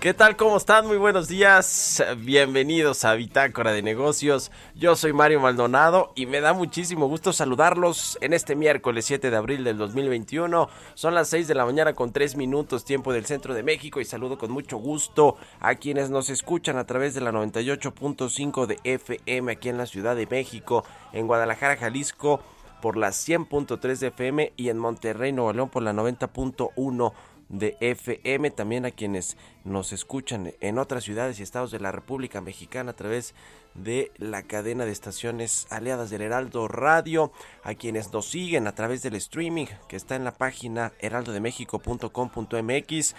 ¿Qué 0.00 0.14
tal? 0.14 0.34
¿Cómo 0.34 0.56
están? 0.56 0.86
Muy 0.86 0.96
buenos 0.96 1.28
días. 1.28 2.02
Bienvenidos 2.20 3.04
a 3.04 3.12
Bitácora 3.12 3.72
de 3.72 3.82
Negocios. 3.82 4.50
Yo 4.74 4.96
soy 4.96 5.12
Mario 5.12 5.40
Maldonado 5.40 6.14
y 6.16 6.24
me 6.24 6.40
da 6.40 6.54
muchísimo 6.54 7.06
gusto 7.06 7.34
saludarlos 7.34 8.16
en 8.22 8.32
este 8.32 8.56
miércoles 8.56 9.04
7 9.04 9.30
de 9.30 9.36
abril 9.36 9.62
del 9.62 9.76
2021. 9.76 10.70
Son 10.94 11.14
las 11.14 11.28
6 11.28 11.48
de 11.48 11.54
la 11.54 11.66
mañana 11.66 11.92
con 11.92 12.14
3 12.14 12.34
minutos 12.36 12.86
tiempo 12.86 13.12
del 13.12 13.26
centro 13.26 13.52
de 13.52 13.62
México 13.62 14.00
y 14.00 14.06
saludo 14.06 14.38
con 14.38 14.50
mucho 14.50 14.78
gusto 14.78 15.36
a 15.60 15.74
quienes 15.74 16.08
nos 16.08 16.30
escuchan 16.30 16.78
a 16.78 16.86
través 16.86 17.12
de 17.12 17.20
la 17.20 17.30
98.5 17.30 18.64
de 18.64 18.78
FM 18.82 19.52
aquí 19.52 19.68
en 19.68 19.76
la 19.76 19.84
Ciudad 19.84 20.16
de 20.16 20.26
México, 20.26 20.82
en 21.12 21.26
Guadalajara, 21.26 21.76
Jalisco 21.76 22.40
por 22.80 22.96
la 22.96 23.08
100.3 23.08 23.98
de 23.98 24.06
FM 24.08 24.52
y 24.56 24.70
en 24.70 24.78
Monterrey, 24.78 25.32
Nuevo 25.32 25.52
León 25.52 25.68
por 25.68 25.82
la 25.82 25.92
90.1 25.92 27.12
de 27.50 27.76
FM, 27.80 28.50
también 28.52 28.86
a 28.86 28.92
quienes 28.92 29.36
nos 29.64 29.92
escuchan 29.92 30.54
en 30.60 30.78
otras 30.78 31.04
ciudades 31.04 31.38
y 31.38 31.42
estados 31.42 31.70
de 31.72 31.80
la 31.80 31.92
República 31.92 32.40
Mexicana 32.40 32.92
a 32.92 32.96
través 32.96 33.34
de 33.74 34.12
la 34.16 34.44
cadena 34.44 34.84
de 34.84 34.92
estaciones 34.92 35.66
aliadas 35.70 36.10
del 36.10 36.22
Heraldo 36.22 36.68
Radio, 36.68 37.32
a 37.64 37.74
quienes 37.74 38.12
nos 38.12 38.26
siguen 38.26 38.68
a 38.68 38.74
través 38.74 39.02
del 39.02 39.16
streaming 39.16 39.66
que 39.88 39.96
está 39.96 40.16
en 40.16 40.24
la 40.24 40.32
página 40.32 40.92
heraldodemexico.com.mx 41.00 43.14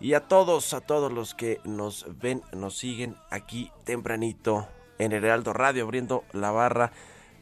y 0.00 0.14
a 0.14 0.20
todos, 0.20 0.74
a 0.74 0.80
todos 0.80 1.12
los 1.12 1.34
que 1.34 1.60
nos 1.64 2.06
ven, 2.20 2.42
nos 2.52 2.76
siguen 2.76 3.16
aquí 3.30 3.70
tempranito 3.84 4.66
en 4.98 5.12
el 5.12 5.24
Heraldo 5.24 5.52
Radio 5.52 5.84
abriendo 5.84 6.24
la 6.32 6.50
barra 6.50 6.90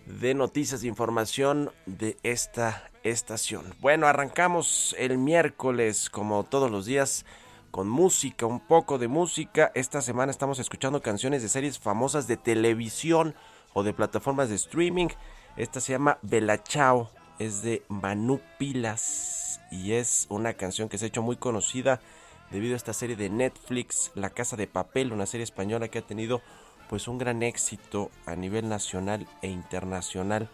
de 0.06 0.34
noticias 0.34 0.82
de 0.82 0.88
información 0.88 1.70
de 1.86 2.18
esta 2.22 2.90
estación. 3.10 3.74
Bueno, 3.80 4.06
arrancamos 4.06 4.94
el 4.98 5.18
miércoles 5.18 6.10
como 6.10 6.44
todos 6.44 6.70
los 6.70 6.86
días 6.86 7.24
con 7.70 7.88
música, 7.88 8.46
un 8.46 8.60
poco 8.60 8.98
de 8.98 9.08
música. 9.08 9.70
Esta 9.74 10.00
semana 10.00 10.30
estamos 10.30 10.58
escuchando 10.58 11.02
canciones 11.02 11.42
de 11.42 11.48
series 11.48 11.78
famosas 11.78 12.26
de 12.26 12.36
televisión 12.36 13.34
o 13.74 13.82
de 13.82 13.92
plataformas 13.92 14.48
de 14.48 14.56
streaming. 14.56 15.08
Esta 15.56 15.80
se 15.80 15.92
llama 15.92 16.18
Bella 16.22 16.58
Ciao, 16.58 17.10
es 17.38 17.62
de 17.62 17.82
Manu 17.88 18.40
Pilas 18.58 19.60
y 19.70 19.92
es 19.92 20.26
una 20.30 20.54
canción 20.54 20.88
que 20.88 20.98
se 20.98 21.04
ha 21.04 21.08
hecho 21.08 21.22
muy 21.22 21.36
conocida 21.36 22.00
debido 22.50 22.74
a 22.74 22.76
esta 22.76 22.92
serie 22.92 23.16
de 23.16 23.28
Netflix, 23.28 24.10
La 24.14 24.30
Casa 24.30 24.56
de 24.56 24.66
Papel, 24.66 25.12
una 25.12 25.26
serie 25.26 25.44
española 25.44 25.88
que 25.88 25.98
ha 25.98 26.06
tenido 26.06 26.40
pues 26.88 27.06
un 27.06 27.18
gran 27.18 27.42
éxito 27.42 28.10
a 28.24 28.34
nivel 28.34 28.68
nacional 28.68 29.26
e 29.42 29.48
internacional. 29.48 30.48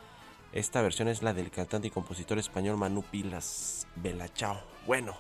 Esta 0.55 0.83
versión 0.83 1.09
es 1.09 1.21
la 1.25 1.35
del 1.35 1.51
cantante 1.51 1.89
y 1.89 1.91
compositor 1.91 2.39
español 2.39 2.77
Manu 2.77 3.03
Pilas 3.03 3.89
Belachao. 3.97 4.61
Bueno, 4.87 5.17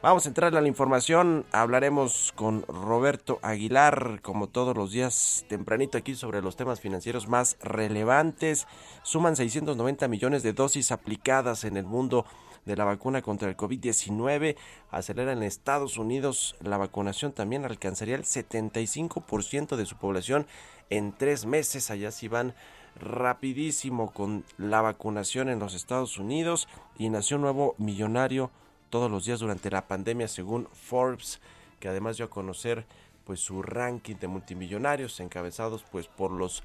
vamos 0.00 0.24
a 0.24 0.28
entrar 0.30 0.56
a 0.56 0.60
la 0.62 0.68
información. 0.68 1.44
Hablaremos 1.52 2.32
con 2.34 2.62
Roberto 2.62 3.38
Aguilar, 3.42 4.20
como 4.22 4.48
todos 4.48 4.74
los 4.74 4.92
días, 4.92 5.44
tempranito 5.50 5.98
aquí 5.98 6.14
sobre 6.14 6.40
los 6.40 6.56
temas 6.56 6.80
financieros 6.80 7.28
más 7.28 7.58
relevantes. 7.60 8.66
Suman 9.02 9.36
690 9.36 10.08
millones 10.08 10.42
de 10.42 10.54
dosis 10.54 10.92
aplicadas 10.92 11.64
en 11.64 11.76
el 11.76 11.84
mundo 11.84 12.24
de 12.64 12.74
la 12.74 12.86
vacuna 12.86 13.20
contra 13.20 13.50
el 13.50 13.58
COVID-19. 13.58 14.56
Acelera 14.90 15.32
en 15.32 15.42
Estados 15.42 15.98
Unidos 15.98 16.56
la 16.62 16.78
vacunación 16.78 17.32
también 17.32 17.66
alcanzaría 17.66 18.14
el 18.14 18.24
75% 18.24 19.76
de 19.76 19.84
su 19.84 19.96
población 19.96 20.46
en 20.88 21.12
tres 21.12 21.44
meses. 21.44 21.90
Allá 21.90 22.10
sí 22.10 22.28
van 22.28 22.54
rapidísimo 23.00 24.12
con 24.12 24.44
la 24.58 24.80
vacunación 24.80 25.48
en 25.48 25.58
los 25.58 25.74
Estados 25.74 26.18
Unidos 26.18 26.68
y 26.98 27.08
nació 27.08 27.36
un 27.36 27.42
nuevo 27.42 27.74
millonario 27.78 28.50
todos 28.90 29.10
los 29.10 29.24
días 29.24 29.40
durante 29.40 29.70
la 29.70 29.88
pandemia 29.88 30.28
según 30.28 30.68
Forbes 30.72 31.40
que 31.78 31.88
además 31.88 32.16
dio 32.16 32.26
a 32.26 32.30
conocer 32.30 32.86
pues 33.24 33.40
su 33.40 33.62
ranking 33.62 34.16
de 34.16 34.28
multimillonarios 34.28 35.18
encabezados 35.20 35.84
pues 35.90 36.06
por 36.06 36.30
los 36.30 36.62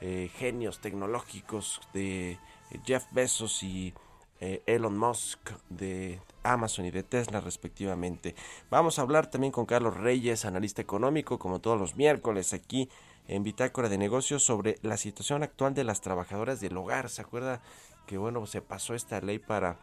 eh, 0.00 0.30
genios 0.36 0.80
tecnológicos 0.80 1.80
de 1.92 2.38
Jeff 2.84 3.04
Bezos 3.12 3.62
y 3.62 3.94
eh, 4.40 4.62
Elon 4.66 4.96
Musk 4.96 5.50
de 5.68 6.20
Amazon 6.44 6.86
y 6.86 6.90
de 6.92 7.02
Tesla 7.02 7.40
respectivamente. 7.40 8.36
Vamos 8.70 8.98
a 8.98 9.02
hablar 9.02 9.28
también 9.28 9.52
con 9.52 9.66
Carlos 9.66 9.96
Reyes, 9.96 10.44
analista 10.44 10.80
económico, 10.80 11.38
como 11.38 11.60
todos 11.60 11.78
los 11.78 11.96
miércoles 11.96 12.52
aquí 12.52 12.88
en 13.28 13.42
Bitácora 13.42 13.88
de 13.88 13.98
Negocios 13.98 14.42
sobre 14.42 14.78
la 14.82 14.96
situación 14.96 15.42
actual 15.42 15.74
de 15.74 15.84
las 15.84 16.00
trabajadoras 16.00 16.60
del 16.60 16.76
hogar. 16.76 17.10
¿Se 17.10 17.22
acuerda 17.22 17.60
que 18.06 18.18
bueno, 18.18 18.46
se 18.46 18.62
pasó 18.62 18.94
esta 18.94 19.20
ley 19.20 19.38
para 19.38 19.78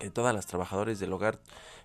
que 0.00 0.10
todas 0.10 0.34
las 0.34 0.46
trabajadoras 0.46 0.98
del 0.98 1.12
hogar, 1.12 1.38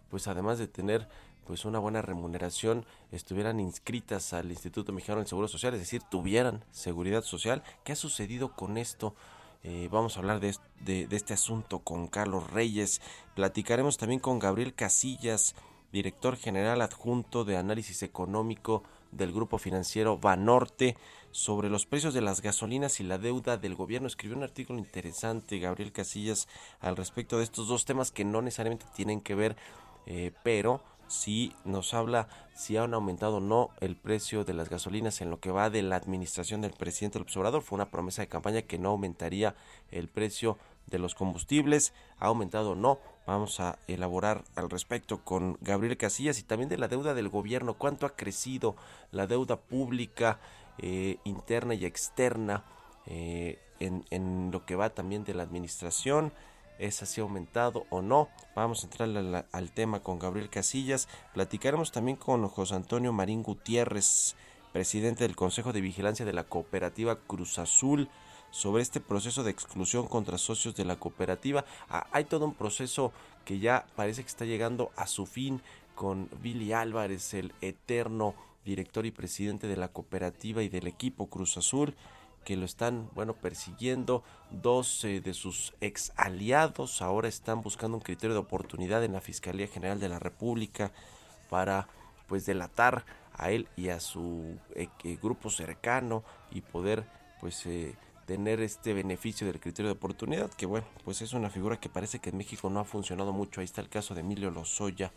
pues 0.09 0.27
además 0.27 0.57
de 0.57 0.67
tener 0.67 1.07
pues 1.45 1.65
una 1.65 1.79
buena 1.79 2.01
remuneración, 2.01 2.85
estuvieran 3.11 3.59
inscritas 3.59 4.33
al 4.33 4.49
Instituto 4.49 4.91
Mexicano 4.91 5.19
del 5.19 5.27
Seguro 5.27 5.47
Social, 5.47 5.73
es 5.73 5.79
decir, 5.79 6.01
tuvieran 6.09 6.63
seguridad 6.71 7.23
social. 7.23 7.63
¿Qué 7.83 7.91
ha 7.91 7.95
sucedido 7.95 8.55
con 8.55 8.77
esto? 8.77 9.15
Eh, 9.63 9.87
vamos 9.91 10.15
a 10.15 10.21
hablar 10.21 10.39
de, 10.39 10.55
de, 10.79 11.07
de, 11.07 11.15
este 11.15 11.33
asunto 11.33 11.79
con 11.79 12.07
Carlos 12.07 12.49
Reyes. 12.51 13.01
Platicaremos 13.35 13.97
también 13.97 14.19
con 14.19 14.39
Gabriel 14.39 14.73
Casillas, 14.73 15.55
director 15.91 16.37
general 16.37 16.81
adjunto 16.81 17.43
de 17.43 17.57
análisis 17.57 18.01
económico 18.01 18.83
del 19.11 19.33
grupo 19.33 19.57
financiero 19.57 20.17
Banorte, 20.17 20.95
sobre 21.31 21.69
los 21.69 21.85
precios 21.85 22.13
de 22.13 22.21
las 22.21 22.41
gasolinas 22.41 22.99
y 22.99 23.03
la 23.03 23.17
deuda 23.17 23.57
del 23.57 23.75
gobierno. 23.75 24.07
Escribió 24.07 24.37
un 24.37 24.43
artículo 24.43 24.79
interesante, 24.79 25.59
Gabriel 25.59 25.91
Casillas, 25.91 26.47
al 26.79 26.97
respecto 26.97 27.37
de 27.37 27.43
estos 27.43 27.67
dos 27.67 27.85
temas 27.85 28.11
que 28.11 28.25
no 28.25 28.41
necesariamente 28.41 28.85
tienen 28.95 29.21
que 29.21 29.35
ver, 29.35 29.55
eh, 30.05 30.31
pero 30.43 30.81
si 31.07 31.53
nos 31.65 31.93
habla 31.93 32.27
si 32.55 32.77
han 32.77 32.93
aumentado 32.93 33.37
o 33.37 33.39
no 33.41 33.69
el 33.81 33.95
precio 33.95 34.43
de 34.43 34.53
las 34.53 34.69
gasolinas 34.69 35.19
en 35.21 35.29
lo 35.29 35.39
que 35.39 35.51
va 35.51 35.69
de 35.69 35.81
la 35.81 35.95
administración 35.95 36.61
del 36.61 36.71
presidente 36.71 37.19
López 37.19 37.35
Obrador. 37.37 37.63
Fue 37.63 37.75
una 37.75 37.91
promesa 37.91 38.21
de 38.21 38.27
campaña 38.27 38.61
que 38.61 38.77
no 38.77 38.89
aumentaría 38.89 39.55
el 39.89 40.07
precio 40.07 40.57
de 40.91 40.99
los 40.99 41.15
combustibles. 41.15 41.93
¿Ha 42.19 42.27
aumentado 42.27 42.71
o 42.71 42.75
no? 42.75 42.99
Vamos 43.25 43.59
a 43.59 43.79
elaborar 43.87 44.43
al 44.55 44.69
respecto 44.69 45.23
con 45.23 45.57
Gabriel 45.61 45.97
Casillas 45.97 46.39
y 46.39 46.43
también 46.43 46.69
de 46.69 46.77
la 46.77 46.87
deuda 46.87 47.13
del 47.13 47.29
gobierno. 47.29 47.75
¿Cuánto 47.75 48.05
ha 48.05 48.15
crecido 48.15 48.75
la 49.11 49.25
deuda 49.25 49.55
pública 49.55 50.39
eh, 50.77 51.17
interna 51.23 51.73
y 51.73 51.85
externa 51.85 52.65
eh, 53.07 53.59
en, 53.79 54.05
en 54.11 54.51
lo 54.51 54.65
que 54.65 54.75
va 54.75 54.91
también 54.91 55.23
de 55.23 55.33
la 55.33 55.43
administración? 55.43 56.31
es 56.81 57.03
así 57.03 57.21
aumentado 57.21 57.85
o 57.91 58.01
no. 58.01 58.27
Vamos 58.55 58.83
a 58.83 58.87
entrar 58.87 59.45
al 59.51 59.71
tema 59.71 60.01
con 60.01 60.17
Gabriel 60.17 60.49
Casillas. 60.49 61.07
Platicaremos 61.31 61.91
también 61.91 62.17
con 62.17 62.47
José 62.47 62.73
Antonio 62.73 63.13
Marín 63.13 63.43
Gutiérrez, 63.43 64.35
presidente 64.73 65.23
del 65.23 65.35
Consejo 65.35 65.73
de 65.73 65.81
Vigilancia 65.81 66.25
de 66.25 66.33
la 66.33 66.45
Cooperativa 66.45 67.19
Cruz 67.19 67.59
Azul 67.59 68.09
sobre 68.51 68.83
este 68.83 68.99
proceso 68.99 69.43
de 69.43 69.51
exclusión 69.51 70.07
contra 70.07 70.37
socios 70.37 70.75
de 70.75 70.85
la 70.85 70.97
cooperativa. 70.97 71.65
Ah, 71.89 72.07
hay 72.11 72.25
todo 72.25 72.45
un 72.45 72.53
proceso 72.53 73.11
que 73.45 73.59
ya 73.59 73.85
parece 73.95 74.21
que 74.21 74.29
está 74.29 74.45
llegando 74.45 74.91
a 74.95 75.07
su 75.07 75.25
fin 75.25 75.61
con 75.95 76.29
Billy 76.41 76.73
Álvarez, 76.73 77.33
el 77.33 77.53
eterno 77.61 78.35
director 78.63 79.05
y 79.05 79.11
presidente 79.11 79.67
de 79.67 79.77
la 79.77 79.87
cooperativa 79.87 80.61
y 80.61 80.69
del 80.69 80.87
equipo 80.87 81.27
Cruz 81.27 81.57
Azul 81.57 81.95
que 82.43 82.57
lo 82.57 82.65
están, 82.65 83.09
bueno, 83.13 83.33
persiguiendo. 83.33 84.23
Dos 84.49 85.01
de 85.03 85.33
sus 85.33 85.73
ex 85.79 86.11
aliados 86.15 87.01
ahora 87.01 87.27
están 87.27 87.61
buscando 87.61 87.97
un 87.97 88.03
criterio 88.03 88.33
de 88.33 88.39
oportunidad 88.39 89.03
en 89.03 89.13
la 89.13 89.21
Fiscalía 89.21 89.67
General 89.67 89.99
de 89.99 90.09
la 90.09 90.19
República 90.19 90.91
para, 91.49 91.87
pues, 92.27 92.45
delatar 92.45 93.05
a 93.33 93.51
él 93.51 93.67
y 93.77 93.89
a 93.89 93.99
su 93.99 94.57
eh, 94.75 94.89
grupo 95.21 95.49
cercano 95.49 96.23
y 96.51 96.61
poder, 96.61 97.05
pues, 97.39 97.65
eh, 97.65 97.95
tener 98.31 98.61
este 98.61 98.93
beneficio 98.93 99.45
del 99.45 99.59
criterio 99.59 99.91
de 99.91 99.97
oportunidad, 99.97 100.49
que 100.51 100.65
bueno, 100.65 100.87
pues 101.03 101.21
es 101.21 101.33
una 101.33 101.49
figura 101.49 101.81
que 101.81 101.89
parece 101.89 102.19
que 102.19 102.29
en 102.29 102.37
México 102.37 102.69
no 102.69 102.79
ha 102.79 102.85
funcionado 102.85 103.33
mucho. 103.33 103.59
Ahí 103.59 103.65
está 103.65 103.81
el 103.81 103.89
caso 103.89 104.13
de 104.13 104.21
Emilio 104.21 104.49
Lozoya 104.51 105.11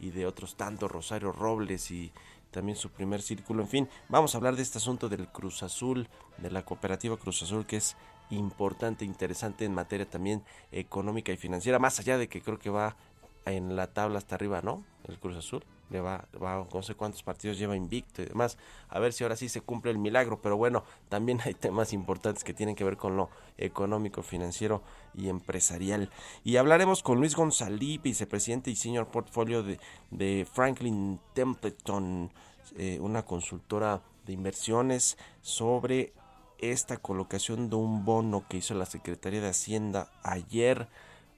y 0.00 0.10
de 0.10 0.26
otros 0.26 0.56
tantos, 0.56 0.90
Rosario 0.90 1.30
Robles 1.30 1.92
y 1.92 2.10
también 2.50 2.76
su 2.76 2.90
primer 2.90 3.22
círculo. 3.22 3.62
En 3.62 3.68
fin, 3.68 3.88
vamos 4.08 4.34
a 4.34 4.38
hablar 4.38 4.56
de 4.56 4.62
este 4.62 4.78
asunto 4.78 5.08
del 5.08 5.28
Cruz 5.28 5.62
Azul, 5.62 6.08
de 6.38 6.50
la 6.50 6.64
cooperativa 6.64 7.16
Cruz 7.16 7.44
Azul, 7.44 7.64
que 7.64 7.76
es 7.76 7.96
importante, 8.30 9.04
interesante 9.04 9.64
en 9.64 9.72
materia 9.72 10.10
también 10.10 10.42
económica 10.72 11.30
y 11.30 11.36
financiera, 11.36 11.78
más 11.78 12.00
allá 12.00 12.18
de 12.18 12.28
que 12.28 12.42
creo 12.42 12.58
que 12.58 12.70
va 12.70 12.96
en 13.44 13.76
la 13.76 13.86
tabla 13.92 14.18
hasta 14.18 14.34
arriba, 14.34 14.62
¿no? 14.62 14.84
El 15.06 15.20
Cruz 15.20 15.36
Azul 15.36 15.62
le 15.90 16.00
va, 16.00 16.26
va, 16.42 16.66
no 16.72 16.82
sé 16.82 16.94
cuántos 16.94 17.22
partidos 17.22 17.58
lleva 17.58 17.76
invicto 17.76 18.22
y 18.22 18.26
demás. 18.26 18.58
A 18.88 18.98
ver 18.98 19.12
si 19.12 19.24
ahora 19.24 19.36
sí 19.36 19.48
se 19.48 19.60
cumple 19.60 19.90
el 19.90 19.98
milagro, 19.98 20.40
pero 20.40 20.56
bueno, 20.56 20.84
también 21.08 21.40
hay 21.44 21.54
temas 21.54 21.92
importantes 21.92 22.44
que 22.44 22.54
tienen 22.54 22.74
que 22.74 22.84
ver 22.84 22.96
con 22.96 23.16
lo 23.16 23.30
económico, 23.56 24.22
financiero 24.22 24.82
y 25.14 25.28
empresarial. 25.28 26.10
Y 26.44 26.56
hablaremos 26.56 27.02
con 27.02 27.18
Luis 27.18 27.34
González, 27.34 28.02
vicepresidente 28.02 28.70
y 28.70 28.76
señor 28.76 29.08
portfolio 29.08 29.62
de, 29.62 29.78
de 30.10 30.46
Franklin 30.50 31.20
Templeton, 31.34 32.30
eh, 32.76 32.98
una 33.00 33.24
consultora 33.24 34.02
de 34.26 34.32
inversiones, 34.32 35.16
sobre 35.40 36.12
esta 36.58 36.96
colocación 36.96 37.70
de 37.70 37.76
un 37.76 38.04
bono 38.04 38.44
que 38.48 38.58
hizo 38.58 38.74
la 38.74 38.86
Secretaría 38.86 39.40
de 39.40 39.48
Hacienda 39.48 40.10
ayer 40.22 40.88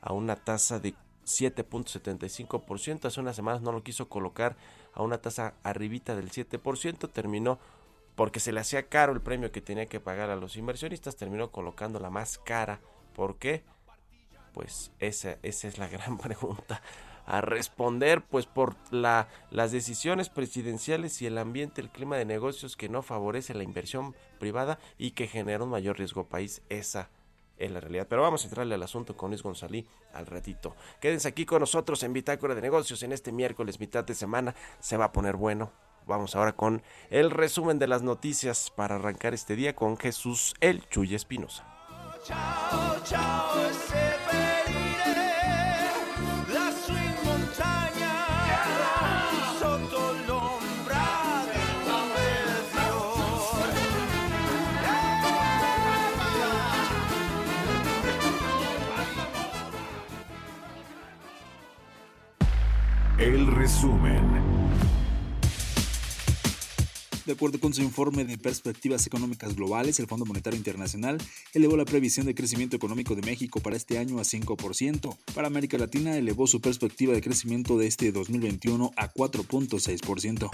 a 0.01 0.13
una 0.13 0.37
tasa 0.37 0.79
de 0.79 0.95
7.75%. 1.39 3.05
Hace 3.07 3.21
unas 3.21 3.37
semanas 3.37 3.63
no 3.63 3.73
lo 3.73 3.83
quiso 3.83 4.09
colocar 4.09 4.57
a 4.93 5.03
una 5.03 5.19
tasa 5.19 5.55
arribita 5.63 6.17
del 6.17 6.31
7%. 6.31 7.11
Terminó 7.13 7.59
porque 8.15 8.41
se 8.41 8.53
le 8.53 8.61
hacía 8.61 8.89
caro 8.89 9.13
el 9.13 9.21
premio 9.21 9.53
que 9.53 9.61
tenía 9.61 9.87
que 9.87 10.01
pagar 10.01 10.31
a 10.31 10.37
los 10.37 10.57
inversionistas. 10.57 11.17
Terminó 11.17 11.51
colocando 11.51 12.01
la 12.01 12.11
más 12.11 12.39
cara. 12.39 12.81
¿Por 13.15 13.37
qué? 13.37 13.65
Pues 14.53 14.93
esa, 14.99 15.37
esa 15.43 15.69
es 15.69 15.79
la 15.79 15.89
gran 15.89 16.19
pregunta 16.19 16.83
a 17.27 17.41
responder 17.41 18.23
pues 18.23 18.47
por 18.47 18.75
la, 18.91 19.29
las 19.51 19.71
decisiones 19.71 20.29
presidenciales 20.29 21.23
y 21.23 21.27
el 21.27 21.39
ambiente, 21.39 21.81
el 21.81 21.91
clima 21.91 22.17
de 22.17 22.25
negocios 22.25 22.77
que 22.77 22.89
no 22.89 23.03
favorece 23.03 23.55
la 23.55 23.63
inversión 23.63 24.17
privada 24.41 24.81
y 24.99 25.13
que 25.13 25.29
genera 25.29 25.63
un 25.63 25.71
mayor 25.71 25.97
riesgo 25.97 26.27
país. 26.27 26.63
Esa 26.69 27.09
en 27.61 27.75
la 27.75 27.81
realidad. 27.81 28.07
Pero 28.09 28.23
vamos 28.23 28.43
a 28.43 28.49
entrarle 28.49 28.75
al 28.75 28.83
asunto 28.83 29.17
con 29.17 29.31
Luis 29.31 29.43
González 29.43 29.85
al 30.13 30.27
ratito. 30.27 30.75
Quédense 31.01 31.29
aquí 31.29 31.47
con 31.47 31.61
nosotros 31.61 32.03
en 32.03 32.13
Bitácora 32.13 32.55
de 32.55 32.63
Negocios 32.63 33.03
en 33.03 33.13
este 33.13 33.33
miércoles, 33.33 33.79
mitad 33.79 34.05
de 34.05 34.15
semana. 34.15 34.55
Se 34.81 34.97
va 34.97 35.07
a 35.07 35.13
poner 35.13 35.37
bueno. 35.37 35.71
Vamos 36.07 36.35
ahora 36.35 36.53
con 36.53 36.83
el 37.11 37.31
resumen 37.31 37.79
de 37.79 37.87
las 37.87 38.03
noticias 38.03 38.71
para 38.75 38.97
arrancar 38.97 39.35
este 39.35 39.55
día 39.55 39.77
con 39.77 39.97
Jesús 39.97 40.55
El 40.61 40.89
Chuy 40.89 41.15
Espinosa. 41.15 41.65
Chao, 42.25 42.97
chao, 43.05 44.50
El 63.21 63.49
resumen. 63.49 64.60
De 67.31 67.35
acuerdo 67.35 67.61
con 67.61 67.73
su 67.73 67.81
informe 67.81 68.25
de 68.25 68.37
perspectivas 68.39 69.07
económicas 69.07 69.55
globales, 69.55 70.01
el 70.01 70.09
Fondo 70.09 70.27
Monetario 70.27 70.59
Internacional 70.59 71.17
elevó 71.55 71.77
la 71.77 71.85
previsión 71.85 72.27
de 72.27 72.35
crecimiento 72.35 72.75
económico 72.75 73.15
de 73.15 73.23
México 73.23 73.61
para 73.61 73.77
este 73.77 73.99
año 73.99 74.19
a 74.19 74.23
5%. 74.23 75.17
Para 75.33 75.47
América 75.47 75.79
Latina 75.79 76.17
elevó 76.17 76.49
su 76.49 76.61
perspectiva 76.61 77.15
de 77.15 77.21
crecimiento 77.21 77.79
de 77.79 77.87
este 77.87 78.11
2021 78.11 78.91
a 78.97 79.13
4.6%. 79.13 80.51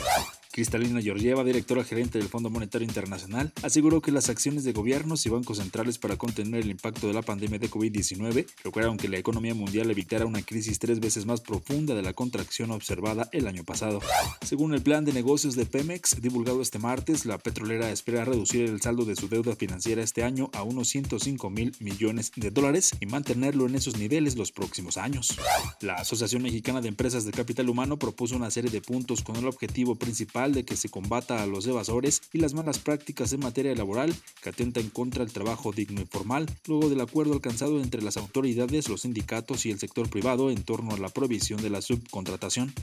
Cristalina 0.57 1.03
Georgieva, 1.03 1.45
directora 1.45 1.85
gerente 1.85 2.19
del 2.19 2.29
Fondo 2.29 2.49
Monetario 2.49 2.87
Internacional, 2.87 3.53
aseguró 3.63 4.01
que 4.01 4.11
las 4.11 4.31
acciones 4.31 4.65
de 4.65 4.73
gobiernos 4.73 5.27
y 5.27 5.29
bancos 5.29 5.59
centrales 5.59 5.99
para 5.99 6.17
contener 6.17 6.63
el 6.63 6.71
impacto 6.71 7.09
de 7.09 7.13
la 7.13 7.21
pandemia 7.21 7.59
de 7.59 7.69
COVID-19 7.69 8.47
lograron 8.65 8.97
que 8.97 9.11
la 9.11 9.19
economía 9.19 9.55
mundial 9.55 9.91
evitara 9.91 10.25
una 10.25 10.41
crisis 10.41 10.79
tres 10.79 10.99
veces 10.99 11.27
más 11.27 11.43
profunda 11.43 11.95
de 11.95 12.01
la 12.01 12.15
contracción 12.15 12.71
observada 12.71 13.29
el 13.33 13.49
año 13.49 13.65
pasado. 13.65 14.01
Según 14.47 14.73
el 14.73 14.81
plan 14.81 15.05
de 15.05 15.13
negocios 15.13 15.57
de 15.57 15.67
Pemex, 15.67 16.23
divulgado 16.23 16.63
este 16.67 16.81
martes, 16.81 17.27
la 17.27 17.39
petrolera 17.39 17.93
espera 17.93 18.25
reducir 18.25 18.63
el 18.69 18.81
saldo 18.81 19.05
de 19.05 19.15
su 19.15 19.29
deuda 19.29 19.55
financiera 19.55 20.03
este 20.03 20.25
año 20.25 20.51
a 20.53 20.65
unos 20.65 20.89
105 20.89 21.49
mil 21.49 21.73
millones 21.79 22.33
de 22.35 22.51
dólares 22.51 22.91
y 22.99 23.07
mantenerlo 23.07 23.69
en 23.69 23.77
esos 23.77 23.97
niveles 23.97 24.35
los 24.35 24.51
próximos 24.51 24.97
años. 24.97 25.39
La 25.81 25.95
Asociación 25.95 26.43
Mexicana 26.43 26.81
de 26.81 26.89
Empresas 26.89 27.25
de 27.25 27.31
Capital 27.31 27.69
Humano 27.69 28.01
propuso 28.01 28.35
una 28.35 28.51
serie 28.51 28.73
de 28.73 28.81
puntos 28.81 29.23
con 29.23 29.37
el 29.37 29.47
objetivo 29.47 29.95
principal 29.95 30.55
de 30.55 30.65
que 30.65 30.77
se 30.77 30.89
combata 30.89 31.41
a 31.41 31.47
los 31.47 31.69
evasores 31.69 32.21
y 32.33 32.39
las 32.39 32.53
malas 32.53 32.81
prácticas 32.81 33.33
en 33.33 33.41
materia 33.41 33.73
laboral 33.77 34.13
que 34.43 34.49
atentan 34.49 34.91
contra 34.91 35.23
el 35.23 35.33
trabajo 35.33 35.71
digno 35.71 36.01
y 36.01 36.07
formal, 36.07 36.47
luego 36.67 36.89
del 36.89 37.01
acuerdo 37.01 37.35
alcanzado 37.35 37.81
entre 37.81 38.03
las 38.03 38.17
autoridades, 38.17 38.89
los 38.89 39.03
sindicatos 39.03 39.67
y 39.67 39.71
el 39.71 39.79
sector 39.79 40.11
privado 40.11 40.51
en 40.51 40.65
torno 40.65 40.95
a 40.95 40.99
la 40.99 41.11
prohibición 41.11 41.63
de 41.63 41.71
la 41.71 41.81
subcontratación. 41.81 42.75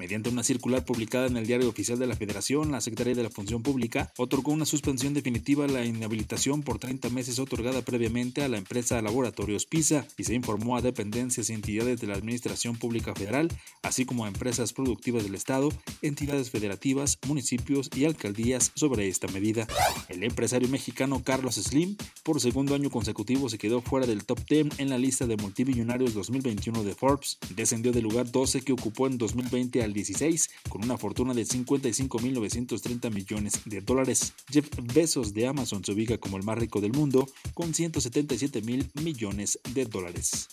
Mediante 0.00 0.30
una 0.30 0.42
circular 0.42 0.84
publicada 0.84 1.26
en 1.26 1.36
el 1.36 1.46
Diario 1.46 1.68
Oficial 1.68 1.98
de 1.98 2.06
la 2.08 2.16
Federación, 2.16 2.72
la 2.72 2.80
Secretaría 2.80 3.09
de 3.14 3.22
la 3.22 3.30
Función 3.30 3.62
Pública 3.62 4.12
otorgó 4.16 4.52
una 4.52 4.64
suspensión 4.64 5.14
definitiva 5.14 5.64
a 5.64 5.68
la 5.68 5.84
inhabilitación 5.84 6.62
por 6.62 6.78
30 6.78 7.10
meses 7.10 7.38
otorgada 7.38 7.82
previamente 7.82 8.42
a 8.42 8.48
la 8.48 8.58
empresa 8.58 9.00
Laboratorios 9.02 9.66
PISA 9.66 10.06
y 10.16 10.24
se 10.24 10.34
informó 10.34 10.76
a 10.76 10.82
dependencias 10.82 11.50
y 11.50 11.54
entidades 11.54 12.00
de 12.00 12.06
la 12.06 12.14
Administración 12.14 12.76
Pública 12.76 13.14
Federal, 13.14 13.48
así 13.82 14.04
como 14.04 14.24
a 14.24 14.28
empresas 14.28 14.72
productivas 14.72 15.24
del 15.24 15.34
Estado, 15.34 15.70
entidades 16.02 16.50
federativas, 16.50 17.18
municipios 17.26 17.90
y 17.94 18.04
alcaldías 18.04 18.72
sobre 18.74 19.08
esta 19.08 19.28
medida. 19.28 19.66
El 20.08 20.22
empresario 20.24 20.68
mexicano 20.68 21.22
Carlos 21.24 21.56
Slim, 21.56 21.96
por 22.22 22.40
segundo 22.40 22.74
año 22.74 22.90
consecutivo, 22.90 23.48
se 23.48 23.58
quedó 23.58 23.80
fuera 23.80 24.06
del 24.06 24.24
top 24.24 24.40
10 24.48 24.78
en 24.78 24.90
la 24.90 24.98
lista 24.98 25.26
de 25.26 25.36
multimillonarios 25.36 26.14
2021 26.14 26.82
de 26.84 26.94
Forbes. 26.94 27.38
Descendió 27.54 27.92
del 27.92 28.04
lugar 28.04 28.30
12 28.30 28.62
que 28.62 28.72
ocupó 28.72 29.06
en 29.06 29.18
2020 29.18 29.82
al 29.82 29.92
16, 29.92 30.50
con 30.68 30.84
una 30.84 30.98
fortuna 30.98 31.34
de 31.34 31.42
55.930 31.42 32.99
millones 33.08 33.60
de 33.64 33.80
dólares. 33.80 34.34
Jeff 34.50 34.68
Bezos 34.92 35.32
de 35.32 35.46
Amazon 35.46 35.82
se 35.82 35.92
ubica 35.92 36.18
como 36.18 36.36
el 36.36 36.42
más 36.42 36.58
rico 36.58 36.80
del 36.80 36.92
mundo, 36.92 37.26
con 37.54 37.72
177 37.72 38.60
mil 38.62 38.90
millones 39.02 39.58
de 39.72 39.86
dólares. 39.86 40.48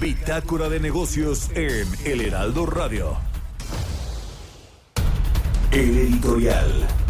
Bitácora 0.00 0.68
de 0.68 0.78
negocios 0.78 1.50
en 1.54 1.86
El 2.04 2.20
Heraldo 2.20 2.64
Radio. 2.64 3.18
El 5.72 5.98
editorial. 5.98 7.07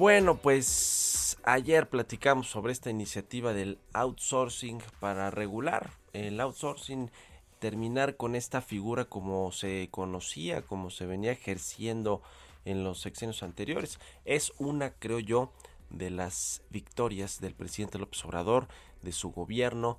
Bueno, 0.00 0.38
pues 0.38 1.36
ayer 1.42 1.90
platicamos 1.90 2.48
sobre 2.48 2.72
esta 2.72 2.88
iniciativa 2.88 3.52
del 3.52 3.78
outsourcing 3.92 4.78
para 4.98 5.30
regular 5.30 5.90
el 6.14 6.40
outsourcing, 6.40 7.10
terminar 7.58 8.16
con 8.16 8.34
esta 8.34 8.62
figura 8.62 9.04
como 9.04 9.52
se 9.52 9.88
conocía, 9.90 10.62
como 10.62 10.88
se 10.88 11.04
venía 11.04 11.32
ejerciendo 11.32 12.22
en 12.64 12.82
los 12.82 13.02
sexenios 13.02 13.42
anteriores. 13.42 14.00
Es 14.24 14.54
una, 14.56 14.94
creo 14.94 15.18
yo, 15.18 15.52
de 15.90 16.08
las 16.08 16.62
victorias 16.70 17.38
del 17.38 17.52
presidente 17.52 17.98
López 17.98 18.24
Obrador, 18.24 18.68
de 19.02 19.12
su 19.12 19.32
gobierno, 19.32 19.98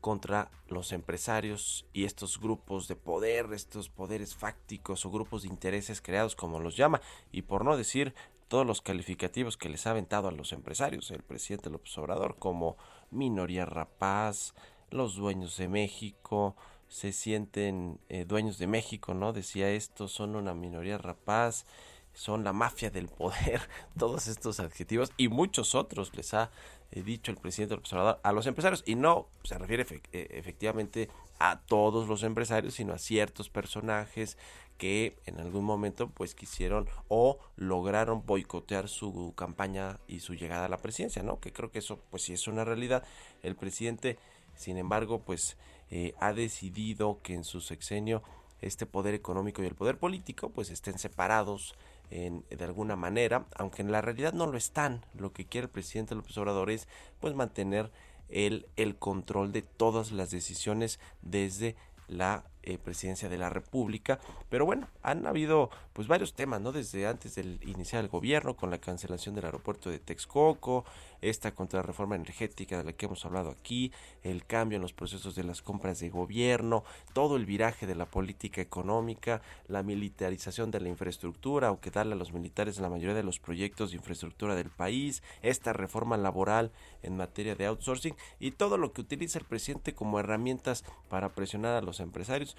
contra 0.00 0.50
los 0.66 0.92
empresarios 0.92 1.86
y 1.92 2.04
estos 2.04 2.40
grupos 2.40 2.88
de 2.88 2.96
poder, 2.96 3.52
estos 3.52 3.88
poderes 3.88 4.34
fácticos 4.34 5.06
o 5.06 5.10
grupos 5.10 5.42
de 5.42 5.48
intereses 5.48 6.00
creados 6.00 6.36
como 6.36 6.58
los 6.58 6.74
llama, 6.76 7.00
y 7.30 7.42
por 7.42 7.64
no 7.64 7.76
decir 7.76 8.14
todos 8.52 8.66
los 8.66 8.82
calificativos 8.82 9.56
que 9.56 9.70
les 9.70 9.86
ha 9.86 9.92
aventado 9.92 10.28
a 10.28 10.30
los 10.30 10.52
empresarios 10.52 11.10
el 11.10 11.22
presidente 11.22 11.70
López 11.70 11.96
Obrador 11.96 12.36
como 12.38 12.76
minoría 13.10 13.64
rapaz, 13.64 14.52
los 14.90 15.16
dueños 15.16 15.56
de 15.56 15.68
México, 15.68 16.54
se 16.86 17.12
sienten 17.12 17.98
eh, 18.10 18.26
dueños 18.26 18.58
de 18.58 18.66
México, 18.66 19.14
¿no? 19.14 19.32
Decía 19.32 19.70
esto, 19.70 20.06
son 20.06 20.36
una 20.36 20.52
minoría 20.52 20.98
rapaz, 20.98 21.64
son 22.14 22.44
la 22.44 22.52
mafia 22.52 22.90
del 22.90 23.08
poder, 23.08 23.60
todos 23.98 24.28
estos 24.28 24.60
adjetivos 24.60 25.12
y 25.16 25.28
muchos 25.28 25.74
otros 25.74 26.14
les 26.14 26.34
ha 26.34 26.50
eh, 26.90 27.02
dicho 27.02 27.30
el 27.30 27.38
presidente 27.38 27.74
López 27.74 27.92
a 28.22 28.32
los 28.32 28.46
empresarios 28.46 28.82
y 28.86 28.94
no 28.94 29.28
se 29.44 29.58
refiere 29.58 29.86
eh, 30.12 30.28
efectivamente 30.30 31.08
a 31.38 31.60
todos 31.60 32.08
los 32.08 32.22
empresarios, 32.22 32.74
sino 32.74 32.92
a 32.92 32.98
ciertos 32.98 33.48
personajes 33.48 34.36
que 34.78 35.16
en 35.26 35.38
algún 35.40 35.64
momento 35.64 36.08
pues 36.08 36.34
quisieron 36.34 36.88
o 37.08 37.38
lograron 37.56 38.24
boicotear 38.26 38.88
su 38.88 39.32
campaña 39.36 39.98
y 40.08 40.20
su 40.20 40.34
llegada 40.34 40.66
a 40.66 40.68
la 40.68 40.78
presidencia, 40.78 41.22
¿no? 41.22 41.40
Que 41.40 41.52
creo 41.52 41.70
que 41.70 41.78
eso 41.78 42.00
pues 42.10 42.24
sí 42.24 42.32
es 42.32 42.48
una 42.48 42.64
realidad. 42.64 43.04
El 43.42 43.54
presidente, 43.54 44.18
sin 44.56 44.78
embargo, 44.78 45.20
pues 45.20 45.56
eh, 45.90 46.14
ha 46.20 46.32
decidido 46.32 47.20
que 47.22 47.34
en 47.34 47.44
su 47.44 47.60
sexenio 47.60 48.22
este 48.60 48.86
poder 48.86 49.14
económico 49.14 49.62
y 49.62 49.66
el 49.66 49.74
poder 49.74 49.98
político 49.98 50.50
pues 50.50 50.70
estén 50.70 50.98
separados 50.98 51.74
en, 52.12 52.44
de 52.50 52.64
alguna 52.64 52.94
manera, 52.94 53.46
aunque 53.56 53.80
en 53.80 53.90
la 53.90 54.02
realidad 54.02 54.34
no 54.34 54.46
lo 54.46 54.58
están. 54.58 55.04
Lo 55.14 55.32
que 55.32 55.46
quiere 55.46 55.64
el 55.64 55.70
presidente 55.70 56.14
López 56.14 56.36
Obrador 56.36 56.70
es 56.70 56.86
pues 57.20 57.34
mantener 57.34 57.90
el, 58.28 58.66
el 58.76 58.96
control 58.96 59.50
de 59.52 59.62
todas 59.62 60.12
las 60.12 60.30
decisiones 60.30 61.00
desde 61.22 61.74
la 62.08 62.44
eh, 62.62 62.78
presidencia 62.78 63.28
de 63.28 63.38
la 63.38 63.50
República. 63.50 64.20
Pero 64.48 64.64
bueno, 64.64 64.88
han 65.02 65.26
habido 65.26 65.70
pues 65.92 66.08
varios 66.08 66.34
temas, 66.34 66.60
¿no? 66.60 66.72
Desde 66.72 67.06
antes 67.06 67.34
del 67.34 67.58
iniciar 67.62 68.02
el 68.02 68.08
gobierno, 68.08 68.56
con 68.56 68.70
la 68.70 68.78
cancelación 68.78 69.34
del 69.34 69.46
aeropuerto 69.46 69.90
de 69.90 69.98
Texcoco, 69.98 70.84
esta 71.20 71.54
contrarreforma 71.54 72.16
energética 72.16 72.78
de 72.78 72.84
la 72.84 72.92
que 72.92 73.06
hemos 73.06 73.24
hablado 73.24 73.50
aquí, 73.50 73.92
el 74.22 74.44
cambio 74.44 74.76
en 74.76 74.82
los 74.82 74.92
procesos 74.92 75.34
de 75.34 75.44
las 75.44 75.62
compras 75.62 76.00
de 76.00 76.10
gobierno, 76.10 76.84
todo 77.12 77.36
el 77.36 77.46
viraje 77.46 77.86
de 77.86 77.94
la 77.94 78.06
política 78.06 78.60
económica, 78.60 79.42
la 79.68 79.82
militarización 79.82 80.70
de 80.70 80.80
la 80.80 80.88
infraestructura 80.88 81.70
o 81.70 81.80
que 81.80 81.90
darle 81.90 82.14
a 82.14 82.16
los 82.18 82.32
militares 82.32 82.78
la 82.78 82.90
mayoría 82.90 83.14
de 83.14 83.22
los 83.22 83.38
proyectos 83.38 83.90
de 83.90 83.96
infraestructura 83.96 84.54
del 84.54 84.70
país, 84.70 85.22
esta 85.42 85.72
reforma 85.72 86.16
laboral 86.16 86.72
en 87.02 87.16
materia 87.16 87.54
de 87.54 87.66
outsourcing 87.66 88.16
y 88.40 88.52
todo 88.52 88.76
lo 88.76 88.92
que 88.92 89.00
utiliza 89.00 89.38
el 89.38 89.44
presidente 89.44 89.94
como 89.94 90.18
herramientas 90.18 90.84
para 91.08 91.34
presionar 91.34 91.74
a 91.74 91.82
los 91.82 92.00
empresarios 92.00 92.51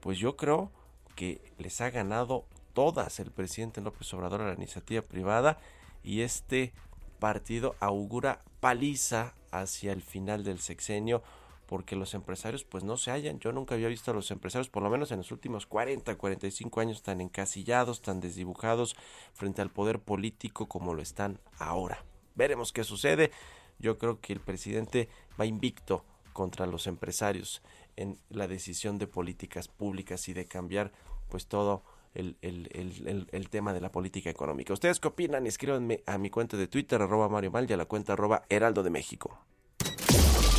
pues 0.00 0.18
yo 0.18 0.36
creo 0.36 0.70
que 1.16 1.40
les 1.58 1.80
ha 1.80 1.90
ganado 1.90 2.44
todas 2.72 3.20
el 3.20 3.30
presidente 3.30 3.80
López 3.80 4.12
Obrador 4.14 4.42
a 4.42 4.48
la 4.48 4.54
iniciativa 4.54 5.02
privada 5.02 5.58
y 6.02 6.22
este 6.22 6.72
partido 7.18 7.76
augura 7.80 8.42
paliza 8.60 9.34
hacia 9.50 9.92
el 9.92 10.02
final 10.02 10.44
del 10.44 10.60
sexenio 10.60 11.22
porque 11.66 11.94
los 11.94 12.14
empresarios 12.14 12.64
pues 12.64 12.82
no 12.82 12.96
se 12.96 13.12
hallan. 13.12 13.38
Yo 13.38 13.52
nunca 13.52 13.76
había 13.76 13.86
visto 13.86 14.10
a 14.10 14.14
los 14.14 14.32
empresarios, 14.32 14.68
por 14.68 14.82
lo 14.82 14.90
menos 14.90 15.12
en 15.12 15.18
los 15.18 15.30
últimos 15.30 15.66
40, 15.66 16.16
45 16.16 16.80
años, 16.80 17.02
tan 17.02 17.20
encasillados, 17.20 18.02
tan 18.02 18.18
desdibujados 18.18 18.96
frente 19.34 19.62
al 19.62 19.70
poder 19.70 20.00
político 20.00 20.66
como 20.66 20.94
lo 20.94 21.02
están 21.02 21.38
ahora. 21.58 22.04
Veremos 22.34 22.72
qué 22.72 22.82
sucede. 22.82 23.30
Yo 23.78 23.98
creo 23.98 24.20
que 24.20 24.32
el 24.32 24.40
presidente 24.40 25.08
va 25.40 25.46
invicto 25.46 26.04
contra 26.32 26.66
los 26.66 26.88
empresarios 26.88 27.62
en 28.00 28.18
la 28.30 28.48
decisión 28.48 28.98
de 28.98 29.06
políticas 29.06 29.68
públicas 29.68 30.28
y 30.28 30.32
de 30.32 30.46
cambiar 30.46 30.92
pues 31.28 31.46
todo 31.46 31.82
el, 32.14 32.36
el, 32.40 33.50
tema 33.50 33.72
de 33.72 33.80
la 33.80 33.92
política 33.92 34.30
económica. 34.30 34.72
¿Ustedes 34.72 34.98
qué 34.98 35.08
opinan? 35.08 35.46
Escríbanme 35.46 36.02
a 36.06 36.18
mi 36.18 36.30
cuenta 36.30 36.56
de 36.56 36.66
Twitter, 36.66 37.00
arroba 37.00 37.28
Mario 37.28 37.50
Mal, 37.50 37.70
y 37.70 37.72
a 37.72 37.76
la 37.76 37.84
cuenta 37.84 38.14
arroba 38.14 38.42
Heraldo 38.48 38.82
de 38.82 38.90
México. 38.90 39.38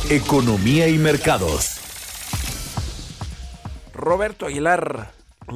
Economía 0.08 0.88
y 0.88 0.98
mercados. 0.98 1.80
Roberto 3.92 4.46
Aguilar 4.46 5.12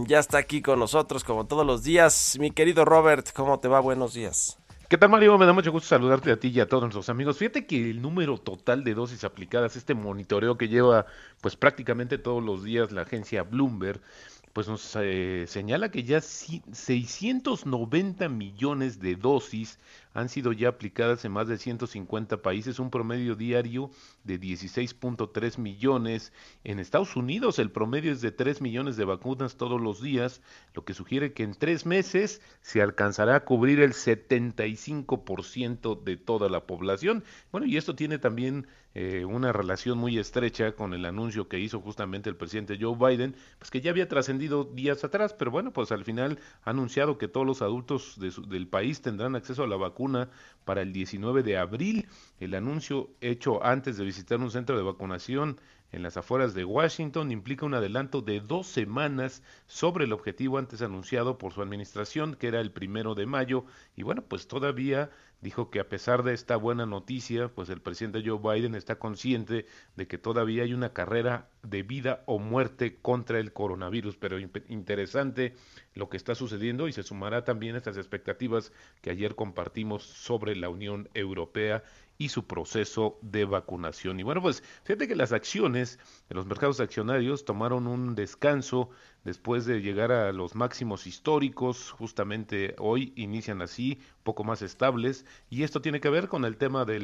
ya 0.07 0.19
está 0.19 0.39
aquí 0.39 0.61
con 0.61 0.79
nosotros 0.79 1.25
como 1.25 1.47
todos 1.47 1.65
los 1.65 1.83
días. 1.83 2.37
Mi 2.39 2.51
querido 2.51 2.85
Robert, 2.85 3.33
¿cómo 3.33 3.59
te 3.61 3.69
va? 3.69 3.81
Buenos 3.81 4.13
días. 4.13 4.59
¿Qué 4.89 4.97
tal 4.97 5.11
Mario? 5.11 5.37
Me 5.37 5.47
da 5.47 5.53
mucho 5.53 5.73
gusto 5.73 5.89
saludarte 5.89 6.31
a 6.31 6.39
ti 6.39 6.47
y 6.49 6.61
a 6.61 6.69
todos 6.69 6.85
nuestros 6.85 7.09
amigos. 7.09 7.39
Fíjate 7.39 7.67
que 7.67 7.91
el 7.91 8.01
número 8.01 8.39
total 8.39 8.85
de 8.85 8.95
dosis 8.95 9.25
aplicadas, 9.25 9.75
este 9.75 9.95
monitoreo 9.95 10.57
que 10.57 10.69
lleva 10.69 11.07
pues 11.41 11.57
prácticamente 11.57 12.19
todos 12.19 12.41
los 12.41 12.63
días 12.63 12.93
la 12.93 13.03
agencia 13.03 13.43
Bloomberg, 13.43 14.01
pues 14.53 14.69
nos 14.69 14.97
eh, 15.01 15.47
señala 15.49 15.91
que 15.91 16.05
ya 16.05 16.21
690 16.21 18.29
millones 18.29 19.01
de 19.01 19.17
dosis 19.17 19.81
han 20.15 20.29
sido 20.29 20.53
ya 20.53 20.69
aplicadas 20.69 21.25
en 21.25 21.33
más 21.33 21.49
de 21.49 21.59
150 21.59 22.41
países, 22.41 22.79
un 22.79 22.91
promedio 22.91 23.35
diario 23.35 23.91
de 24.27 24.41
16.3 24.41 25.59
millones. 25.59 26.33
En 26.65 26.79
Estados 26.79 27.17
Unidos 27.17 27.59
el 27.59 27.71
promedio 27.71 28.13
es 28.13 28.21
de 28.21 28.33
3 28.33 28.61
millones 28.61 28.97
de 28.97 29.05
vacunas 29.05 29.57
todos 29.57 29.81
los 29.81 30.03
días, 30.03 30.43
lo 30.75 30.85
que 30.85 30.95
sugiere 30.95 31.33
que 31.33 31.45
en 31.45 31.55
tres 31.55 31.87
meses 31.87 32.43
se 32.61 32.83
alcanzará 32.83 33.37
a 33.37 33.45
cubrir 33.45 33.81
el 33.81 33.93
75% 33.93 36.03
de 36.03 36.17
toda 36.17 36.49
la 36.49 36.67
población. 36.67 37.25
Bueno, 37.53 37.67
y 37.67 37.77
esto 37.77 37.95
tiene 37.95 38.19
también 38.19 38.67
eh, 38.99 39.27
una 39.27 39.53
relación 39.53 39.99
muy 39.99 40.19
estrecha 40.19 40.73
con 40.73 40.95
el 40.95 41.05
anuncio 41.05 41.49
que 41.49 41.61
hizo 41.61 41.83
justamente 41.83 42.31
el 42.31 42.37
presidente 42.37 42.79
Joe 42.81 42.97
Biden, 42.97 43.37
pues 43.59 43.71
que 43.71 43.83
ya 43.83 43.91
había 43.91 44.09
trascendido 44.09 44.65
días 44.65 45.05
atrás, 45.05 45.35
pero 45.35 45.51
bueno, 45.51 45.71
pues 45.71 45.93
al 45.93 46.03
final 46.03 46.39
ha 46.65 46.71
anunciado 46.71 47.19
que 47.19 47.29
todos 47.29 47.47
los 47.47 47.61
adultos 47.61 48.19
del 48.19 48.69
país 48.69 49.03
tendrán 49.03 49.37
acceso 49.37 49.65
a 49.65 49.67
la 49.67 49.77
vacuna 49.77 50.31
para 50.65 50.81
el 50.81 50.95
19 50.95 51.43
de 51.43 51.59
abril. 51.59 52.09
El 52.39 52.55
anuncio 52.55 53.09
hecho 53.23 53.65
antes 53.65 53.97
de 53.97 54.05
visitar 54.05 54.39
un 54.41 54.51
centro 54.51 54.77
de 54.77 54.83
vacunación 54.83 55.59
en 55.91 56.03
las 56.03 56.19
afueras 56.19 56.53
de 56.53 56.65
Washington 56.65 57.31
implica 57.31 57.65
un 57.65 57.73
adelanto 57.73 58.21
de 58.21 58.41
dos 58.41 58.67
semanas 58.67 59.43
sobre 59.67 60.05
el 60.05 60.13
objetivo 60.13 60.59
antes 60.59 60.83
anunciado 60.83 61.39
por 61.39 61.55
su 61.55 61.63
administración, 61.63 62.35
que 62.35 62.49
era 62.49 62.61
el 62.61 62.73
primero 62.73 63.15
de 63.15 63.25
mayo, 63.25 63.65
y 63.95 64.03
bueno, 64.03 64.23
pues 64.23 64.49
todavía 64.49 65.11
dijo 65.41 65.71
que 65.71 65.81
a 65.81 65.89
pesar 65.89 66.23
de 66.23 66.35
esta 66.35 66.57
buena 66.57 66.87
noticia, 66.87 67.49
pues 67.49 67.69
el 67.69 67.81
presidente 67.81 68.23
Joe 68.25 68.39
Biden 68.39 68.75
está 68.75 68.99
consciente 68.99 69.67
de 69.95 70.07
que 70.07 70.19
todavía 70.19 70.65
hay 70.65 70.75
una 70.75 70.93
carrera 70.93 71.49
de 71.63 71.83
vida 71.83 72.23
o 72.27 72.39
muerte 72.39 72.97
contra 73.01 73.39
el 73.39 73.53
coronavirus, 73.53 74.17
pero 74.17 74.39
interesante 74.39 75.55
lo 75.95 76.09
que 76.09 76.17
está 76.17 76.35
sucediendo 76.35 76.89
y 76.89 76.93
se 76.93 77.03
sumará 77.03 77.45
también 77.45 77.75
a 77.75 77.79
estas 77.79 77.97
expectativas 77.97 78.73
que 79.03 79.11
ayer 79.11 79.35
compartimos 79.35 80.03
sobre 80.03 80.57
la 80.57 80.69
Unión 80.69 81.09
Europea 81.15 81.83
y 82.19 82.29
su 82.29 82.47
proceso 82.47 83.19
de 83.23 83.45
vacunación. 83.45 84.21
Y 84.21 84.23
bueno, 84.23 84.43
pues 84.43 84.63
fíjate 84.85 85.09
que 85.09 85.17
las 85.17 85.33
acciones 85.33 85.99
de 86.29 86.35
los 86.35 86.47
mercados 86.47 86.81
accionarios 86.81 87.45
tomaron 87.45 87.87
un 87.87 88.15
descanso 88.15 88.91
después 89.27 89.67
de 89.67 89.83
llegar 89.83 90.13
a 90.13 90.33
los 90.33 90.55
máximos 90.55 91.09
históricos, 91.09 91.91
justamente 91.91 92.77
hoy 92.79 93.13
inician 93.17 93.61
así, 93.61 93.99
poco 94.23 94.45
más 94.45 94.63
estables, 94.63 95.27
y 95.51 95.65
esto 95.65 95.83
tiene 95.83 96.01
que 96.01 96.09
ver 96.09 96.29
con 96.29 96.45
el 96.45 96.57
tema 96.57 96.85
de, 96.85 97.01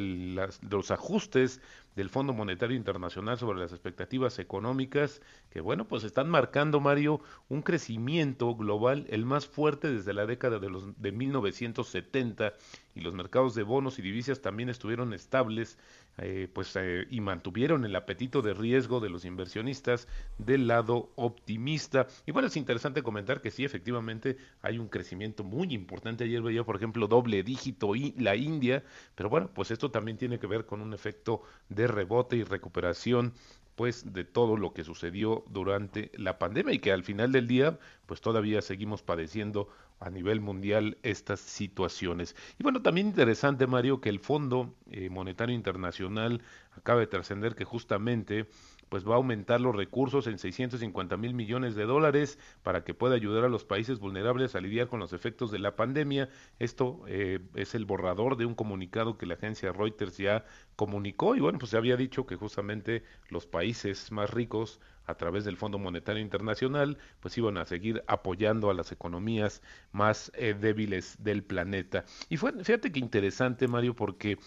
los 0.69 0.89
ajustes 0.89 1.61
del 1.97 2.09
Fondo 2.09 2.31
Monetario 2.31 2.77
Internacional 2.77 3.37
sobre 3.37 3.59
las 3.59 3.73
expectativas 3.73 4.39
económicas, 4.39 5.21
que 5.51 5.59
bueno, 5.59 5.85
pues 5.85 6.05
están 6.05 6.29
marcando, 6.29 6.79
Mario, 6.79 7.19
un 7.49 7.61
crecimiento 7.61 8.55
global 8.55 9.05
el 9.09 9.25
más 9.25 9.45
fuerte 9.45 9.91
desde 9.91 10.13
la 10.13 10.25
década 10.25 10.59
de, 10.59 10.69
los, 10.69 10.99
de 11.01 11.11
1970, 11.11 12.53
y 12.95 13.01
los 13.01 13.13
mercados 13.13 13.53
de 13.53 13.63
bonos 13.63 13.99
y 13.99 14.01
divisas 14.01 14.41
también 14.41 14.69
estuvieron 14.69 15.13
estables 15.13 15.77
eh, 16.17 16.47
pues 16.53 16.75
eh, 16.75 17.07
y 17.09 17.21
mantuvieron 17.21 17.85
el 17.85 17.95
apetito 17.95 18.41
de 18.41 18.53
riesgo 18.53 18.99
de 18.99 19.09
los 19.09 19.25
inversionistas 19.25 20.07
del 20.37 20.67
lado 20.67 21.11
optimista. 21.15 22.07
Y 22.25 22.31
bueno, 22.31 22.47
es 22.47 22.57
interesante 22.57 23.01
comentar 23.01 23.41
que 23.41 23.51
sí, 23.51 23.65
efectivamente 23.65 24.37
hay 24.61 24.77
un 24.77 24.89
crecimiento 24.89 25.43
muy 25.43 25.73
importante. 25.73 26.23
Ayer 26.25 26.41
veía, 26.41 26.63
por 26.63 26.75
ejemplo, 26.75 27.07
doble 27.07 27.43
dígito 27.43 27.95
y 27.95 28.13
la 28.17 28.35
India, 28.35 28.83
pero 29.15 29.29
bueno, 29.29 29.49
pues 29.53 29.71
esto 29.71 29.91
también 29.91 30.17
tiene 30.17 30.39
que 30.39 30.47
ver 30.47 30.65
con 30.65 30.81
un 30.81 30.93
efecto 30.93 31.41
de 31.69 31.87
rebote 31.87 32.35
y 32.35 32.43
recuperación 32.43 33.33
pues 33.75 34.13
de 34.13 34.23
todo 34.23 34.57
lo 34.57 34.73
que 34.73 34.83
sucedió 34.83 35.43
durante 35.49 36.11
la 36.15 36.37
pandemia 36.37 36.73
y 36.73 36.79
que 36.79 36.91
al 36.91 37.03
final 37.03 37.31
del 37.31 37.47
día 37.47 37.79
pues 38.05 38.21
todavía 38.21 38.61
seguimos 38.61 39.01
padeciendo 39.01 39.69
a 39.99 40.09
nivel 40.09 40.41
mundial 40.41 40.97
estas 41.01 41.39
situaciones. 41.39 42.35
Y 42.59 42.63
bueno, 42.63 42.81
también 42.81 43.07
interesante, 43.07 43.67
Mario, 43.67 44.01
que 44.01 44.09
el 44.09 44.19
Fondo 44.19 44.75
eh, 44.91 45.09
Monetario 45.09 45.55
Internacional 45.55 46.41
acaba 46.75 46.99
de 46.99 47.07
trascender 47.07 47.55
que 47.55 47.63
justamente 47.63 48.47
pues 48.93 49.07
va 49.07 49.13
a 49.13 49.17
aumentar 49.17 49.59
los 49.59 49.75
recursos 49.75 50.27
en 50.27 50.37
650 50.37 51.17
mil 51.17 51.33
millones 51.33 51.73
de 51.73 51.85
dólares 51.85 52.37
para 52.61 52.83
que 52.83 52.93
pueda 52.93 53.15
ayudar 53.15 53.43
a 53.43 53.49
los 53.49 53.65
países 53.65 53.97
vulnerables 53.97 54.53
a 54.53 54.61
lidiar 54.61 54.87
con 54.87 54.99
los 54.99 55.13
efectos 55.13 55.49
de 55.49 55.57
la 55.57 55.75
pandemia. 55.75 56.29
Esto 56.59 57.01
eh, 57.07 57.39
es 57.55 57.73
el 57.73 57.85
borrador 57.85 58.37
de 58.37 58.45
un 58.45 58.53
comunicado 58.53 59.17
que 59.17 59.25
la 59.25 59.33
agencia 59.33 59.73
Reuters 59.73 60.19
ya 60.19 60.45
comunicó 60.75 61.35
y 61.35 61.39
bueno, 61.39 61.57
pues 61.57 61.71
se 61.71 61.77
había 61.77 61.97
dicho 61.97 62.27
que 62.27 62.35
justamente 62.35 63.03
los 63.29 63.47
países 63.47 64.11
más 64.11 64.29
ricos 64.29 64.79
a 65.07 65.15
través 65.15 65.43
del 65.43 65.57
Fondo 65.57 65.79
Monetario 65.79 66.21
Internacional, 66.21 66.99
pues 67.19 67.35
iban 67.35 67.57
a 67.57 67.65
seguir 67.65 68.03
apoyando 68.05 68.69
a 68.69 68.75
las 68.75 68.91
economías 68.91 69.63
más 69.91 70.31
eh, 70.35 70.53
débiles 70.53 71.17
del 71.17 71.43
planeta. 71.43 72.05
Y 72.29 72.37
fue, 72.37 72.53
fíjate 72.63 72.91
que 72.91 72.99
interesante, 72.99 73.67
Mario, 73.67 73.95
porque 73.95 74.37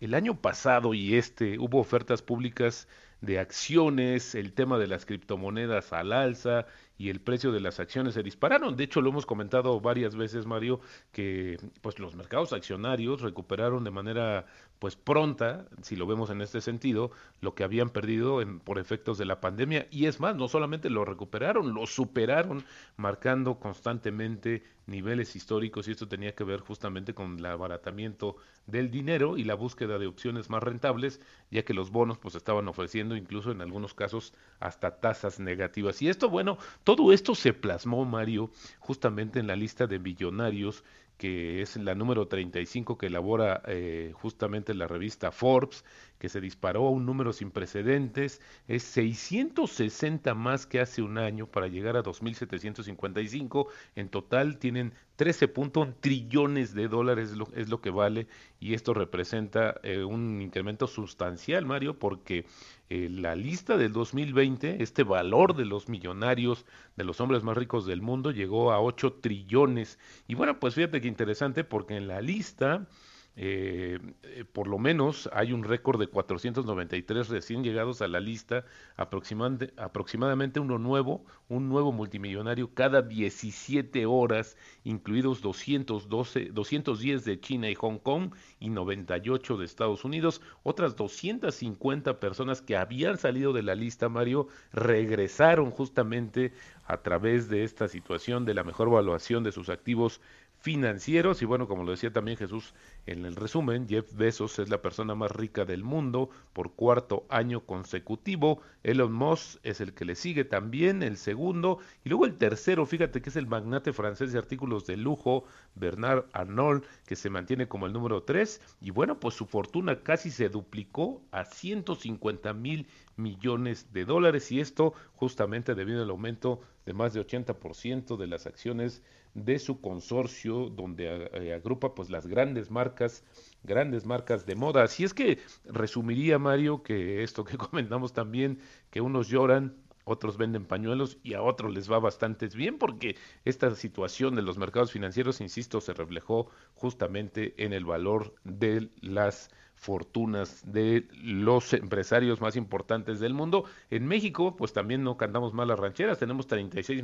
el 0.00 0.14
año 0.14 0.40
pasado 0.40 0.92
y 0.92 1.14
este 1.14 1.60
hubo 1.60 1.78
ofertas 1.78 2.20
públicas 2.20 2.88
de 3.22 3.38
acciones, 3.38 4.34
el 4.34 4.52
tema 4.52 4.78
de 4.78 4.88
las 4.88 5.06
criptomonedas 5.06 5.92
al 5.92 6.12
alza 6.12 6.66
y 6.98 7.08
el 7.08 7.20
precio 7.20 7.52
de 7.52 7.60
las 7.60 7.80
acciones 7.80 8.14
se 8.14 8.22
dispararon. 8.22 8.76
De 8.76 8.84
hecho, 8.84 9.00
lo 9.00 9.10
hemos 9.10 9.26
comentado 9.26 9.80
varias 9.80 10.16
veces, 10.16 10.44
Mario, 10.44 10.80
que 11.12 11.56
pues 11.80 11.98
los 12.00 12.16
mercados 12.16 12.52
accionarios 12.52 13.22
recuperaron 13.22 13.84
de 13.84 13.90
manera 13.92 14.46
pues 14.80 14.96
pronta, 14.96 15.66
si 15.82 15.94
lo 15.94 16.06
vemos 16.06 16.30
en 16.30 16.42
este 16.42 16.60
sentido, 16.60 17.12
lo 17.40 17.54
que 17.54 17.62
habían 17.62 17.90
perdido 17.90 18.42
en, 18.42 18.58
por 18.58 18.80
efectos 18.80 19.18
de 19.18 19.24
la 19.24 19.40
pandemia 19.40 19.86
y 19.92 20.06
es 20.06 20.18
más, 20.18 20.34
no 20.34 20.48
solamente 20.48 20.90
lo 20.90 21.04
recuperaron, 21.04 21.72
lo 21.72 21.86
superaron, 21.86 22.64
marcando 22.96 23.60
constantemente 23.60 24.64
niveles 24.86 25.36
históricos 25.36 25.86
y 25.86 25.92
esto 25.92 26.08
tenía 26.08 26.34
que 26.34 26.44
ver 26.44 26.60
justamente 26.60 27.14
con 27.14 27.38
el 27.38 27.46
abaratamiento 27.46 28.36
del 28.66 28.90
dinero 28.90 29.36
y 29.36 29.44
la 29.44 29.54
búsqueda 29.54 29.98
de 29.98 30.06
opciones 30.06 30.50
más 30.50 30.62
rentables, 30.62 31.20
ya 31.50 31.64
que 31.64 31.74
los 31.74 31.90
bonos 31.90 32.18
pues 32.18 32.34
estaban 32.34 32.68
ofreciendo 32.68 33.16
incluso 33.16 33.50
en 33.50 33.60
algunos 33.60 33.94
casos 33.94 34.34
hasta 34.60 35.00
tasas 35.00 35.40
negativas. 35.40 36.02
Y 36.02 36.08
esto, 36.08 36.28
bueno, 36.28 36.58
todo 36.84 37.12
esto 37.12 37.34
se 37.34 37.52
plasmó, 37.52 38.04
Mario, 38.04 38.50
justamente 38.78 39.40
en 39.40 39.46
la 39.46 39.56
lista 39.56 39.86
de 39.86 39.98
billonarios 39.98 40.84
que 41.22 41.62
es 41.62 41.76
la 41.76 41.94
número 41.94 42.26
35 42.26 42.98
que 42.98 43.06
elabora 43.06 43.62
eh, 43.66 44.10
justamente 44.12 44.74
la 44.74 44.88
revista 44.88 45.30
Forbes, 45.30 45.84
que 46.22 46.28
se 46.28 46.40
disparó 46.40 46.86
a 46.86 46.90
un 46.90 47.04
número 47.04 47.32
sin 47.32 47.50
precedentes, 47.50 48.40
es 48.68 48.84
660 48.84 50.32
más 50.36 50.66
que 50.66 50.78
hace 50.78 51.02
un 51.02 51.18
año 51.18 51.48
para 51.48 51.66
llegar 51.66 51.96
a 51.96 52.04
2.755. 52.04 53.66
En 53.96 54.08
total 54.08 54.58
tienen 54.58 54.92
13 55.16 55.52
trillones 56.00 56.74
de 56.74 56.86
dólares 56.86 57.34
es 57.56 57.68
lo, 57.68 57.80
que 57.80 57.90
vale 57.90 58.28
y 58.60 58.74
esto 58.74 58.94
representa 58.94 59.80
eh, 59.82 60.04
un 60.04 60.40
incremento 60.40 60.86
sustancial, 60.86 61.66
Mario, 61.66 61.98
porque 61.98 62.46
eh, 62.88 63.08
la 63.10 63.34
lista 63.34 63.76
del 63.76 63.92
2020, 63.92 64.80
este 64.80 65.02
valor 65.02 65.56
de 65.56 65.64
los 65.64 65.88
millonarios, 65.88 66.66
de 66.96 67.02
los 67.02 67.20
hombres 67.20 67.42
más 67.42 67.56
ricos 67.56 67.84
del 67.84 68.00
mundo, 68.00 68.30
llegó 68.30 68.70
a 68.70 68.80
8 68.80 69.14
trillones. 69.14 69.98
Y 70.28 70.36
bueno, 70.36 70.60
pues 70.60 70.76
fíjate 70.76 71.00
que 71.00 71.08
interesante 71.08 71.64
porque 71.64 71.96
en 71.96 72.06
la 72.06 72.20
lista 72.20 72.86
eh, 73.34 73.98
eh, 74.24 74.44
por 74.44 74.66
lo 74.66 74.78
menos 74.78 75.30
hay 75.32 75.52
un 75.54 75.64
récord 75.64 75.98
de 75.98 76.06
493 76.06 77.30
recién 77.30 77.64
llegados 77.64 78.02
a 78.02 78.08
la 78.08 78.20
lista, 78.20 78.66
aproximadamente, 78.96 79.72
aproximadamente 79.78 80.60
uno 80.60 80.78
nuevo, 80.78 81.24
un 81.48 81.68
nuevo 81.68 81.92
multimillonario 81.92 82.74
cada 82.74 83.00
17 83.00 84.04
horas, 84.04 84.58
incluidos 84.84 85.40
212, 85.40 86.50
210 86.52 87.24
de 87.24 87.40
China 87.40 87.70
y 87.70 87.74
Hong 87.74 87.98
Kong 87.98 88.34
y 88.60 88.68
98 88.68 89.56
de 89.56 89.64
Estados 89.64 90.04
Unidos. 90.04 90.42
Otras 90.62 90.96
250 90.96 92.20
personas 92.20 92.60
que 92.60 92.76
habían 92.76 93.16
salido 93.16 93.54
de 93.54 93.62
la 93.62 93.74
lista, 93.74 94.10
Mario, 94.10 94.48
regresaron 94.72 95.70
justamente 95.70 96.52
a 96.84 96.98
través 96.98 97.48
de 97.48 97.64
esta 97.64 97.88
situación 97.88 98.44
de 98.44 98.54
la 98.54 98.64
mejor 98.64 98.88
evaluación 98.88 99.42
de 99.44 99.52
sus 99.52 99.68
activos 99.70 100.20
financieros 100.62 101.42
y 101.42 101.44
bueno, 101.44 101.66
como 101.66 101.82
lo 101.82 101.90
decía 101.90 102.12
también 102.12 102.36
Jesús 102.36 102.72
en 103.06 103.24
el 103.24 103.34
resumen, 103.34 103.88
Jeff 103.88 104.14
Bezos 104.14 104.60
es 104.60 104.68
la 104.68 104.80
persona 104.80 105.16
más 105.16 105.32
rica 105.32 105.64
del 105.64 105.82
mundo 105.82 106.30
por 106.52 106.72
cuarto 106.72 107.26
año 107.28 107.66
consecutivo, 107.66 108.62
Elon 108.84 109.12
Musk 109.12 109.58
es 109.64 109.80
el 109.80 109.92
que 109.92 110.04
le 110.04 110.14
sigue 110.14 110.44
también, 110.44 111.02
el 111.02 111.16
segundo, 111.16 111.78
y 112.04 112.10
luego 112.10 112.26
el 112.26 112.38
tercero, 112.38 112.86
fíjate 112.86 113.20
que 113.20 113.30
es 113.30 113.36
el 113.36 113.48
magnate 113.48 113.92
francés 113.92 114.32
de 114.32 114.38
artículos 114.38 114.86
de 114.86 114.96
lujo, 114.96 115.44
Bernard 115.74 116.26
Arnault, 116.32 116.86
que 117.06 117.16
se 117.16 117.28
mantiene 117.28 117.66
como 117.66 117.86
el 117.86 117.92
número 117.92 118.22
tres, 118.22 118.60
y 118.80 118.90
bueno, 118.90 119.18
pues 119.18 119.34
su 119.34 119.46
fortuna 119.46 120.02
casi 120.02 120.30
se 120.30 120.48
duplicó 120.48 121.22
a 121.32 121.44
150 121.44 122.52
mil 122.52 122.86
millones 123.16 123.92
de 123.92 124.04
dólares. 124.04 124.50
Y 124.52 124.60
esto 124.60 124.94
justamente 125.14 125.74
debido 125.74 126.02
al 126.02 126.10
aumento 126.10 126.60
de 126.86 126.92
más 126.92 127.12
de 127.14 127.24
80% 127.26 128.16
de 128.16 128.26
las 128.26 128.46
acciones 128.46 129.02
de 129.34 129.58
su 129.58 129.80
consorcio 129.80 130.68
donde 130.68 131.30
eh, 131.32 131.54
agrupa 131.54 131.94
pues 131.94 132.10
las 132.10 132.26
grandes 132.26 132.70
marcas, 132.70 133.24
grandes 133.62 134.06
marcas 134.06 134.46
de 134.46 134.54
moda. 134.54 134.82
Así 134.82 135.04
es 135.04 135.14
que 135.14 135.38
resumiría 135.64 136.38
Mario 136.38 136.82
que 136.82 137.22
esto 137.22 137.44
que 137.44 137.56
comentamos 137.58 138.12
también, 138.12 138.58
que 138.90 139.00
unos 139.00 139.28
lloran, 139.28 139.76
otros 140.04 140.36
venden 140.36 140.64
pañuelos 140.64 141.18
y 141.22 141.34
a 141.34 141.42
otros 141.42 141.72
les 141.72 141.90
va 141.90 142.00
bastante 142.00 142.48
bien 142.48 142.78
porque 142.78 143.16
esta 143.44 143.74
situación 143.74 144.34
de 144.34 144.42
los 144.42 144.58
mercados 144.58 144.90
financieros, 144.90 145.40
insisto, 145.40 145.80
se 145.80 145.94
reflejó 145.94 146.50
justamente 146.74 147.54
en 147.64 147.72
el 147.72 147.84
valor 147.84 148.34
de 148.44 148.90
las 149.00 149.50
fortunas 149.82 150.62
de 150.64 151.08
los 151.24 151.72
empresarios 151.72 152.40
más 152.40 152.54
importantes 152.54 153.18
del 153.18 153.34
mundo. 153.34 153.64
En 153.90 154.06
México, 154.06 154.54
pues 154.54 154.72
también 154.72 155.02
no 155.02 155.16
cantamos 155.16 155.54
mal 155.54 155.66
las 155.66 155.78
rancheras, 155.80 156.20
tenemos 156.20 156.46
36 156.46 157.02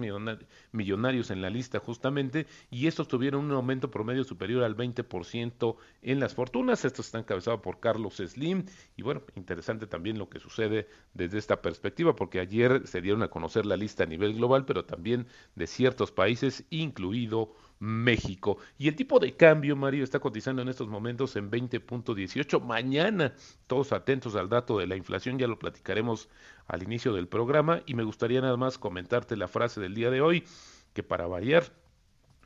millonarios 0.71 1.33
en 1.33 1.43
la 1.43 1.51
lista 1.51 1.81
justamente, 1.81 2.47
y 2.71 2.87
estos 2.87 3.09
tuvieron 3.09 3.47
un 3.47 3.51
aumento 3.51 3.91
promedio 3.91 4.23
superior 4.23 4.62
al 4.62 4.77
20% 4.77 5.75
en 6.03 6.21
las 6.21 6.37
fortunas. 6.37 6.85
Estos 6.85 7.07
están 7.07 7.23
encabezados 7.23 7.62
por 7.62 7.81
Carlos 7.81 8.19
Slim, 8.25 8.64
y 8.97 9.03
bueno, 9.03 9.23
interesante 9.35 9.88
también 9.88 10.17
lo 10.17 10.29
que 10.29 10.38
sucede 10.38 10.87
desde 11.14 11.38
esta 11.38 11.61
perspectiva, 11.61 12.14
porque 12.14 12.38
ayer 12.38 12.87
se 12.87 13.01
dieron 13.01 13.25
a 13.25 13.29
conocer 13.29 13.67
la 13.67 13.77
lista 13.77 14.05
a 14.05 14.07
nivel 14.07 14.35
global, 14.35 14.64
pero 14.64 14.85
también 14.85 15.27
de 15.57 15.67
ciertos 15.67 16.12
países, 16.12 16.64
incluido 16.71 17.57
México. 17.81 18.59
Y 18.79 18.88
el 18.88 18.97
tipo 18.97 19.19
de 19.19 19.37
cambio, 19.37 19.77
Mario, 19.77 20.05
está 20.05 20.19
cotizando 20.19 20.62
en 20.62 20.69
estos 20.69 20.88
momentos 20.88 21.37
en 21.37 21.51
20.18. 21.51 22.61
Mañana, 22.61 23.35
todos 23.67 23.93
atentos 23.93 24.35
al 24.35 24.49
dato 24.49 24.79
de 24.79 24.87
la 24.87 24.97
inflación, 24.97 25.38
ya 25.38 25.47
lo 25.47 25.59
platicaremos 25.59 26.29
al 26.67 26.83
inicio 26.83 27.12
del 27.12 27.29
programa. 27.29 27.83
Y 27.87 27.95
me 27.95 28.05
gustaría 28.05 28.41
nada 28.41 28.57
más 28.57 28.79
comentarte 28.79 29.37
la 29.37 29.49
frase 29.49 29.81
del 29.81 29.95
día 29.95 30.11
de 30.11 30.21
hoy, 30.21 30.45
que 30.93 31.03
para 31.03 31.27
variar 31.27 31.64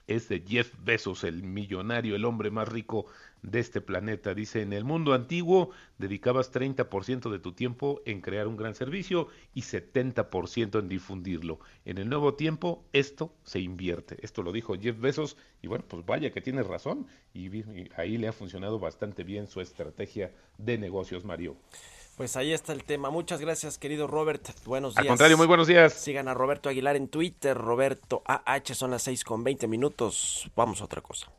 es 0.06 0.28
de 0.28 0.42
Jeff 0.46 0.72
Bezos, 0.82 1.24
el 1.24 1.42
millonario, 1.42 2.16
el 2.16 2.24
hombre 2.24 2.50
más 2.50 2.68
rico 2.68 3.06
de 3.42 3.60
este 3.60 3.80
planeta. 3.80 4.34
Dice, 4.34 4.62
en 4.62 4.72
el 4.72 4.84
mundo 4.84 5.14
antiguo 5.14 5.70
dedicabas 5.98 6.52
30% 6.52 7.30
de 7.30 7.38
tu 7.38 7.52
tiempo 7.52 8.00
en 8.06 8.20
crear 8.20 8.46
un 8.46 8.56
gran 8.56 8.74
servicio 8.74 9.28
y 9.54 9.62
70% 9.62 10.78
en 10.78 10.88
difundirlo. 10.88 11.60
En 11.84 11.98
el 11.98 12.08
nuevo 12.08 12.34
tiempo 12.34 12.84
esto 12.92 13.34
se 13.44 13.60
invierte. 13.60 14.16
Esto 14.22 14.42
lo 14.42 14.52
dijo 14.52 14.74
Jeff 14.78 14.98
Bezos 14.98 15.36
y 15.60 15.66
bueno, 15.66 15.84
pues 15.86 16.04
vaya 16.06 16.30
que 16.30 16.40
tiene 16.40 16.62
razón 16.62 17.06
y, 17.34 17.50
ahí 17.96 18.16
le 18.18 18.28
ha 18.28 18.32
funcionado 18.32 18.78
bastante 18.78 19.24
bien 19.24 19.46
su 19.46 19.60
estrategia 19.60 20.32
de 20.58 20.78
negocios, 20.78 21.24
Mario. 21.24 21.56
Pues 22.16 22.36
ahí 22.36 22.52
está 22.52 22.72
el 22.72 22.84
tema. 22.84 23.10
Muchas 23.10 23.40
gracias, 23.40 23.78
querido 23.78 24.06
Robert. 24.06 24.42
Buenos 24.66 24.94
días. 24.94 25.02
Al 25.02 25.08
contrario, 25.08 25.36
muy 25.36 25.46
buenos 25.46 25.66
días. 25.66 25.94
Sigan 25.94 26.28
a 26.28 26.34
Roberto 26.34 26.68
Aguilar 26.68 26.96
en 26.96 27.08
Twitter, 27.08 27.56
Roberto 27.56 28.22
AH, 28.26 28.74
son 28.74 28.90
las 28.90 29.02
6 29.02 29.24
con 29.24 29.42
20 29.42 29.66
minutos. 29.66 30.50
Vamos 30.54 30.82
a 30.82 30.84
otra 30.84 31.00
cosa. 31.00 31.32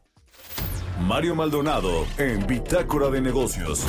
Mario 1.00 1.36
Maldonado 1.36 2.06
en 2.18 2.46
Bitácora 2.48 3.10
de 3.10 3.22
Negocios. 3.22 3.86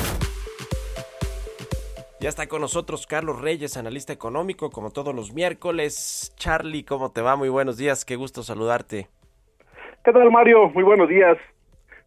Ya 2.19 2.29
está 2.29 2.47
con 2.47 2.61
nosotros 2.61 3.07
Carlos 3.07 3.41
Reyes, 3.41 3.77
analista 3.77 4.13
económico, 4.13 4.69
como 4.69 4.91
todos 4.91 5.13
los 5.13 5.33
miércoles. 5.33 6.33
Charlie, 6.37 6.83
¿cómo 6.83 7.11
te 7.11 7.21
va? 7.21 7.35
Muy 7.35 7.49
buenos 7.49 7.77
días, 7.77 8.05
qué 8.05 8.15
gusto 8.15 8.41
saludarte. 8.41 9.09
¿Qué 10.03 10.11
tal, 10.11 10.31
Mario? 10.31 10.69
Muy 10.69 10.83
buenos 10.83 11.09
días. 11.09 11.37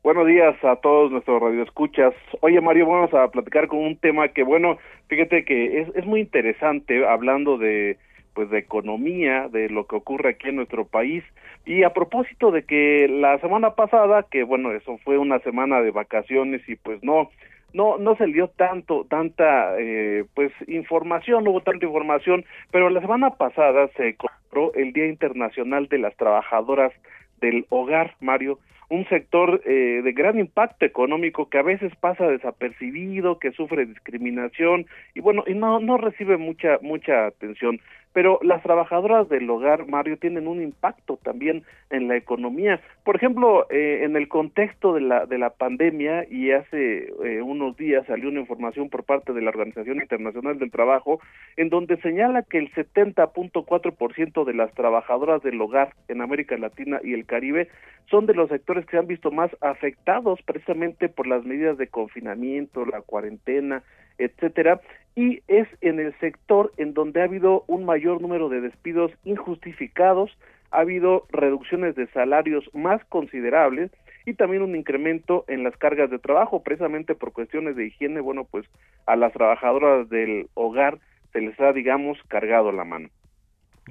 Buenos 0.02 0.26
días 0.26 0.54
a 0.64 0.76
todos 0.76 1.10
nuestros 1.10 1.42
radioescuchas. 1.42 2.14
Oye, 2.40 2.60
Mario, 2.60 2.86
vamos 2.86 3.12
a 3.12 3.28
platicar 3.30 3.66
con 3.66 3.80
un 3.80 3.96
tema 3.96 4.28
que, 4.28 4.44
bueno, 4.44 4.78
fíjate 5.08 5.44
que 5.44 5.80
es, 5.80 5.88
es 5.96 6.06
muy 6.06 6.20
interesante 6.20 7.04
hablando 7.04 7.58
de 7.58 7.98
pues 8.32 8.48
de 8.50 8.58
economía, 8.58 9.48
de 9.48 9.68
lo 9.68 9.88
que 9.88 9.96
ocurre 9.96 10.30
aquí 10.30 10.50
en 10.50 10.56
nuestro 10.56 10.86
país. 10.86 11.24
Y 11.66 11.82
a 11.82 11.92
propósito 11.92 12.52
de 12.52 12.62
que 12.62 13.08
la 13.08 13.38
semana 13.40 13.74
pasada, 13.74 14.24
que 14.30 14.44
bueno, 14.44 14.70
eso 14.70 14.98
fue 14.98 15.18
una 15.18 15.40
semana 15.40 15.82
de 15.82 15.90
vacaciones 15.90 16.62
y 16.68 16.76
pues 16.76 17.02
no, 17.02 17.30
no, 17.72 17.98
no 17.98 18.14
se 18.14 18.26
dio 18.26 18.46
tanto, 18.46 19.04
tanta, 19.10 19.74
eh, 19.80 20.24
pues 20.34 20.52
información, 20.68 21.42
no 21.42 21.50
hubo 21.50 21.62
tanta 21.62 21.84
información, 21.84 22.44
pero 22.70 22.88
la 22.90 23.00
semana 23.00 23.30
pasada 23.30 23.88
se 23.96 24.14
compró 24.14 24.72
el 24.74 24.92
Día 24.92 25.06
Internacional 25.06 25.88
de 25.88 25.98
las 25.98 26.16
Trabajadoras 26.16 26.92
del 27.40 27.66
Hogar, 27.70 28.14
Mario, 28.20 28.60
un 28.90 29.06
sector 29.08 29.60
eh, 29.66 30.00
de 30.02 30.12
gran 30.12 30.38
impacto 30.38 30.86
económico 30.86 31.48
que 31.50 31.58
a 31.58 31.62
veces 31.62 31.92
pasa 31.96 32.26
desapercibido, 32.26 33.38
que 33.38 33.52
sufre 33.52 33.86
discriminación 33.86 34.86
y 35.14 35.20
bueno, 35.20 35.44
y 35.46 35.54
no, 35.54 35.78
no 35.80 35.98
recibe 35.98 36.36
mucha, 36.36 36.78
mucha 36.80 37.26
atención 37.26 37.80
pero 38.18 38.40
las 38.42 38.64
trabajadoras 38.64 39.28
del 39.28 39.48
hogar, 39.48 39.86
Mario, 39.86 40.18
tienen 40.18 40.48
un 40.48 40.60
impacto 40.60 41.20
también 41.22 41.62
en 41.88 42.08
la 42.08 42.16
economía. 42.16 42.80
Por 43.04 43.14
ejemplo, 43.14 43.70
eh, 43.70 44.00
en 44.02 44.16
el 44.16 44.26
contexto 44.26 44.92
de 44.92 45.02
la, 45.02 45.24
de 45.26 45.38
la 45.38 45.50
pandemia, 45.50 46.26
y 46.28 46.50
hace 46.50 47.12
eh, 47.24 47.40
unos 47.42 47.76
días 47.76 48.04
salió 48.08 48.28
una 48.28 48.40
información 48.40 48.90
por 48.90 49.04
parte 49.04 49.32
de 49.32 49.40
la 49.40 49.50
Organización 49.50 49.98
Internacional 50.00 50.58
del 50.58 50.72
Trabajo, 50.72 51.20
en 51.56 51.68
donde 51.68 51.96
señala 51.98 52.42
que 52.42 52.58
el 52.58 52.72
70.4% 52.72 54.44
de 54.44 54.54
las 54.54 54.74
trabajadoras 54.74 55.40
del 55.44 55.60
hogar 55.60 55.94
en 56.08 56.20
América 56.20 56.58
Latina 56.58 56.98
y 57.04 57.14
el 57.14 57.24
Caribe 57.24 57.68
son 58.10 58.26
de 58.26 58.34
los 58.34 58.48
sectores 58.48 58.84
que 58.86 58.90
se 58.90 58.98
han 58.98 59.06
visto 59.06 59.30
más 59.30 59.52
afectados 59.60 60.42
precisamente 60.42 61.08
por 61.08 61.28
las 61.28 61.44
medidas 61.44 61.78
de 61.78 61.86
confinamiento, 61.86 62.84
la 62.84 63.00
cuarentena, 63.00 63.84
etcétera, 64.18 64.80
y 65.18 65.42
es 65.48 65.66
en 65.80 65.98
el 65.98 66.16
sector 66.20 66.72
en 66.76 66.94
donde 66.94 67.20
ha 67.20 67.24
habido 67.24 67.64
un 67.66 67.84
mayor 67.84 68.22
número 68.22 68.48
de 68.48 68.60
despidos 68.60 69.10
injustificados, 69.24 70.30
ha 70.70 70.78
habido 70.78 71.26
reducciones 71.30 71.96
de 71.96 72.06
salarios 72.12 72.70
más 72.72 73.04
considerables 73.06 73.90
y 74.26 74.34
también 74.34 74.62
un 74.62 74.76
incremento 74.76 75.44
en 75.48 75.64
las 75.64 75.76
cargas 75.76 76.08
de 76.08 76.20
trabajo, 76.20 76.62
precisamente 76.62 77.16
por 77.16 77.32
cuestiones 77.32 77.74
de 77.74 77.86
higiene, 77.86 78.20
bueno, 78.20 78.44
pues 78.44 78.64
a 79.06 79.16
las 79.16 79.32
trabajadoras 79.32 80.08
del 80.08 80.46
hogar 80.54 81.00
se 81.32 81.40
les 81.40 81.58
ha, 81.58 81.72
digamos, 81.72 82.16
cargado 82.28 82.70
la 82.70 82.84
mano. 82.84 83.08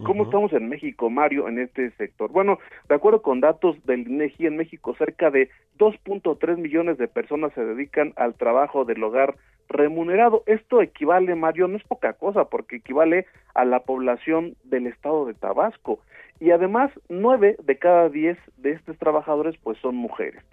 ¿Cómo 0.04 0.24
estamos 0.24 0.54
en 0.54 0.70
México, 0.70 1.10
Mario, 1.10 1.48
en 1.48 1.60
este 1.60 1.92
sector? 1.92 2.32
Bueno, 2.32 2.60
de 2.88 2.96
acuerdo 2.96 3.22
con 3.22 3.42
datos 3.42 3.84
del 3.86 4.08
INEGI 4.08 4.48
en 4.48 4.58
México, 4.58 4.96
cerca 4.98 5.32
de 5.32 5.50
2.3 5.78 6.58
millones 6.58 6.98
de 6.98 7.08
personas 7.08 7.54
se 7.54 7.66
dedican 7.66 8.14
al 8.16 8.36
trabajo 8.36 8.86
del 8.86 9.04
hogar 9.04 9.36
remunerado. 9.70 10.44
Esto 10.46 10.82
equivale, 10.82 11.36
Mario, 11.36 11.68
no 11.68 11.78
es 11.78 11.84
poca 11.84 12.14
cosa, 12.14 12.46
porque 12.46 12.78
equivale 12.78 13.26
a 13.54 13.66
la 13.66 13.82
población 13.82 14.56
del 14.64 14.88
estado 14.88 15.26
de 15.26 15.34
Tabasco. 15.34 16.00
Y 16.40 16.52
además, 16.52 16.92
nueve 17.10 17.56
de 17.64 17.78
cada 17.78 18.10
diez 18.10 18.38
de 18.58 18.72
estos 18.72 18.98
trabajadores, 18.98 19.56
pues 19.64 19.78
son 19.80 19.96
mujeres. 19.96 20.44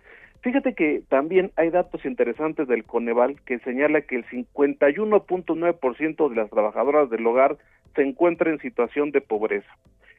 Fíjate 0.44 0.74
que 0.74 1.02
también 1.08 1.50
hay 1.56 1.70
datos 1.70 2.04
interesantes 2.04 2.68
del 2.68 2.84
Coneval 2.84 3.40
que 3.46 3.60
señala 3.60 4.02
que 4.02 4.16
el 4.16 4.26
51.9% 4.26 6.28
de 6.28 6.36
las 6.36 6.50
trabajadoras 6.50 7.08
del 7.08 7.26
hogar 7.26 7.56
se 7.94 8.02
encuentra 8.02 8.50
en 8.50 8.58
situación 8.58 9.10
de 9.10 9.22
pobreza. 9.22 9.74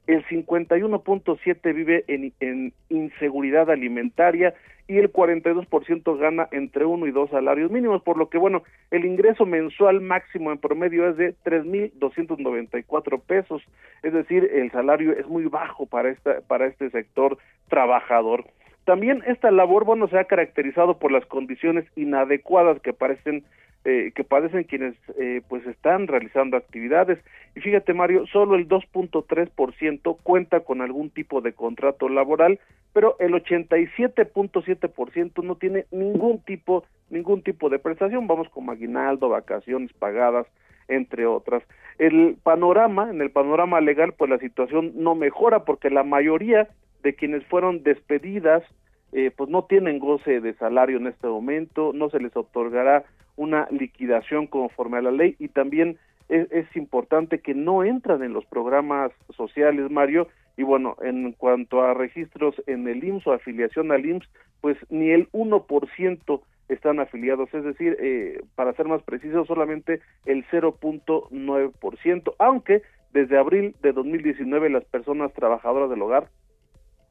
El 0.08 0.26
51.7 0.26 1.76
vive 1.76 2.06
en, 2.08 2.34
en, 2.40 2.74
inseguridad 2.90 3.70
alimentaria 3.70 4.56
y 4.88 4.98
el 4.98 5.14
42% 5.14 6.18
gana 6.18 6.48
entre 6.52 6.86
uno 6.86 7.06
y 7.06 7.12
dos 7.12 7.30
salarios 7.30 7.70
mínimos, 7.70 8.02
por 8.02 8.18
lo 8.18 8.28
que 8.28 8.40
bueno, 8.40 8.64
el 8.90 9.06
ingreso 9.06 9.46
mensual 9.46 10.02
máximo 10.02 10.52
en 10.52 10.58
promedio 10.58 11.08
es 11.08 11.18
de 11.18 11.36
3.294 11.44 13.22
pesos, 13.22 13.62
es 14.02 14.12
decir, 14.12 14.50
el 14.52 14.72
salario 14.72 15.12
es 15.12 15.28
muy 15.28 15.46
bajo 15.46 15.86
para 15.86 16.10
esta 16.10 16.42
para 16.48 16.66
este 16.66 16.90
sector 16.90 17.38
trabajador. 17.70 18.46
También 18.86 19.24
esta 19.28 19.52
labor, 19.52 19.84
bueno, 19.84 20.08
se 20.08 20.17
ha 20.17 20.26
caracterizado 20.26 20.98
por 20.98 21.12
las 21.12 21.26
condiciones 21.26 21.86
inadecuadas 21.95 22.80
que 22.82 22.93
parecen 22.93 23.43
eh, 23.88 24.13
que 24.15 24.24
padecen 24.24 24.63
quienes 24.63 24.95
eh, 25.19 25.43
pues 25.48 25.63
están 25.67 26.08
realizando 26.08 26.58
actividades. 26.58 27.19
Y 27.56 27.60
fíjate 27.60 27.93
Mario, 27.93 28.26
solo 28.26 28.56
el 28.56 28.67
2.3% 28.67 30.17
cuenta 30.24 30.62
con 30.62 30.82
algún 30.82 31.12
tipo 31.12 31.39
de 31.41 31.54
contrato 31.54 32.10
laboral, 32.10 32.60
pero 32.93 33.15
el 33.19 33.34
87.7% 33.34 35.43
no 35.43 35.54
tiene 35.54 35.86
ningún 35.91 36.39
tipo 36.39 36.84
ningún 37.12 37.43
tipo 37.43 37.69
de 37.69 37.78
prestación, 37.78 38.26
vamos 38.26 38.50
como 38.50 38.71
aguinaldo, 38.71 39.30
vacaciones 39.30 39.93
pagadas, 39.93 40.48
entre 40.88 41.28
otras. 41.28 41.62
El 42.00 42.38
panorama, 42.41 43.12
en 43.12 43.21
el 43.21 43.30
panorama 43.30 43.82
legal, 43.82 44.15
pues 44.17 44.32
la 44.32 44.39
situación 44.39 44.93
no 44.95 45.13
mejora 45.13 45.63
porque 45.63 45.91
la 45.91 46.04
mayoría 46.04 46.69
de 47.06 47.13
quienes 47.13 47.46
fueron 47.46 47.84
despedidas 47.84 48.63
eh, 49.12 49.30
pues 49.38 49.48
no 49.48 49.65
tienen 49.65 50.00
goce 50.00 50.41
de 50.41 50.56
salario 50.56 50.98
en 50.98 51.06
este 51.06 51.28
momento, 51.28 51.91
no 51.94 52.10
se 52.10 52.20
les 52.20 52.36
otorgará 52.36 53.06
una 53.36 53.68
liquidación 53.70 54.48
conforme 54.48 54.98
a 54.98 55.04
la 55.04 55.12
ley 55.12 55.36
y 55.38 55.50
también 55.50 56.00
es, 56.30 56.52
es, 56.52 56.65
importante 56.76 57.41
que 57.41 57.54
no 57.54 57.84
entran 57.84 58.24
en 58.24 58.34
los 58.34 58.44
programas 58.48 59.12
sociales, 59.38 59.91
Mario, 59.91 60.28
y 60.58 60.63
bueno, 60.63 60.98
en 61.04 61.32
cuanto 61.34 61.84
a 61.84 61.94
registros 61.94 62.56
en 62.65 62.88
el 62.88 63.04
IMSS 63.04 63.28
o 63.28 63.34
afiliación 63.34 63.91
al 63.91 64.04
IMSS, 64.04 64.28
pues 64.62 64.76
ni 64.89 65.12
el 65.12 65.30
1% 65.32 66.41
están 66.70 67.00
afiliados, 67.00 67.54
es 67.54 67.63
decir, 67.63 67.96
eh, 68.00 68.41
para 68.56 68.74
ser 68.74 68.88
más 68.88 69.04
preciso, 69.04 69.46
solamente 69.46 70.02
el 70.26 70.44
0.9%, 70.48 72.34
aunque 72.39 72.82
desde 73.13 73.38
abril 73.38 73.76
de 73.84 73.94
2019 73.94 74.72
las 74.72 74.86
personas 74.86 75.32
trabajadoras 75.34 75.91
del 75.91 76.02
hogar, 76.02 76.30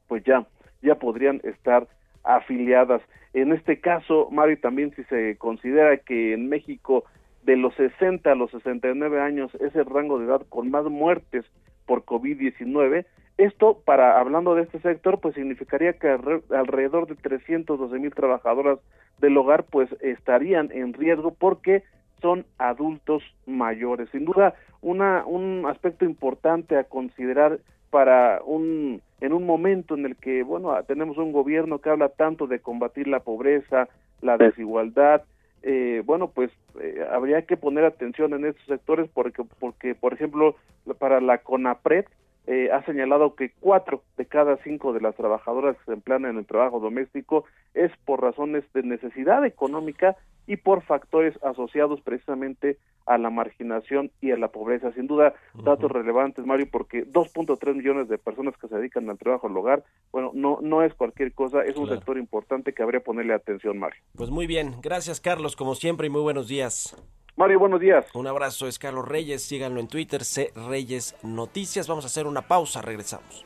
pues 0.07 0.23
ya, 0.23 0.45
ya 0.81 0.95
podrían 0.95 1.41
estar 1.43 1.87
afiliadas. 2.23 3.01
En 3.33 3.51
este 3.51 3.79
caso, 3.79 4.29
Mario, 4.31 4.59
también 4.59 4.93
si 4.95 5.03
se 5.05 5.37
considera 5.37 5.97
que 5.97 6.33
en 6.33 6.49
México 6.49 7.03
de 7.43 7.57
los 7.57 7.75
60 7.75 8.31
a 8.31 8.35
los 8.35 8.51
69 8.51 9.21
años 9.21 9.53
es 9.55 9.75
el 9.75 9.85
rango 9.85 10.19
de 10.19 10.25
edad 10.25 10.41
con 10.49 10.71
más 10.71 10.85
muertes 10.85 11.45
por 11.85 12.03
COVID-19, 12.05 13.05
esto, 13.37 13.81
para 13.83 14.17
hablando 14.17 14.55
de 14.55 14.63
este 14.63 14.79
sector, 14.79 15.19
pues 15.19 15.35
significaría 15.35 15.93
que 15.93 16.07
alrededor 16.07 17.07
de 17.07 17.15
312 17.15 17.99
mil 17.99 18.13
trabajadoras 18.13 18.79
del 19.19 19.37
hogar 19.37 19.65
pues 19.65 19.89
estarían 19.99 20.71
en 20.71 20.93
riesgo 20.93 21.31
porque 21.31 21.83
son 22.21 22.45
adultos 22.57 23.23
mayores. 23.45 24.09
Sin 24.11 24.23
duda, 24.23 24.55
una, 24.81 25.25
un 25.25 25.65
aspecto 25.67 26.05
importante 26.05 26.77
a 26.77 26.85
considerar 26.85 27.59
para 27.95 28.41
un 28.45 29.01
en 29.21 29.31
un 29.31 29.45
momento 29.45 29.95
en 29.95 30.05
el 30.05 30.17
que 30.17 30.43
bueno 30.43 30.75
tenemos 30.83 31.17
un 31.17 31.31
gobierno 31.31 31.79
que 31.79 31.89
habla 31.89 32.09
tanto 32.09 32.45
de 32.45 32.59
combatir 32.59 33.07
la 33.07 33.21
pobreza 33.21 33.87
la 34.21 34.35
desigualdad 34.35 35.23
eh, 35.63 36.03
bueno 36.05 36.27
pues 36.27 36.51
eh, 36.81 37.07
habría 37.09 37.43
que 37.43 37.55
poner 37.55 37.85
atención 37.85 38.33
en 38.33 38.47
estos 38.47 38.65
sectores 38.65 39.09
porque 39.13 39.43
porque 39.61 39.95
por 39.95 40.11
ejemplo 40.11 40.57
para 40.99 41.21
la 41.21 41.37
CONAPRED 41.37 42.03
eh, 42.47 42.69
ha 42.71 42.83
señalado 42.85 43.35
que 43.35 43.51
cuatro 43.59 44.03
de 44.17 44.25
cada 44.25 44.57
cinco 44.57 44.93
de 44.93 45.01
las 45.01 45.15
trabajadoras 45.15 45.77
que 45.77 45.85
se 45.85 45.93
emplean 45.93 46.25
en 46.25 46.37
el 46.37 46.45
trabajo 46.45 46.79
doméstico 46.79 47.45
es 47.73 47.91
por 48.05 48.21
razones 48.21 48.63
de 48.73 48.83
necesidad 48.83 49.45
económica 49.45 50.15
y 50.47 50.57
por 50.57 50.83
factores 50.83 51.33
asociados 51.43 52.01
precisamente 52.01 52.77
a 53.05 53.17
la 53.17 53.29
marginación 53.29 54.11
y 54.21 54.31
a 54.31 54.37
la 54.37 54.49
pobreza. 54.49 54.91
Sin 54.93 55.07
duda, 55.07 55.33
datos 55.63 55.91
relevantes, 55.91 56.45
Mario, 56.45 56.67
porque 56.71 57.05
2.3 57.05 57.75
millones 57.75 58.09
de 58.09 58.17
personas 58.17 58.55
que 58.57 58.67
se 58.67 58.75
dedican 58.75 59.09
al 59.09 59.17
trabajo 59.17 59.47
al 59.47 59.57
hogar, 59.57 59.83
bueno, 60.11 60.31
no, 60.33 60.59
no 60.61 60.83
es 60.83 60.93
cualquier 60.93 61.33
cosa, 61.33 61.63
es 61.63 61.77
un 61.77 61.87
sector 61.87 62.17
importante 62.17 62.73
que 62.73 62.83
habría 62.83 62.99
que 62.99 63.05
ponerle 63.05 63.33
atención, 63.33 63.77
Mario. 63.77 64.01
Pues 64.15 64.29
muy 64.29 64.47
bien, 64.47 64.75
gracias 64.81 65.21
Carlos, 65.21 65.55
como 65.55 65.75
siempre, 65.75 66.07
y 66.07 66.09
muy 66.09 66.21
buenos 66.21 66.47
días. 66.47 66.95
Mario, 67.37 67.59
buenos 67.59 67.81
días. 67.81 68.05
Un 68.13 68.27
abrazo, 68.27 68.65
es 68.67 68.79
Carlos 68.79 69.05
Reyes, 69.05 69.43
síganlo 69.43 69.81
en 69.81 69.87
Twitter, 69.87 70.23
C 70.23 70.53
Reyes 70.55 71.15
Noticias. 71.21 71.87
Vamos 71.87 72.05
a 72.05 72.07
hacer 72.07 72.27
una 72.27 72.41
pausa, 72.41 72.81
regresamos. 72.81 73.45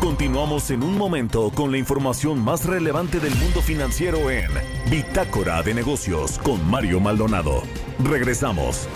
Continuamos 0.00 0.70
en 0.70 0.82
un 0.82 0.98
momento 0.98 1.50
con 1.54 1.70
la 1.70 1.78
información 1.78 2.42
más 2.42 2.64
relevante 2.64 3.20
del 3.20 3.34
mundo 3.36 3.62
financiero 3.62 4.30
en 4.30 4.48
Bitácora 4.90 5.62
de 5.62 5.74
Negocios 5.74 6.38
con 6.38 6.68
Mario 6.68 6.98
Maldonado. 6.98 7.62
Regresamos. 8.02 8.88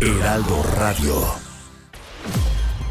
Heraldo 0.00 0.62
Radio. 0.76 1.45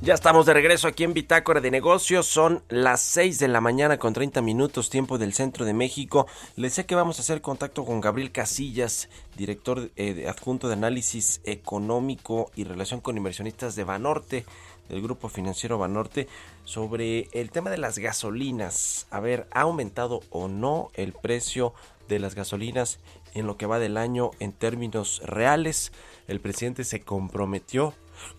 Ya 0.00 0.14
estamos 0.14 0.46
de 0.46 0.54
regreso 0.54 0.86
aquí 0.86 1.02
en 1.02 1.12
Bitácora 1.12 1.60
de 1.60 1.72
Negocios. 1.72 2.24
Son 2.24 2.62
las 2.68 3.00
6 3.00 3.40
de 3.40 3.48
la 3.48 3.60
mañana 3.60 3.98
con 3.98 4.12
30 4.12 4.40
minutos, 4.42 4.90
tiempo 4.90 5.18
del 5.18 5.34
centro 5.34 5.64
de 5.64 5.74
México. 5.74 6.28
Les 6.54 6.72
sé 6.72 6.86
que 6.86 6.94
vamos 6.94 7.18
a 7.18 7.22
hacer 7.22 7.40
contacto 7.40 7.84
con 7.84 8.00
Gabriel 8.00 8.30
Casillas, 8.30 9.08
director 9.36 9.90
eh, 9.96 10.28
adjunto 10.28 10.68
de 10.68 10.74
análisis 10.74 11.40
económico 11.44 12.52
y 12.54 12.62
relación 12.62 13.00
con 13.00 13.16
inversionistas 13.16 13.74
de 13.74 13.82
Banorte. 13.82 14.46
del 14.88 15.02
Grupo 15.02 15.28
Financiero 15.28 15.78
Banorte 15.78 16.28
sobre 16.64 17.28
el 17.32 17.50
tema 17.50 17.68
de 17.68 17.78
las 17.78 17.98
gasolinas. 17.98 19.08
A 19.10 19.18
ver, 19.18 19.48
¿ha 19.50 19.62
aumentado 19.62 20.20
o 20.30 20.46
no 20.46 20.90
el 20.94 21.12
precio 21.12 21.74
de 22.08 22.20
las 22.20 22.36
gasolinas 22.36 23.00
en 23.34 23.46
lo 23.46 23.56
que 23.56 23.66
va 23.66 23.80
del 23.80 23.96
año 23.96 24.30
en 24.38 24.52
términos 24.52 25.20
reales? 25.24 25.92
El 26.28 26.40
presidente 26.40 26.84
se 26.84 27.00
comprometió 27.00 27.94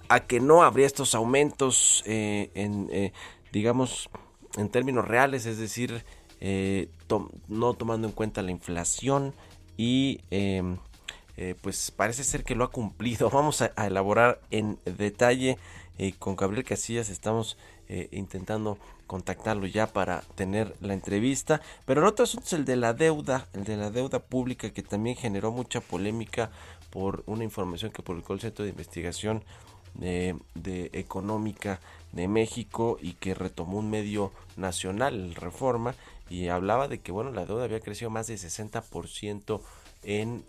a 0.08 0.22
que 0.22 0.40
no 0.40 0.64
habría 0.64 0.86
estos 0.86 1.16
aumentos 1.16 2.04
eh, 2.06 2.52
en, 2.56 2.90
eh, 2.92 3.14
digamos, 3.52 4.10
en 4.58 4.70
términos 4.70 5.08
reales, 5.08 5.46
es 5.46 5.58
decir, 5.58 6.04
eh, 6.42 6.90
no 7.48 7.74
tomando 7.74 8.08
en 8.08 8.14
cuenta 8.14 8.42
la 8.42 8.52
inflación 8.52 9.34
y 9.78 10.22
em, 10.32 10.78
pues 11.62 11.92
parece 11.92 12.26
ser 12.26 12.44
que 12.44 12.56
lo 12.56 12.66
ha 12.66 12.72
cumplido. 12.72 13.30
Vamos 13.34 13.62
a, 13.62 13.72
elaborar 13.86 14.42
en 14.52 14.78
detalle 14.86 15.58
con 16.18 16.36
Gabriel 16.36 16.66
Casillas, 16.66 17.10
estamos 17.10 17.58
intentando 18.12 18.78
contactarlo 19.10 19.66
ya 19.66 19.88
para 19.88 20.22
tener 20.36 20.76
la 20.82 20.94
entrevista. 20.94 21.62
Pero 21.86 22.02
el 22.02 22.08
otro 22.08 22.24
asunto 22.24 22.46
es 22.46 22.54
el 22.54 22.64
de 22.64 22.76
la 22.76 22.94
deuda, 22.94 23.48
el 23.54 23.64
de 23.64 23.76
la 23.76 23.90
deuda 23.90 24.20
pública 24.20 24.70
que 24.70 24.84
también 24.84 25.16
generó 25.16 25.52
mucha 25.52 25.82
polémica 25.82 26.52
por 26.92 27.24
una 27.26 27.44
información 27.44 27.92
que 27.92 28.04
publicó 28.04 28.34
el 28.34 28.40
Centro 28.40 28.64
de 28.64 28.72
Investigación 28.72 29.44
de, 30.00 30.90
Económica 30.94 31.80
de 32.12 32.28
México 32.28 32.98
y 33.02 33.14
que 33.14 33.34
retomó 33.34 33.80
un 33.80 33.90
medio 33.90 34.32
nacional, 34.58 35.36
Reforma, 35.36 35.96
y 36.30 36.48
hablaba 36.48 36.88
de 36.88 37.00
que 37.00 37.12
bueno 37.12 37.32
la 37.32 37.46
deuda 37.46 37.66
había 37.66 37.80
crecido 37.80 38.10
más 38.10 38.28
de 38.28 38.36
60% 38.36 39.62
en 40.00 40.44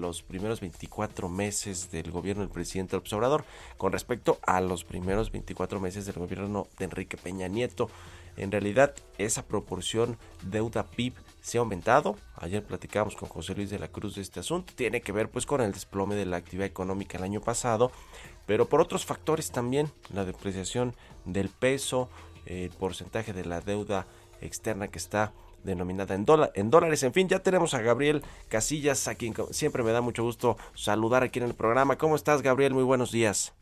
los 0.00 0.22
primeros 0.22 0.60
24 0.60 1.28
meses 1.28 1.90
del 1.90 2.10
gobierno 2.10 2.42
del 2.42 2.50
presidente 2.50 2.96
López 2.96 3.12
Obrador 3.12 3.44
con 3.76 3.92
respecto 3.92 4.38
a 4.46 4.60
los 4.60 4.84
primeros 4.84 5.30
24 5.30 5.80
meses 5.80 6.06
del 6.06 6.14
gobierno 6.14 6.66
de 6.78 6.86
Enrique 6.86 7.16
Peña 7.16 7.48
Nieto. 7.48 7.90
En 8.36 8.50
realidad 8.50 8.94
esa 9.18 9.44
proporción 9.44 10.16
deuda 10.42 10.84
PIB 10.84 11.14
se 11.40 11.58
ha 11.58 11.60
aumentado. 11.60 12.16
Ayer 12.36 12.64
platicamos 12.64 13.14
con 13.14 13.28
José 13.28 13.54
Luis 13.54 13.70
de 13.70 13.78
la 13.78 13.88
Cruz 13.88 14.16
de 14.16 14.22
este 14.22 14.40
asunto. 14.40 14.72
Tiene 14.74 15.02
que 15.02 15.12
ver 15.12 15.30
pues 15.30 15.46
con 15.46 15.60
el 15.60 15.72
desplome 15.72 16.16
de 16.16 16.26
la 16.26 16.38
actividad 16.38 16.66
económica 16.66 17.18
el 17.18 17.24
año 17.24 17.40
pasado 17.40 17.92
pero 18.46 18.66
por 18.66 18.80
otros 18.80 19.04
factores 19.04 19.50
también, 19.50 19.90
la 20.12 20.24
depreciación 20.24 20.94
del 21.24 21.48
peso, 21.48 22.08
el 22.46 22.70
porcentaje 22.70 23.32
de 23.32 23.44
la 23.44 23.60
deuda 23.60 24.06
externa 24.40 24.88
que 24.88 24.98
está 24.98 25.32
denominada 25.62 26.14
en, 26.14 26.26
en 26.54 26.70
dólares. 26.70 27.02
En 27.02 27.12
fin, 27.12 27.28
ya 27.28 27.38
tenemos 27.38 27.74
a 27.74 27.80
Gabriel 27.80 28.22
Casillas, 28.48 29.08
a 29.08 29.14
quien 29.14 29.34
siempre 29.50 29.82
me 29.82 29.92
da 29.92 30.00
mucho 30.00 30.22
gusto 30.22 30.56
saludar 30.74 31.22
aquí 31.22 31.38
en 31.38 31.46
el 31.46 31.54
programa. 31.54 31.96
¿Cómo 31.96 32.16
estás, 32.16 32.42
Gabriel? 32.42 32.74
Muy 32.74 32.84
buenos 32.84 33.10
días. 33.10 33.54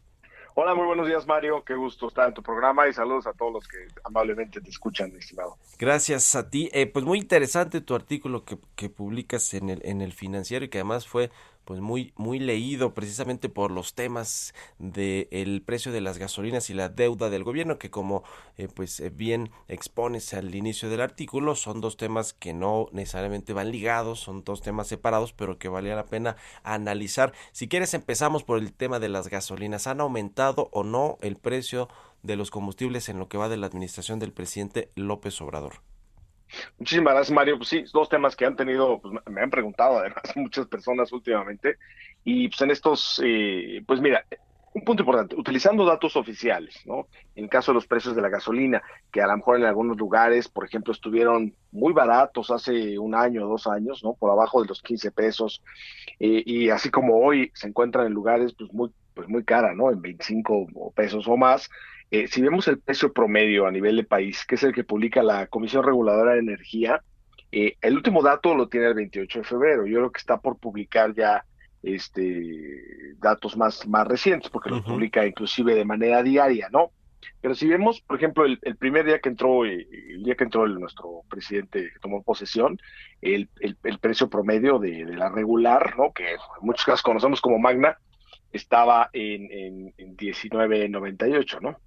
Hola, 0.55 0.75
muy 0.75 0.85
buenos 0.85 1.07
días, 1.07 1.27
Mario. 1.27 1.65
Qué 1.65 1.75
gusto 1.75 2.09
estar 2.09 2.29
en 2.29 2.35
tu 2.35 2.43
programa 2.43 2.87
y 2.87 2.93
saludos 2.93 3.27
a 3.27 3.33
todos 3.33 3.55
los 3.55 3.67
que 3.67 3.79
amablemente 4.05 4.61
te 4.61 4.69
escuchan, 4.69 5.11
estimado. 5.17 5.57
Gracias 5.79 6.35
a 6.35 6.51
ti. 6.51 6.69
Eh, 6.75 6.87
pues 6.87 7.07
muy 7.07 7.19
interesante 7.19 7.81
tu 7.81 7.95
artículo 7.95 8.45
que, 8.45 8.59
que 8.77 8.91
publicas 8.91 9.55
en 9.55 9.71
el, 9.71 9.81
en 9.83 10.03
el 10.03 10.13
financiero 10.13 10.67
y 10.67 10.69
que 10.69 10.79
además 10.79 11.07
fue 11.07 11.31
pues 11.65 11.81
muy 11.81 12.13
muy 12.17 12.39
leído 12.39 12.95
precisamente 12.95 13.49
por 13.49 13.71
los 13.71 13.95
temas 13.95 14.55
del 14.79 15.29
el 15.31 15.63
precio 15.63 15.93
de 15.93 16.01
las 16.01 16.19
gasolinas 16.19 16.71
y 16.71 16.75
la 16.75 16.89
deuda 16.89 17.31
del 17.31 17.45
gobierno 17.45 17.79
que 17.79 17.91
como 17.91 18.25
eh, 18.57 18.69
pues 18.69 19.01
eh, 19.01 19.11
bien 19.11 19.51
expones 19.69 20.35
al 20.35 20.55
inicio 20.55 20.89
del 20.89 21.01
artículo 21.01 21.55
son 21.55 21.81
dos 21.81 21.97
temas 21.97 22.33
que 22.33 22.53
no 22.53 22.89
necesariamente 22.93 23.53
van 23.53 23.71
ligados 23.71 24.21
son 24.21 24.45
dos 24.45 24.63
temas 24.63 24.89
separados 24.89 25.33
pero 25.33 25.59
que 25.59 25.69
valía 25.69 25.95
la 25.95 26.07
pena 26.07 26.37
analizar. 26.63 27.33
Si 27.53 27.69
quieres 27.69 27.95
empezamos 27.95 28.45
por 28.45 28.59
el 28.59 28.73
tema 28.73 28.99
de 28.99 29.09
las 29.09 29.29
gasolinas. 29.29 29.87
Han 29.87 30.01
aumentado 30.01 30.69
o 30.73 30.85
no 30.85 31.19
el 31.21 31.37
precio 31.37 31.89
de 32.23 32.37
los 32.37 32.51
combustibles 32.51 33.09
en 33.09 33.19
lo 33.19 33.29
que 33.29 33.39
va 33.39 33.49
de 33.49 33.57
la 33.57 33.67
administración 33.67 34.19
del 34.19 34.33
presidente 34.33 34.91
López 34.95 35.41
Obrador 35.41 35.92
Muchísimas 36.79 37.15
gracias, 37.15 37.35
Mario. 37.35 37.57
Pues 37.57 37.69
sí, 37.69 37.85
dos 37.93 38.09
temas 38.09 38.37
que 38.37 38.45
han 38.45 38.57
tenido, 38.57 39.01
pues 39.01 39.15
me 39.27 39.41
han 39.41 39.51
preguntado 39.51 39.99
además 39.99 40.23
muchas 40.37 40.67
personas 40.67 41.13
últimamente. 41.13 41.77
Y 42.25 42.49
pues 42.49 42.61
en 42.63 42.71
estos, 42.71 43.21
eh, 43.25 43.83
pues 43.87 44.01
mira, 44.01 44.25
un 44.75 44.85
punto 44.85 45.03
importante, 45.03 45.37
utilizando 45.37 45.85
datos 45.85 46.17
oficiales, 46.17 46.81
¿no? 46.87 47.07
En 47.35 47.49
caso 47.49 47.73
de 47.73 47.75
los 47.75 47.87
precios 47.87 48.17
de 48.17 48.23
la 48.23 48.31
gasolina, 48.31 48.83
que 49.11 49.21
a 49.21 49.27
lo 49.27 49.37
mejor 49.37 49.59
en 49.59 49.65
algunos 49.65 49.99
lugares, 49.99 50.49
por 50.49 50.65
ejemplo, 50.65 50.93
estuvieron 50.93 51.55
muy 51.73 51.93
baratos 51.93 52.51
hace 52.51 52.99
un 52.99 53.15
año 53.15 53.45
o 53.45 53.49
dos 53.51 53.67
años, 53.67 54.03
¿no? 54.03 54.15
Por 54.15 54.31
abajo 54.31 54.63
de 54.63 54.69
los 54.69 54.81
15 54.81 55.11
pesos, 55.11 55.63
eh, 56.19 56.43
y 56.47 56.71
así 56.71 56.91
como 56.91 57.19
hoy 57.19 57.51
se 57.55 57.69
encuentran 57.69 58.07
en 58.07 58.15
lugares 58.15 58.55
pues 58.55 58.73
muy, 58.73 58.91
pues 59.15 59.29
muy 59.29 59.45
cara, 59.45 59.75
¿no? 59.75 59.91
En 59.91 60.01
25 60.01 60.93
pesos 60.95 61.29
o 61.29 61.37
más, 61.37 61.69
eh, 62.13 62.29
si 62.29 62.43
vemos 62.43 62.69
el 62.69 62.79
precio 62.79 63.11
promedio 63.11 63.67
a 63.67 63.71
nivel 63.71 63.97
de 63.97 64.05
país, 64.05 64.45
que 64.45 64.57
es 64.57 64.63
el 64.63 64.75
que 64.75 64.85
publica 64.85 65.23
la 65.23 65.47
Comisión 65.47 65.83
Reguladora 65.83 66.35
de 66.35 66.41
Energía, 66.41 67.03
eh, 67.51 67.79
el 67.81 67.97
último 67.97 68.23
dato 68.23 68.55
lo 68.55 68.69
tiene 68.69 68.89
el 68.89 68.95
28 68.95 69.39
de 69.39 69.45
febrero. 69.47 69.87
Yo 69.87 69.97
creo 69.97 70.13
que 70.13 70.19
está 70.19 70.39
por 70.39 70.59
publicar 70.59 71.15
ya 71.15 71.43
este 71.83 73.15
datos 73.17 73.57
más, 73.57 73.89
más 73.89 74.07
recientes, 74.07 74.51
porque 74.51 74.69
lo 74.69 74.85
publica 74.85 75.27
inclusive 75.27 75.75
de 75.75 75.87
manera 75.87 76.23
diaria, 76.23 76.69
¿no? 76.71 76.91
Pero 77.41 77.55
si 77.55 77.67
vemos, 77.67 78.03
por 78.03 78.19
ejemplo, 78.19 78.45
el, 78.45 78.77
primer 78.77 79.07
día 79.07 79.19
que 79.19 79.31
entró, 79.31 79.65
eh, 79.65 79.89
el 80.11 80.23
día 80.23 80.35
que 80.35 80.45
entró 80.45 80.69
nuestro 80.69 81.23
presidente 81.31 81.93
que 81.95 81.99
tomó 81.99 82.23
posesión, 82.23 82.79
el, 83.23 83.49
el, 83.61 83.99
precio 84.01 84.29
promedio 84.29 84.79
de, 84.79 85.07
la 85.07 85.31
regular, 85.31 85.97
¿no? 85.97 86.13
Que 86.13 86.33
en 86.33 86.39
muchos 86.61 86.85
casos 86.85 87.03
conocemos 87.03 87.41
como 87.41 87.59
Magna, 87.59 87.97
estaba 88.53 89.09
en, 89.15 89.51
en, 89.51 89.95
en 89.97 90.15
19.98, 90.15 91.61
¿no? 91.63 91.79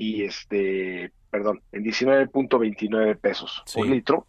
Y 0.00 0.24
este, 0.24 1.12
perdón, 1.30 1.60
en 1.72 1.84
19.29 1.84 3.18
pesos 3.18 3.62
por 3.74 3.86
litro. 3.86 4.26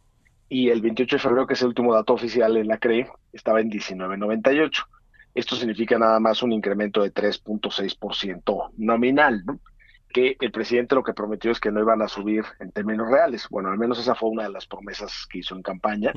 Y 0.50 0.68
el 0.68 0.82
28 0.82 1.16
de 1.16 1.22
febrero, 1.22 1.48
que 1.48 1.54
es 1.54 1.62
el 1.62 1.70
último 1.70 1.94
dato 1.94 2.14
oficial 2.14 2.58
en 2.58 2.68
la 2.68 2.78
CRE, 2.78 3.08
estaba 3.32 3.62
en 3.62 3.72
19.98. 3.72 4.86
Esto 5.34 5.56
significa 5.56 5.98
nada 5.98 6.20
más 6.20 6.44
un 6.44 6.52
incremento 6.52 7.02
de 7.04 7.14
3.6% 7.14 8.72
nominal, 8.76 9.46
¿no? 9.46 9.62
que 10.10 10.36
el 10.42 10.52
presidente 10.52 10.94
lo 10.94 11.04
que 11.04 11.14
prometió 11.14 11.52
es 11.52 11.62
que 11.62 11.72
no 11.72 11.80
iban 11.80 12.02
a 12.02 12.10
subir 12.10 12.44
en 12.60 12.74
términos 12.74 13.10
reales. 13.10 13.48
Bueno, 13.50 13.70
al 13.70 13.78
menos 13.78 13.98
esa 13.98 14.14
fue 14.14 14.30
una 14.30 14.44
de 14.44 14.50
las 14.50 14.68
promesas 14.68 15.26
que 15.32 15.40
hizo 15.40 15.56
en 15.56 15.62
campaña. 15.62 16.12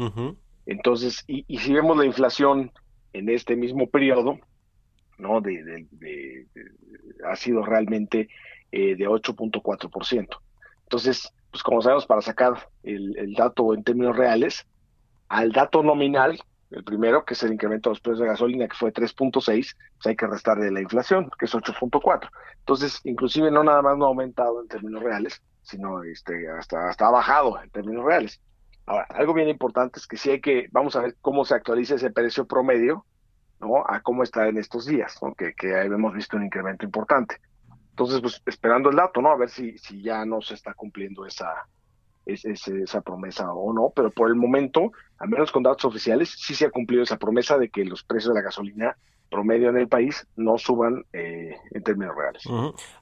Entonces, 0.67 1.23
y, 1.29 1.45
y, 1.47 1.59
si 1.59 1.73
vemos 1.73 1.97
la 1.97 2.07
inflación 2.07 2.73
en 3.13 3.29
este 3.29 3.55
mismo 3.55 3.89
periodo, 3.89 4.41
¿no? 5.17 5.41
De, 5.41 5.63
de, 5.63 5.87
de, 5.93 6.47
ha 7.25 7.37
sido 7.37 7.65
realmente 7.65 8.29
eh, 8.73 8.97
de 8.97 9.09
8.4%. 9.09 10.29
Entonces, 10.85 11.33
pues 11.51 11.63
como 11.63 11.81
sabemos, 11.83 12.07
para 12.07 12.21
sacar 12.21 12.69
el, 12.83 13.35
dato 13.35 13.75
en 13.75 13.85
términos 13.85 14.17
reales, 14.17 14.67
al 15.29 15.53
dato 15.53 15.83
nominal, 15.83 16.41
el 16.71 16.85
primero, 16.85 17.25
que 17.25 17.35
es 17.35 17.43
el 17.43 17.53
incremento 17.53 17.89
de 17.89 17.93
los 17.93 18.01
precios 18.01 18.21
de 18.21 18.27
gasolina, 18.27 18.67
que 18.67 18.77
fue 18.77 18.93
3.6, 18.93 19.45
pues 19.45 19.75
hay 20.05 20.17
que 20.17 20.27
restar 20.27 20.59
de 20.59 20.71
la 20.71 20.81
inflación, 20.81 21.31
que 21.39 21.45
es 21.45 21.55
8.4. 21.55 22.29
Entonces, 22.59 23.01
inclusive 23.05 23.51
no 23.51 23.63
nada 23.63 23.83
más 23.83 23.97
no 23.97 24.07
ha 24.07 24.09
aumentado 24.09 24.61
en 24.61 24.69
términos 24.69 25.03
reales, 25.03 25.43
sino 25.63 26.03
este, 26.03 26.49
hasta, 26.51 26.91
ha 26.91 27.11
bajado 27.11 27.63
en 27.63 27.71
términos 27.71 28.05
reales. 28.05 28.41
Ahora, 28.87 29.07
algo 29.11 29.33
bien 29.33 29.49
importante 29.49 29.99
es 29.99 30.07
que 30.07 30.17
sí 30.17 30.31
hay 30.31 30.41
que, 30.41 30.69
vamos 30.73 30.97
a 30.97 31.01
ver 31.01 31.17
cómo 31.21 31.45
se 31.45 31.55
actualiza 31.55 31.95
ese 31.95 32.11
precio 32.11 32.47
promedio, 32.47 33.07
¿no? 33.61 33.85
A 33.87 34.01
cómo 34.01 34.23
está 34.23 34.49
en 34.49 34.59
estos 34.59 34.87
días, 34.87 35.17
¿no? 35.23 35.35
que, 35.35 35.55
que 35.55 35.71
hemos 35.71 36.13
visto 36.13 36.37
un 36.37 36.45
incremento 36.45 36.85
importante. 36.85 37.37
Entonces, 37.95 38.21
pues 38.21 38.43
esperando 38.47 38.91
el 38.91 38.97
dato, 38.97 39.23
¿no? 39.23 39.31
A 39.31 39.37
ver 39.37 39.49
si, 39.49 39.79
si 39.79 40.03
ya 40.03 40.25
no 40.25 40.43
se 40.43 40.55
está 40.55 40.75
cumpliendo 40.75 41.25
esa, 41.27 41.69
esa 42.27 43.01
promesa 43.03 43.53
o 43.53 43.73
no, 43.73 43.93
pero 43.95 44.11
por 44.11 44.29
el 44.29 44.35
momento, 44.35 44.91
al 45.19 45.29
menos 45.29 45.53
con 45.53 45.63
datos 45.63 45.85
oficiales, 45.85 46.35
sí 46.37 46.57
se 46.57 46.67
ha 46.67 46.71
cumplido 46.73 47.05
esa 47.05 47.19
promesa 47.19 47.57
de 47.57 47.69
que 47.69 47.85
los 47.85 48.03
precios 48.03 48.35
de 48.35 48.41
la 48.41 48.45
gasolina 48.45 48.97
promedio 49.31 49.69
en 49.69 49.77
el 49.77 49.87
país 49.87 50.27
no 50.35 50.59
suban 50.59 51.05
eh, 51.13 51.57
en 51.71 51.83
términos 51.85 52.17
reales. 52.17 52.43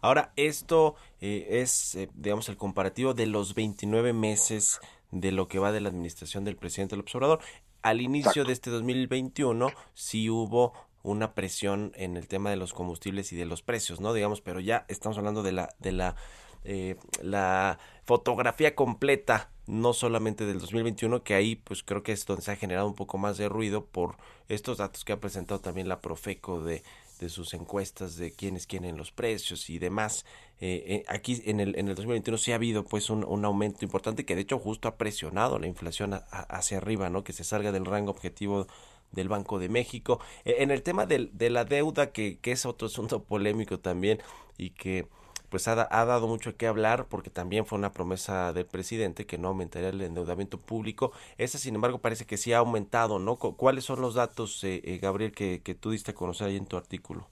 Ahora, 0.02 0.34
esto 0.36 0.96
eh, 1.22 1.46
es, 1.62 1.94
eh, 1.94 2.10
digamos, 2.12 2.50
el 2.50 2.58
comparativo 2.58 3.14
de 3.14 3.24
los 3.24 3.54
29 3.54 4.12
meses 4.12 4.78
de 5.10 5.32
lo 5.32 5.48
que 5.48 5.58
va 5.58 5.72
de 5.72 5.80
la 5.80 5.88
administración 5.88 6.44
del 6.44 6.56
presidente 6.56 6.96
López 6.96 7.14
Obrador. 7.14 7.40
Al 7.80 8.02
inicio 8.02 8.44
de 8.44 8.52
este 8.52 8.70
2021 8.70 9.68
sí 9.94 10.28
hubo 10.28 10.74
una 11.02 11.34
presión 11.34 11.92
en 11.96 12.16
el 12.16 12.28
tema 12.28 12.50
de 12.50 12.56
los 12.56 12.72
combustibles 12.72 13.32
y 13.32 13.36
de 13.36 13.46
los 13.46 13.62
precios, 13.62 14.00
¿no? 14.00 14.12
Digamos, 14.12 14.40
pero 14.40 14.60
ya 14.60 14.84
estamos 14.88 15.18
hablando 15.18 15.42
de 15.42 15.52
la, 15.52 15.74
de 15.78 15.92
la, 15.92 16.16
eh, 16.64 16.96
la 17.22 17.78
fotografía 18.04 18.74
completa, 18.74 19.50
no 19.66 19.92
solamente 19.92 20.46
del 20.46 20.60
2021, 20.60 21.22
que 21.22 21.34
ahí 21.34 21.56
pues 21.56 21.82
creo 21.82 22.02
que 22.02 22.12
es 22.12 22.24
donde 22.26 22.42
se 22.42 22.52
ha 22.52 22.56
generado 22.56 22.86
un 22.86 22.94
poco 22.94 23.18
más 23.18 23.38
de 23.38 23.48
ruido 23.48 23.84
por 23.84 24.16
estos 24.48 24.78
datos 24.78 25.04
que 25.04 25.12
ha 25.12 25.20
presentado 25.20 25.60
también 25.60 25.88
la 25.88 26.00
Profeco 26.00 26.62
de, 26.62 26.82
de 27.22 27.28
sus 27.28 27.54
encuestas 27.54 28.16
de 28.16 28.32
quiénes 28.32 28.66
quieren 28.66 28.96
los 28.96 29.12
precios 29.12 29.70
y 29.70 29.78
demás. 29.78 30.24
Eh, 30.60 30.84
eh, 30.86 31.04
aquí 31.08 31.42
en 31.46 31.60
el, 31.60 31.76
en 31.76 31.88
el 31.88 31.94
2021 31.94 32.38
sí 32.38 32.52
ha 32.52 32.56
habido 32.56 32.84
pues 32.84 33.10
un, 33.10 33.24
un, 33.24 33.44
aumento 33.44 33.84
importante 33.84 34.24
que 34.24 34.36
de 34.36 34.42
hecho 34.42 34.58
justo 34.58 34.86
ha 34.88 34.96
presionado 34.96 35.58
la 35.58 35.66
inflación 35.66 36.20
hacia 36.30 36.76
arriba, 36.76 37.08
¿no? 37.10 37.24
Que 37.24 37.32
se 37.32 37.44
salga 37.44 37.72
del 37.72 37.84
rango 37.86 38.10
objetivo 38.10 38.66
del 39.12 39.28
Banco 39.28 39.58
de 39.58 39.68
México. 39.68 40.20
E, 40.44 40.62
en 40.62 40.70
el 40.70 40.82
tema 40.82 41.06
de, 41.06 41.30
de 41.32 41.50
la 41.50 41.64
deuda, 41.64 42.12
que, 42.12 42.38
que, 42.38 42.52
es 42.52 42.66
otro 42.66 42.86
asunto 42.86 43.22
polémico 43.24 43.78
también 43.78 44.20
y 44.58 44.70
que 44.70 45.06
pues 45.48 45.68
ha, 45.68 45.86
ha, 45.90 46.04
dado 46.06 46.28
mucho 46.28 46.56
que 46.56 46.66
hablar 46.66 47.06
porque 47.08 47.28
también 47.28 47.66
fue 47.66 47.78
una 47.78 47.92
promesa 47.92 48.54
del 48.54 48.64
presidente 48.64 49.26
que 49.26 49.36
no 49.36 49.48
aumentaría 49.48 49.90
el 49.90 50.00
endeudamiento 50.00 50.58
público. 50.58 51.12
Esa, 51.36 51.58
sin 51.58 51.74
embargo, 51.74 51.98
parece 51.98 52.24
que 52.26 52.38
sí 52.38 52.54
ha 52.54 52.58
aumentado, 52.58 53.18
¿no? 53.18 53.36
¿Cuáles 53.36 53.84
son 53.84 54.00
los 54.00 54.14
datos, 54.14 54.64
eh, 54.64 54.80
eh, 54.84 54.98
Gabriel, 54.98 55.32
que, 55.32 55.60
que 55.62 55.74
tú 55.74 55.90
diste 55.90 56.12
a 56.12 56.14
conocer 56.14 56.48
ahí 56.48 56.56
en 56.56 56.66
tu 56.66 56.78
artículo? 56.78 57.28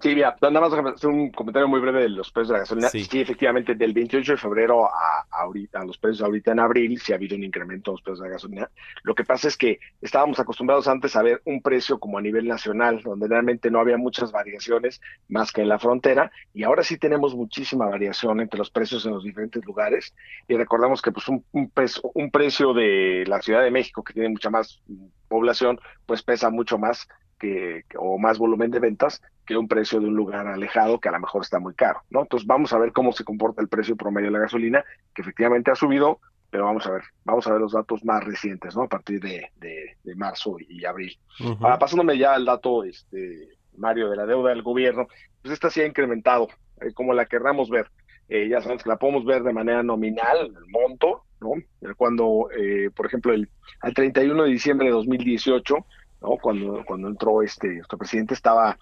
Sí, 0.00 0.14
mira, 0.14 0.36
nada 0.40 0.60
más 0.60 0.72
hacer 0.72 1.10
un 1.10 1.30
comentario 1.30 1.68
muy 1.68 1.80
breve 1.80 2.02
de 2.02 2.08
los 2.08 2.30
precios 2.30 2.48
de 2.48 2.54
la 2.54 2.58
gasolina. 2.60 2.88
Sí, 2.88 3.20
efectivamente, 3.20 3.74
del 3.74 3.92
28 3.92 4.32
de 4.32 4.38
febrero 4.38 4.86
a, 4.86 5.26
ahorita, 5.30 5.80
a 5.80 5.84
los 5.84 5.98
precios 5.98 6.22
ahorita 6.22 6.52
en 6.52 6.60
abril, 6.60 7.00
sí 7.00 7.12
ha 7.12 7.16
habido 7.16 7.36
un 7.36 7.44
incremento 7.44 7.90
en 7.90 7.94
los 7.94 8.02
precios 8.02 8.20
de 8.20 8.28
la 8.28 8.32
gasolina. 8.32 8.70
Lo 9.02 9.14
que 9.14 9.24
pasa 9.24 9.48
es 9.48 9.56
que 9.56 9.80
estábamos 10.00 10.38
acostumbrados 10.38 10.88
antes 10.88 11.16
a 11.16 11.22
ver 11.22 11.42
un 11.44 11.60
precio 11.62 11.98
como 11.98 12.18
a 12.18 12.22
nivel 12.22 12.46
nacional, 12.46 13.02
donde 13.02 13.28
realmente 13.28 13.70
no 13.70 13.80
había 13.80 13.96
muchas 13.96 14.32
variaciones 14.32 15.00
más 15.28 15.52
que 15.52 15.62
en 15.62 15.68
la 15.68 15.78
frontera, 15.78 16.30
y 16.54 16.62
ahora 16.62 16.82
sí 16.82 16.96
tenemos 16.96 17.34
muchísima 17.34 17.86
variación 17.86 18.40
entre 18.40 18.58
los 18.58 18.70
precios 18.70 19.04
en 19.04 19.12
los 19.12 19.24
diferentes 19.24 19.64
lugares. 19.64 20.14
Y 20.46 20.56
recordamos 20.56 21.02
que 21.02 21.12
pues 21.12 21.28
un, 21.28 21.44
un, 21.52 21.70
peso, 21.70 22.10
un 22.14 22.30
precio 22.30 22.72
de 22.72 23.24
la 23.26 23.42
Ciudad 23.42 23.62
de 23.62 23.70
México, 23.70 24.02
que 24.02 24.12
tiene 24.12 24.28
mucha 24.28 24.50
más 24.50 24.80
población, 25.28 25.78
pues 26.06 26.22
pesa 26.22 26.50
mucho 26.50 26.78
más 26.78 27.08
que, 27.38 27.84
o 27.98 28.18
más 28.18 28.38
volumen 28.38 28.70
de 28.70 28.80
ventas 28.80 29.22
que 29.46 29.56
un 29.56 29.68
precio 29.68 30.00
de 30.00 30.06
un 30.06 30.14
lugar 30.14 30.46
alejado 30.46 31.00
que 31.00 31.08
a 31.08 31.12
lo 31.12 31.20
mejor 31.20 31.42
está 31.42 31.58
muy 31.58 31.74
caro, 31.74 32.02
¿no? 32.10 32.22
Entonces 32.22 32.46
vamos 32.46 32.72
a 32.72 32.78
ver 32.78 32.92
cómo 32.92 33.12
se 33.12 33.24
comporta 33.24 33.62
el 33.62 33.68
precio 33.68 33.96
promedio 33.96 34.28
de 34.28 34.32
la 34.32 34.40
gasolina, 34.40 34.84
que 35.14 35.22
efectivamente 35.22 35.70
ha 35.70 35.74
subido, 35.74 36.20
pero 36.50 36.64
vamos 36.64 36.86
a 36.86 36.92
ver, 36.92 37.02
vamos 37.24 37.46
a 37.46 37.52
ver 37.52 37.60
los 37.60 37.72
datos 37.72 38.04
más 38.04 38.24
recientes, 38.24 38.76
¿no? 38.76 38.82
A 38.82 38.88
partir 38.88 39.20
de, 39.20 39.50
de, 39.56 40.14
marzo 40.16 40.56
y 40.58 40.84
abril. 40.84 41.16
Ahora, 41.60 41.78
pasándome 41.78 42.18
ya 42.18 42.34
al 42.34 42.44
dato, 42.44 42.84
este, 42.84 43.48
Mario, 43.76 44.10
de 44.10 44.16
la 44.16 44.26
deuda 44.26 44.50
del 44.50 44.62
gobierno, 44.62 45.06
pues 45.42 45.52
esta 45.52 45.70
sí 45.70 45.80
ha 45.80 45.86
incrementado, 45.86 46.48
eh, 46.80 46.92
como 46.92 47.14
la 47.14 47.26
querramos 47.26 47.70
ver. 47.70 47.90
Eh, 48.28 48.48
ya 48.48 48.60
sabemos 48.60 48.82
que 48.82 48.90
la 48.90 48.98
podemos 48.98 49.24
ver 49.24 49.42
de 49.42 49.52
manera 49.52 49.82
nominal, 49.82 50.54
el 50.54 50.66
monto, 50.68 51.24
¿no? 51.40 51.52
Cuando, 51.96 52.50
eh, 52.50 52.90
por 52.94 53.06
ejemplo, 53.06 53.32
el, 53.32 53.48
al 53.80 53.94
31 53.94 54.42
de 54.42 54.50
diciembre 54.50 54.88
de 54.88 54.92
2018, 54.92 55.86
Cuando, 56.20 56.84
cuando 56.84 57.08
entró 57.08 57.42
este, 57.42 57.68
nuestro 57.68 57.98
presidente 57.98 58.34
estaba 58.34 58.78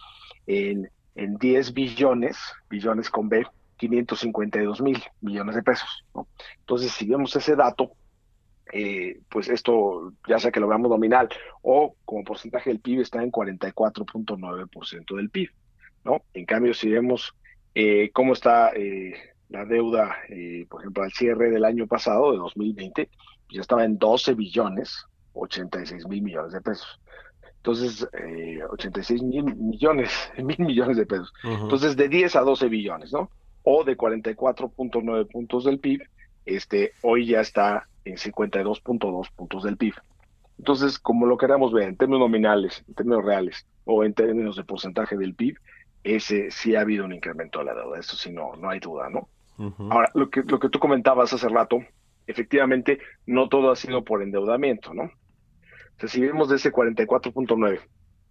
en, 0.46 0.90
en 1.14 1.36
10 1.36 1.74
billones, 1.74 2.38
billones 2.68 3.10
con 3.10 3.28
B, 3.28 3.46
552 3.76 4.80
mil 4.80 5.02
millones 5.20 5.54
de 5.54 5.62
pesos. 5.62 6.04
Entonces, 6.60 6.92
si 6.92 7.06
vemos 7.06 7.34
ese 7.36 7.56
dato, 7.56 7.92
eh, 8.72 9.20
pues 9.28 9.48
esto, 9.48 10.12
ya 10.26 10.38
sea 10.38 10.50
que 10.50 10.60
lo 10.60 10.66
veamos 10.66 10.90
nominal 10.90 11.28
o 11.62 11.94
como 12.04 12.24
porcentaje 12.24 12.70
del 12.70 12.80
PIB, 12.80 13.00
está 13.00 13.22
en 13.22 13.30
44.9% 13.30 15.16
del 15.16 15.30
PIB, 15.30 15.50
¿no? 16.04 16.22
En 16.34 16.44
cambio, 16.46 16.74
si 16.74 16.90
vemos 16.90 17.34
eh, 17.74 18.10
cómo 18.12 18.32
está 18.32 18.72
eh, 18.74 19.14
la 19.48 19.64
deuda, 19.64 20.16
por 20.68 20.80
ejemplo, 20.80 21.04
al 21.04 21.12
cierre 21.12 21.50
del 21.50 21.64
año 21.64 21.86
pasado, 21.86 22.32
de 22.32 22.38
2020, 22.38 23.08
ya 23.50 23.60
estaba 23.60 23.84
en 23.84 23.98
12 23.98 24.34
billones, 24.34 25.04
86 25.34 26.08
mil 26.08 26.22
millones 26.22 26.52
de 26.52 26.60
pesos. 26.60 27.00
Entonces, 27.66 28.08
eh, 28.12 28.60
86 28.70 29.24
mil 29.24 29.42
millones, 29.56 30.12
mil 30.38 30.60
millones 30.60 30.96
de 30.96 31.04
pesos. 31.04 31.34
Entonces, 31.42 31.96
de 31.96 32.08
10 32.08 32.36
a 32.36 32.42
12 32.42 32.68
billones, 32.68 33.12
¿no? 33.12 33.28
O 33.64 33.82
de 33.82 33.96
44.9 33.96 35.28
puntos 35.28 35.64
del 35.64 35.80
PIB, 35.80 36.08
este, 36.44 36.92
hoy 37.02 37.26
ya 37.26 37.40
está 37.40 37.88
en 38.04 38.18
52.2 38.18 39.32
puntos 39.34 39.64
del 39.64 39.76
PIB. 39.76 39.94
Entonces, 40.58 41.00
como 41.00 41.26
lo 41.26 41.36
queramos 41.36 41.72
ver 41.72 41.88
en 41.88 41.96
términos 41.96 42.20
nominales, 42.20 42.84
en 42.86 42.94
términos 42.94 43.24
reales 43.24 43.66
o 43.84 44.04
en 44.04 44.14
términos 44.14 44.54
de 44.54 44.62
porcentaje 44.62 45.16
del 45.16 45.34
PIB, 45.34 45.58
ese 46.04 46.52
sí 46.52 46.76
ha 46.76 46.82
habido 46.82 47.04
un 47.04 47.14
incremento 47.14 47.58
de 47.58 47.64
la 47.64 47.74
deuda, 47.74 47.98
eso 47.98 48.16
sí 48.16 48.30
no, 48.30 48.54
no 48.54 48.70
hay 48.70 48.78
duda, 48.78 49.10
¿no? 49.10 49.28
Ahora, 49.90 50.08
lo 50.14 50.30
que, 50.30 50.44
lo 50.44 50.60
que 50.60 50.68
tú 50.68 50.78
comentabas 50.78 51.32
hace 51.32 51.48
rato, 51.48 51.80
efectivamente, 52.28 53.00
no 53.26 53.48
todo 53.48 53.72
ha 53.72 53.76
sido 53.76 54.04
por 54.04 54.22
endeudamiento, 54.22 54.94
¿no? 54.94 55.10
Sea, 56.00 56.08
si 56.08 56.20
vemos 56.20 56.48
de 56.48 56.56
ese 56.56 56.72
44.9 56.72 57.80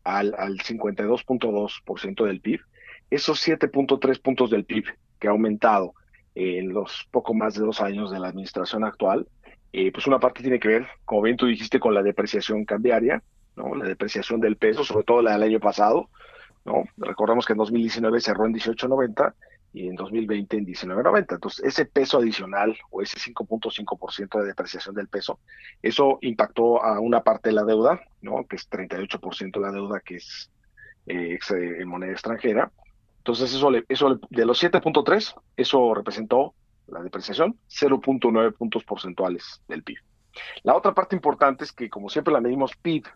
al, 0.04 0.36
al 0.38 0.58
52.2% 0.58 2.26
del 2.26 2.42
PIB, 2.42 2.62
esos 3.10 3.48
7.3 3.48 4.22
puntos 4.22 4.50
del 4.50 4.66
PIB 4.66 4.86
que 5.20 5.28
ha 5.28 5.32
aumentado 5.32 5.94
en 6.36 6.74
los 6.74 7.08
poco 7.12 7.34
más 7.34 7.56
de 7.56 7.66
dos 7.66 7.82
años 7.82 8.12
de 8.12 8.20
la 8.20 8.28
administración 8.28 8.84
actual, 8.84 9.28
eh, 9.72 9.92
pues 9.92 10.08
una 10.08 10.20
parte 10.20 10.42
tiene 10.42 10.60
que 10.60 10.68
ver, 10.68 10.88
como 11.06 11.22
bien 11.22 11.38
tú 11.38 11.46
dijiste, 11.46 11.80
con 11.80 11.94
la 11.94 12.04
depreciación 12.04 12.66
cambiaria, 12.66 13.24
¿no? 13.56 13.76
La 13.76 13.86
depreciación 13.86 14.40
del 14.40 14.58
peso, 14.58 14.84
sobre 14.84 15.06
todo 15.06 15.22
la 15.22 15.34
del 15.34 15.44
año 15.44 15.60
pasado, 15.60 16.10
¿no? 16.66 16.84
Recordemos 16.98 17.46
que 17.46 17.54
en 17.54 17.58
2019 17.58 18.20
cerró 18.20 18.46
en 18.46 18.54
18.90 18.54 19.34
y 19.76 19.90
en 19.90 19.96
2020 19.96 20.58
en 20.58 20.66
19.90. 20.66 21.34
Entonces, 21.34 21.66
ese 21.66 21.86
peso 21.86 22.18
adicional 22.18 22.78
o 22.92 23.02
ese 23.02 23.18
5.5% 23.18 24.40
de 24.40 24.48
depreciación 24.48 24.96
del 24.96 25.10
peso, 25.10 25.40
eso 25.82 26.18
impactó 26.22 26.82
a 26.82 27.02
una 27.02 27.22
parte 27.24 27.50
de 27.50 27.56
la 27.56 27.66
deuda, 27.66 28.00
¿no? 28.22 28.46
que 28.48 28.56
es 28.56 28.70
38% 28.70 29.52
de 29.52 29.60
la 29.60 29.74
deuda 29.74 30.00
que 30.00 30.16
es 30.16 30.50
eh, 31.08 31.38
eh, 31.38 31.76
en 31.80 31.88
moneda 31.90 32.14
extranjera. 32.14 32.72
Entonces, 33.18 33.54
eso, 33.54 33.70
eso 33.90 34.20
de 34.30 34.46
los 34.46 34.64
7.3, 34.64 35.36
eso 35.58 35.94
representó 35.94 36.54
la 36.88 37.02
depreciación 37.02 37.60
0.9 37.70 38.54
puntos 38.54 38.86
porcentuales 38.86 39.62
del 39.68 39.84
PIB. 39.84 39.98
La 40.64 40.76
otra 40.76 40.94
parte 40.94 41.18
importante 41.18 41.66
es 41.66 41.74
que, 41.74 41.90
como 41.90 42.08
siempre 42.08 42.34
la 42.34 42.40
medimos 42.40 42.78
PIB, 42.82 43.08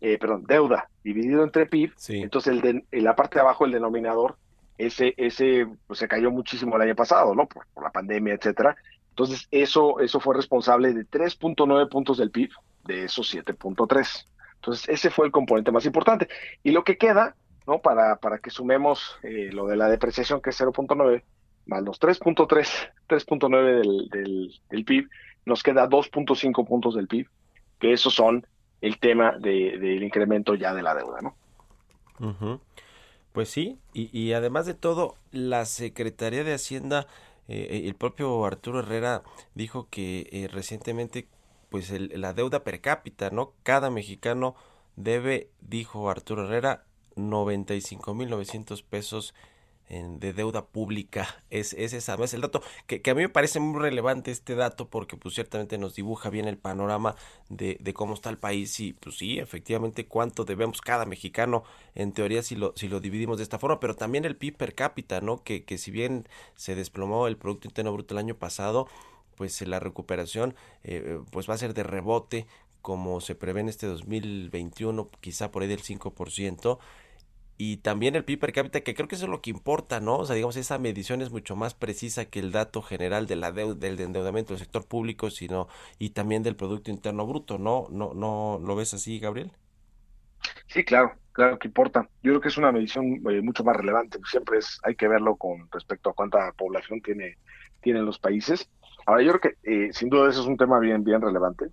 eh, 0.00 0.18
perdón, 0.18 0.44
deuda 0.44 0.90
dividido 1.04 1.44
entre 1.44 1.66
PIB, 1.66 1.92
entonces 2.08 2.52
el 2.52 2.60
de, 2.62 2.84
en 2.90 3.04
la 3.04 3.14
parte 3.14 3.36
de 3.36 3.42
abajo, 3.42 3.64
el 3.64 3.70
denominador, 3.72 4.38
ese, 4.78 5.14
ese 5.16 5.66
pues, 5.86 5.98
se 5.98 6.08
cayó 6.08 6.30
muchísimo 6.30 6.76
el 6.76 6.82
año 6.82 6.94
pasado, 6.94 7.34
¿no? 7.34 7.46
Por, 7.46 7.66
la 7.82 7.90
pandemia, 7.90 8.34
etcétera. 8.34 8.76
Entonces, 9.10 9.46
eso, 9.50 10.00
eso 10.00 10.18
fue 10.20 10.34
responsable 10.34 10.92
de 10.92 11.06
3.9 11.06 11.88
puntos 11.88 12.18
del 12.18 12.30
PIB, 12.30 12.50
de 12.84 13.04
esos 13.04 13.32
7.3. 13.32 14.26
Entonces, 14.56 14.88
ese 14.88 15.10
fue 15.10 15.26
el 15.26 15.32
componente 15.32 15.70
más 15.70 15.86
importante. 15.86 16.28
Y 16.62 16.72
lo 16.72 16.84
que 16.84 16.98
queda, 16.98 17.36
¿no? 17.66 17.78
Para, 17.80 18.16
para 18.16 18.38
que 18.38 18.50
sumemos 18.50 19.18
eh, 19.22 19.50
lo 19.52 19.66
de 19.66 19.76
la 19.76 19.88
depreciación, 19.88 20.40
que 20.40 20.50
es 20.50 20.60
0.9, 20.60 21.22
más 21.66 21.82
los 21.82 22.00
3.3, 22.00 22.90
3.9 23.08 23.64
del, 23.64 24.08
del, 24.08 24.60
del, 24.68 24.84
PIB, 24.84 25.08
nos 25.46 25.62
queda 25.62 25.88
2.5 25.88 26.66
puntos 26.66 26.94
del 26.94 27.08
PIB, 27.08 27.28
que 27.78 27.92
esos 27.92 28.14
son 28.14 28.46
el 28.80 28.98
tema 28.98 29.36
de, 29.38 29.78
del 29.78 30.02
incremento 30.02 30.54
ya 30.54 30.74
de 30.74 30.82
la 30.82 30.94
deuda, 30.94 31.20
¿no? 31.22 31.36
Pues 33.34 33.48
sí, 33.48 33.80
y, 33.92 34.32
además 34.32 34.64
de 34.64 34.74
todo, 34.74 35.16
la 35.32 35.64
Secretaría 35.64 36.44
de 36.44 36.54
Hacienda, 36.54 37.08
eh, 37.48 37.82
el 37.84 37.96
propio 37.96 38.44
Arturo 38.44 38.78
Herrera 38.78 39.24
dijo 39.56 39.88
que 39.90 40.28
eh, 40.30 40.46
recientemente, 40.46 41.26
pues 41.68 41.90
la 41.90 42.32
deuda 42.32 42.62
per 42.62 42.80
cápita, 42.80 43.30
¿no? 43.30 43.52
Cada 43.64 43.90
mexicano 43.90 44.54
debe, 44.94 45.50
dijo 45.60 46.08
Arturo 46.10 46.44
Herrera, 46.44 46.84
95.900 47.16 48.84
pesos 48.84 49.34
de 49.88 50.32
deuda 50.32 50.66
pública. 50.66 51.26
Es, 51.50 51.72
es 51.74 51.92
esa, 51.92 52.14
es 52.14 52.34
el 52.34 52.40
dato 52.40 52.62
que, 52.88 53.00
que, 53.00 53.10
a 53.10 53.14
mí 53.14 53.22
me 53.22 53.28
parece 53.28 53.60
muy 53.60 53.80
relevante 53.80 54.32
este 54.32 54.56
dato 54.56 54.88
porque 54.88 55.16
pues 55.16 55.36
ciertamente 55.36 55.78
nos 55.78 55.94
dibuja 55.94 56.28
bien 56.28 56.48
el 56.48 56.58
panorama 56.58 57.14
de, 57.48 57.76
de, 57.80 57.94
cómo 57.94 58.14
está 58.14 58.28
el 58.28 58.38
país 58.38 58.80
y 58.80 58.92
pues 58.92 59.18
sí, 59.18 59.38
efectivamente 59.38 60.06
cuánto 60.06 60.44
debemos 60.44 60.80
cada 60.80 61.04
mexicano 61.04 61.62
en 61.94 62.12
teoría 62.12 62.42
si 62.42 62.56
lo, 62.56 62.72
si 62.74 62.88
lo 62.88 62.98
dividimos 62.98 63.36
de 63.36 63.44
esta 63.44 63.60
forma, 63.60 63.78
pero 63.78 63.94
también 63.94 64.24
el 64.24 64.36
PIB 64.36 64.56
per 64.56 64.74
cápita, 64.74 65.20
¿no? 65.20 65.44
Que, 65.44 65.64
que 65.64 65.78
si 65.78 65.92
bien 65.92 66.26
se 66.56 66.74
desplomó 66.74 67.28
el 67.28 67.36
Producto 67.36 67.68
Interno 67.68 67.92
Bruto 67.92 68.14
el 68.14 68.18
año 68.18 68.34
pasado, 68.34 68.88
pues 69.36 69.60
la 69.62 69.78
recuperación 69.78 70.56
eh, 70.82 71.20
pues 71.30 71.48
va 71.48 71.54
a 71.54 71.58
ser 71.58 71.74
de 71.74 71.84
rebote 71.84 72.46
como 72.84 73.22
se 73.22 73.34
prevé 73.34 73.60
en 73.60 73.70
este 73.70 73.86
2021, 73.86 75.08
quizá 75.22 75.50
por 75.50 75.62
ahí 75.62 75.68
del 75.68 75.82
5%, 75.82 76.78
y 77.56 77.78
también 77.78 78.16
el 78.16 78.24
PIB 78.24 78.40
per 78.40 78.52
cápita, 78.52 78.80
que 78.80 78.94
creo 78.94 79.08
que 79.08 79.14
eso 79.14 79.24
es 79.24 79.30
lo 79.30 79.40
que 79.40 79.50
importa, 79.50 80.00
¿no? 80.00 80.18
O 80.18 80.24
sea, 80.24 80.34
digamos, 80.34 80.56
esa 80.56 80.78
medición 80.78 81.22
es 81.22 81.30
mucho 81.30 81.54
más 81.56 81.74
precisa 81.74 82.24
que 82.24 82.40
el 82.40 82.52
dato 82.52 82.82
general 82.82 83.26
de 83.26 83.36
la 83.36 83.52
deuda, 83.52 83.74
del 83.74 84.00
endeudamiento 84.00 84.52
del 84.52 84.60
sector 84.60 84.86
público, 84.86 85.30
sino 85.30 85.68
y 85.98 86.10
también 86.10 86.42
del 86.42 86.56
Producto 86.56 86.90
Interno 86.90 87.26
Bruto, 87.26 87.58
¿no? 87.58 87.86
¿No, 87.90 88.12
no 88.14 88.60
lo 88.64 88.76
ves 88.76 88.94
así, 88.94 89.20
Gabriel? 89.20 89.52
Sí, 90.66 90.84
claro, 90.84 91.12
claro 91.32 91.58
que 91.58 91.68
importa. 91.68 92.08
Yo 92.22 92.32
creo 92.32 92.40
que 92.40 92.48
es 92.48 92.56
una 92.56 92.72
medición 92.72 93.22
eh, 93.30 93.40
mucho 93.40 93.64
más 93.64 93.76
relevante. 93.76 94.18
Siempre 94.30 94.58
es, 94.58 94.80
hay 94.82 94.96
que 94.96 95.08
verlo 95.08 95.36
con 95.36 95.68
respecto 95.70 96.10
a 96.10 96.14
cuánta 96.14 96.52
población 96.52 97.00
tiene, 97.00 97.38
tienen 97.80 98.04
los 98.04 98.18
países. 98.18 98.68
Ahora, 99.06 99.22
yo 99.22 99.38
creo 99.38 99.52
que 99.52 99.70
eh, 99.70 99.92
sin 99.92 100.08
duda 100.08 100.30
eso 100.30 100.40
es 100.40 100.46
un 100.46 100.56
tema 100.56 100.78
bien, 100.78 101.04
bien 101.04 101.20
relevante, 101.20 101.66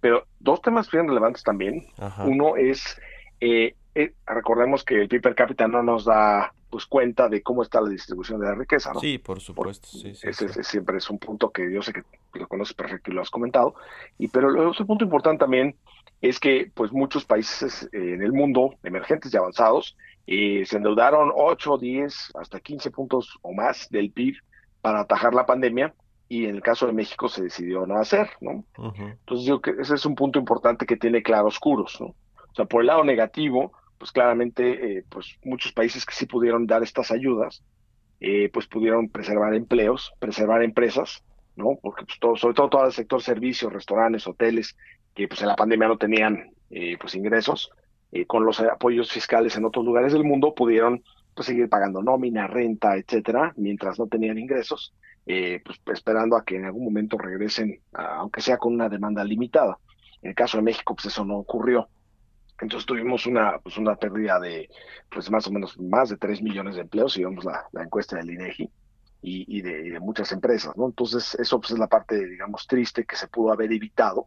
pero 0.00 0.26
dos 0.40 0.62
temas 0.62 0.90
bien 0.90 1.06
relevantes 1.06 1.42
también. 1.42 1.86
Uno 2.24 2.56
es 2.56 2.98
eh, 3.40 3.74
eh, 3.98 4.14
recordemos 4.26 4.84
que 4.84 5.02
el 5.02 5.08
PIB 5.08 5.22
per 5.22 5.34
cápita 5.34 5.66
no 5.66 5.82
nos 5.82 6.04
da 6.04 6.52
pues 6.70 6.86
cuenta 6.86 7.28
de 7.28 7.42
cómo 7.42 7.62
está 7.62 7.80
la 7.80 7.88
distribución 7.88 8.40
de 8.40 8.46
la 8.46 8.54
riqueza, 8.54 8.92
¿no? 8.92 9.00
Sí, 9.00 9.18
por 9.18 9.40
supuesto. 9.40 9.88
ese, 10.04 10.62
siempre 10.62 10.98
es 10.98 11.08
un 11.08 11.18
punto 11.18 11.50
que 11.50 11.72
yo 11.72 11.82
sé 11.82 11.92
que 11.92 12.02
lo 12.34 12.46
conoces 12.46 12.74
perfecto 12.74 13.10
y 13.10 13.14
lo 13.14 13.22
has 13.22 13.30
comentado. 13.30 13.74
Y 14.18 14.28
pero 14.28 14.68
otro 14.68 14.86
punto 14.86 15.04
importante 15.04 15.40
también 15.40 15.74
es 16.20 16.38
que 16.38 16.70
pues 16.74 16.92
muchos 16.92 17.24
países 17.24 17.88
eh, 17.92 18.14
en 18.14 18.22
el 18.22 18.32
mundo, 18.32 18.74
emergentes 18.82 19.32
y 19.32 19.36
avanzados, 19.36 19.96
eh, 20.26 20.64
se 20.66 20.76
endeudaron 20.76 21.32
8, 21.34 21.78
10, 21.78 22.32
hasta 22.38 22.60
15 22.60 22.90
puntos 22.90 23.38
o 23.42 23.52
más 23.54 23.88
del 23.88 24.10
PIB 24.10 24.36
para 24.82 25.00
atajar 25.00 25.34
la 25.34 25.46
pandemia 25.46 25.94
y 26.28 26.44
en 26.44 26.56
el 26.56 26.62
caso 26.62 26.86
de 26.86 26.92
México 26.92 27.28
se 27.28 27.44
decidió 27.44 27.86
no 27.86 27.96
hacer, 27.96 28.28
¿no? 28.40 28.64
Entonces 28.76 29.46
yo 29.46 29.62
que 29.62 29.70
ese 29.80 29.94
es 29.94 30.04
un 30.04 30.14
punto 30.14 30.38
importante 30.38 30.84
que 30.84 30.96
tiene 30.96 31.22
claroscuros, 31.22 31.98
¿no? 32.00 32.08
O 32.08 32.54
sea, 32.54 32.66
por 32.66 32.82
el 32.82 32.88
lado 32.88 33.04
negativo, 33.04 33.72
pues 33.98 34.12
claramente, 34.12 34.98
eh, 34.98 35.04
pues 35.08 35.38
muchos 35.44 35.72
países 35.72 36.06
que 36.06 36.14
sí 36.14 36.26
pudieron 36.26 36.66
dar 36.66 36.82
estas 36.82 37.10
ayudas, 37.10 37.62
eh, 38.20 38.48
pues 38.52 38.66
pudieron 38.66 39.08
preservar 39.08 39.54
empleos, 39.54 40.12
preservar 40.18 40.62
empresas, 40.62 41.22
¿no? 41.56 41.78
Porque 41.82 42.04
pues 42.04 42.18
todo, 42.18 42.36
sobre 42.36 42.54
todo 42.54 42.68
todo 42.68 42.86
el 42.86 42.92
sector 42.92 43.22
servicios, 43.22 43.72
restaurantes, 43.72 44.26
hoteles, 44.26 44.76
que 45.14 45.28
pues 45.28 45.40
en 45.42 45.48
la 45.48 45.56
pandemia 45.56 45.88
no 45.88 45.98
tenían 45.98 46.50
eh, 46.70 46.96
pues 47.00 47.14
ingresos, 47.14 47.70
con 48.26 48.46
los 48.46 48.58
apoyos 48.60 49.12
fiscales 49.12 49.54
en 49.58 49.66
otros 49.66 49.84
lugares 49.84 50.14
del 50.14 50.24
mundo 50.24 50.54
pudieron 50.54 51.02
pues 51.34 51.44
seguir 51.46 51.68
pagando 51.68 52.02
nómina, 52.02 52.46
renta, 52.46 52.96
etcétera, 52.96 53.52
mientras 53.56 53.98
no 53.98 54.06
tenían 54.06 54.38
ingresos 54.38 54.94
eh, 55.30 55.60
pues 55.62 55.78
esperando 55.92 56.36
a 56.36 56.44
que 56.44 56.56
en 56.56 56.64
algún 56.64 56.84
momento 56.84 57.18
regresen, 57.18 57.82
aunque 57.92 58.40
sea 58.40 58.56
con 58.56 58.72
una 58.72 58.88
demanda 58.88 59.22
limitada. 59.22 59.78
En 60.22 60.30
el 60.30 60.34
caso 60.34 60.56
de 60.56 60.62
México, 60.62 60.94
pues 60.94 61.04
eso 61.12 61.22
no 61.22 61.36
ocurrió. 61.36 61.90
Entonces 62.60 62.86
tuvimos 62.86 63.26
una, 63.26 63.58
pues 63.58 63.76
una 63.78 63.94
pérdida 63.96 64.40
de 64.40 64.68
pues 65.10 65.30
más 65.30 65.46
o 65.46 65.52
menos 65.52 65.78
más 65.78 66.08
de 66.08 66.16
3 66.16 66.42
millones 66.42 66.74
de 66.74 66.82
empleos, 66.82 67.12
si 67.12 67.24
vemos 67.24 67.44
la, 67.44 67.66
encuesta 67.82 68.16
del 68.16 68.30
INEGI, 68.30 68.70
y, 69.20 69.62
de, 69.62 69.98
muchas 70.00 70.30
empresas, 70.32 70.76
¿no? 70.76 70.86
Entonces 70.86 71.34
eso 71.36 71.60
pues 71.60 71.72
es 71.72 71.78
la 71.78 71.88
parte, 71.88 72.24
digamos, 72.24 72.66
triste 72.66 73.04
que 73.04 73.16
se 73.16 73.28
pudo 73.28 73.52
haber 73.52 73.72
evitado, 73.72 74.26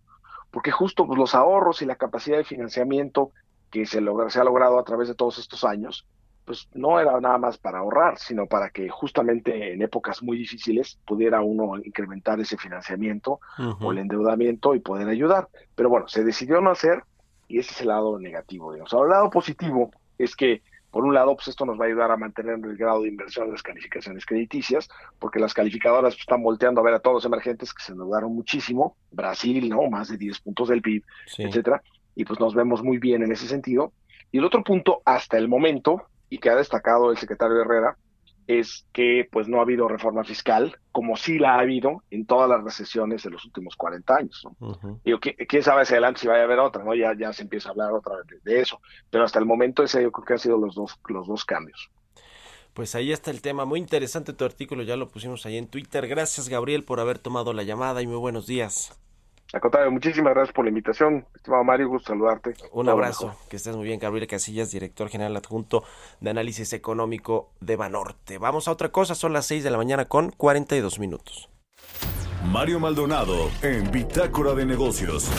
porque 0.51 0.71
justo 0.71 1.07
pues, 1.07 1.17
los 1.17 1.33
ahorros 1.33 1.81
y 1.81 1.85
la 1.85 1.95
capacidad 1.95 2.37
de 2.37 2.43
financiamiento 2.43 3.31
que 3.69 3.85
se, 3.85 4.01
logra, 4.01 4.29
se 4.29 4.39
ha 4.39 4.43
logrado 4.43 4.77
a 4.77 4.83
través 4.83 5.07
de 5.07 5.15
todos 5.15 5.39
estos 5.39 5.63
años, 5.63 6.05
pues 6.45 6.67
no 6.73 6.99
era 6.99 7.19
nada 7.21 7.37
más 7.37 7.57
para 7.57 7.79
ahorrar, 7.79 8.17
sino 8.17 8.47
para 8.47 8.69
que 8.69 8.89
justamente 8.89 9.73
en 9.73 9.81
épocas 9.81 10.21
muy 10.21 10.37
difíciles 10.37 10.99
pudiera 11.05 11.41
uno 11.41 11.77
incrementar 11.77 12.39
ese 12.39 12.57
financiamiento 12.57 13.39
o 13.79 13.91
el 13.91 13.99
endeudamiento 13.99 14.75
y 14.75 14.79
poder 14.79 15.07
ayudar. 15.07 15.47
Pero 15.75 15.89
bueno, 15.89 16.07
se 16.07 16.23
decidió 16.23 16.59
no 16.59 16.71
hacer 16.71 17.03
y 17.51 17.59
ese 17.59 17.71
es 17.71 17.81
el 17.81 17.89
lado 17.89 18.17
negativo. 18.17 18.71
Digamos. 18.71 18.93
el 18.93 19.09
lado 19.09 19.29
positivo 19.29 19.91
es 20.17 20.35
que, 20.35 20.61
por 20.89 21.03
un 21.03 21.13
lado, 21.13 21.35
pues 21.35 21.49
esto 21.49 21.65
nos 21.65 21.79
va 21.79 21.85
a 21.85 21.87
ayudar 21.87 22.11
a 22.11 22.17
mantener 22.17 22.59
el 22.63 22.77
grado 22.77 23.01
de 23.01 23.09
inversión 23.09 23.47
de 23.47 23.53
las 23.53 23.63
calificaciones 23.63 24.25
crediticias, 24.25 24.87
porque 25.19 25.39
las 25.39 25.53
calificadoras 25.53 26.13
pues, 26.13 26.21
están 26.21 26.43
volteando 26.43 26.79
a 26.79 26.83
ver 26.83 26.93
a 26.93 26.99
todos 26.99 27.15
los 27.15 27.25
emergentes 27.25 27.73
que 27.73 27.83
se 27.83 27.91
endeudaron 27.91 28.33
muchísimo, 28.33 28.95
Brasil, 29.11 29.67
¿no? 29.69 29.89
Más 29.89 30.09
de 30.09 30.17
10 30.17 30.39
puntos 30.39 30.69
del 30.69 30.81
PIB, 30.81 31.03
etcétera, 31.37 31.81
y 32.15 32.23
pues 32.25 32.39
nos 32.39 32.55
vemos 32.55 32.83
muy 32.83 32.97
bien 32.97 33.23
en 33.23 33.31
ese 33.31 33.47
sentido. 33.47 33.91
Y 34.31 34.37
el 34.37 34.45
otro 34.45 34.63
punto, 34.63 35.01
hasta 35.03 35.37
el 35.37 35.49
momento, 35.49 36.07
y 36.29 36.37
que 36.37 36.49
ha 36.49 36.55
destacado 36.55 37.11
el 37.11 37.17
secretario 37.17 37.59
Herrera 37.59 37.97
es 38.47 38.85
que 38.91 39.27
pues 39.31 39.47
no 39.47 39.59
ha 39.59 39.61
habido 39.61 39.87
reforma 39.87 40.23
fiscal 40.23 40.77
como 40.91 41.15
sí 41.15 41.39
la 41.39 41.55
ha 41.55 41.59
habido 41.59 42.03
en 42.11 42.25
todas 42.25 42.49
las 42.49 42.63
recesiones 42.63 43.23
de 43.23 43.29
los 43.29 43.45
últimos 43.45 43.75
40 43.75 44.15
años. 44.15 44.47
Digo, 45.05 45.19
¿quién 45.19 45.63
sabe 45.63 45.85
si 45.85 45.93
adelante 45.93 46.21
si 46.21 46.27
vaya 46.27 46.41
a 46.41 46.45
haber 46.45 46.59
otra? 46.59 46.83
no 46.83 46.93
Ya, 46.93 47.15
ya 47.17 47.31
se 47.31 47.43
empieza 47.43 47.69
a 47.69 47.71
hablar 47.71 47.91
otra 47.93 48.15
vez 48.17 48.43
de, 48.43 48.61
eso, 48.61 48.81
pero 49.09 49.23
hasta 49.23 49.39
el 49.39 49.45
momento 49.45 49.83
ese 49.83 50.03
yo 50.03 50.11
creo 50.11 50.25
que 50.25 50.33
han 50.33 50.39
sido 50.39 50.57
los 50.57 50.75
dos, 50.75 50.99
los 51.07 51.27
dos 51.27 51.45
cambios. 51.45 51.89
Pues 52.73 52.95
ahí 52.95 53.11
está 53.11 53.31
el 53.31 53.41
tema, 53.41 53.65
muy 53.65 53.79
interesante 53.79 54.33
tu 54.33 54.45
artículo, 54.45 54.83
ya 54.83 54.95
lo 54.95 55.09
pusimos 55.09 55.45
ahí 55.45 55.57
en 55.57 55.67
Twitter. 55.67 56.07
Gracias 56.07 56.49
Gabriel 56.49 56.83
por 56.83 56.99
haber 56.99 57.19
tomado 57.19 57.53
la 57.53 57.63
llamada 57.63 58.01
y 58.01 58.07
muy 58.07 58.17
buenos 58.17 58.47
días. 58.47 58.97
A 59.53 59.89
muchísimas 59.89 60.33
gracias 60.33 60.53
por 60.53 60.63
la 60.63 60.69
invitación. 60.69 61.25
Estimado 61.35 61.63
Mario, 61.65 61.89
gusto 61.89 62.13
saludarte. 62.13 62.53
Un 62.71 62.87
abrazo, 62.87 63.35
que 63.49 63.57
estés 63.57 63.75
muy 63.75 63.85
bien. 63.85 63.99
Gabriel 63.99 64.27
Casillas, 64.27 64.71
director 64.71 65.09
general 65.09 65.35
adjunto 65.35 65.83
de 66.21 66.29
análisis 66.29 66.71
económico 66.71 67.51
de 67.59 67.75
Banorte. 67.75 68.37
Vamos 68.37 68.69
a 68.69 68.71
otra 68.71 68.89
cosa, 68.89 69.13
son 69.13 69.33
las 69.33 69.45
6 69.47 69.65
de 69.65 69.71
la 69.71 69.77
mañana 69.77 70.05
con 70.05 70.31
42 70.31 70.99
minutos. 70.99 71.49
Mario 72.45 72.79
Maldonado 72.79 73.51
en 73.61 73.91
Bitácora 73.91 74.53
de 74.53 74.65
Negocios. 74.65 75.29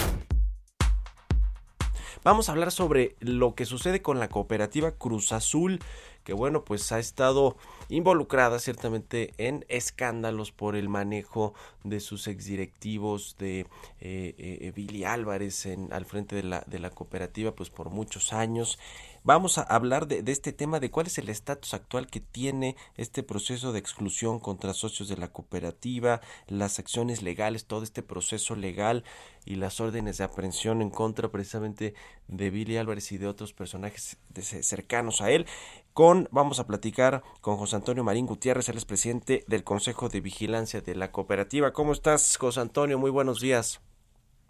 Vamos 2.25 2.49
a 2.49 2.53
hablar 2.53 2.71
sobre 2.71 3.17
lo 3.19 3.57
que 3.57 3.65
sucede 3.65 4.01
con 4.01 4.21
la 4.21 4.29
cooperativa 4.29 4.93
Cruz 4.93 5.33
Azul 5.33 5.81
que 6.25 6.33
bueno, 6.33 6.65
pues 6.65 6.93
ha 6.93 6.99
estado 6.99 7.57
involucrada 7.89 8.59
ciertamente 8.59 9.35
en 9.39 9.65
escándalos 9.69 10.53
por 10.53 10.77
el 10.77 10.89
manejo 10.89 11.55
de 11.85 12.01
sus 12.01 12.27
exdirectivos 12.29 13.37
de 13.39 13.61
eh, 14.01 14.35
eh, 14.39 14.73
Billy 14.75 15.05
Álvarez 15.05 15.67
en, 15.67 15.93
al 15.93 16.05
frente 16.05 16.37
de 16.37 16.43
la, 16.43 16.65
de 16.67 16.79
la 16.79 16.91
cooperativa 16.91 17.55
pues 17.55 17.71
por 17.71 17.91
muchos 17.91 18.33
años 18.33 18.79
Vamos 19.25 19.57
a 19.57 19.63
hablar 19.63 20.09
de, 20.09 20.25
este 20.33 20.53
tema, 20.53 20.81
de 20.81 20.91
cuál 20.91 21.07
es 21.07 21.17
el 21.17 21.29
estatus 21.29 21.75
actual 21.75 22.09
que 22.09 22.19
tiene 22.19 22.75
este 22.97 23.23
proceso 23.23 23.71
de 23.71 23.79
exclusión 23.79 24.41
contra 24.41 24.75
socios 24.75 25.09
de 25.09 25.17
la 25.17 25.29
cooperativa, 25.29 26.21
las 26.49 26.81
acciones 26.81 27.23
legales, 27.23 27.67
todo 27.67 27.85
este 27.85 28.03
proceso 28.03 28.57
legal 28.57 29.05
y 29.45 29.55
las 29.55 29.79
órdenes 29.79 30.19
de 30.19 30.25
aprehensión 30.25 30.83
en 30.83 30.91
contra 30.91 31.31
precisamente 31.31 31.95
de 32.27 32.51
Billy 32.51 32.79
Álvarez 32.79 33.13
y 33.13 33.19
de 33.19 33.29
otros 33.29 33.53
personajes 33.53 34.17
cercanos 34.63 35.21
a 35.21 35.31
él. 35.31 35.47
Con, 35.93 36.27
vamos 36.31 36.59
a 36.59 36.67
platicar 36.67 37.23
con 37.43 37.57
José 37.57 37.77
Antonio 37.77 38.03
Marín 38.03 38.27
Gutiérrez, 38.27 38.69
él 38.71 38.79
es 38.79 38.87
presidente 38.87 39.45
del 39.47 39.63
Consejo 39.63 40.09
de 40.09 40.23
Vigilancia 40.23 40.81
de 40.81 40.95
la 40.95 41.13
Cooperativa. 41.13 41.73
¿Cómo 41.73 41.93
estás, 41.93 42.39
José 42.39 42.61
Antonio? 42.61 42.99
Muy 42.99 43.11
buenos 43.11 43.41
días. 43.41 43.83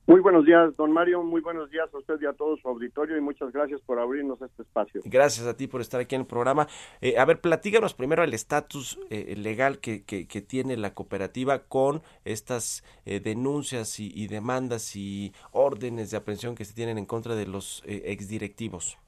Muy 0.07 0.21
buenos 0.21 0.45
días, 0.45 0.77
don 0.77 0.93
Mario. 0.93 1.23
Muy 1.23 1.41
buenos 1.41 1.71
días 1.71 1.89
a 1.95 1.99
usted 1.99 2.15
y 2.21 2.27
a 2.27 2.33
todo 2.33 2.57
su 2.57 2.69
auditorio 2.69 3.17
y 3.17 3.21
muchas 3.21 3.53
gracias 3.53 3.81
por 3.81 4.01
abrirnos 4.01 4.41
este 4.43 4.63
espacio. 4.63 5.01
Gracias 5.05 5.47
a 5.47 5.57
ti 5.57 5.69
por 5.69 5.81
estar 5.81 6.01
aquí 6.01 6.17
en 6.17 6.23
el 6.23 6.27
programa. 6.27 6.67
Eh, 7.01 7.19
a 7.19 7.25
ver, 7.25 7.41
platíganos 7.41 7.95
primero 7.95 8.25
el 8.25 8.35
estatus 8.35 8.99
eh, 9.11 9.35
legal 9.37 9.79
que, 9.79 10.05
que, 10.05 10.43
tiene 10.43 10.77
la 10.77 10.93
cooperativa 10.93 11.61
con 11.61 12.03
estas 12.25 12.85
eh, 13.05 13.21
denuncias 13.21 14.01
y, 14.01 14.27
demandas 14.27 14.97
y 14.97 15.33
órdenes 15.53 16.11
de 16.11 16.17
aprehensión 16.17 16.57
que 16.57 16.65
se 16.65 16.75
tienen 16.75 16.99
en 16.99 17.07
contra 17.07 17.37
de 17.37 17.47
los 17.47 17.83
exdirectivos. 17.87 18.99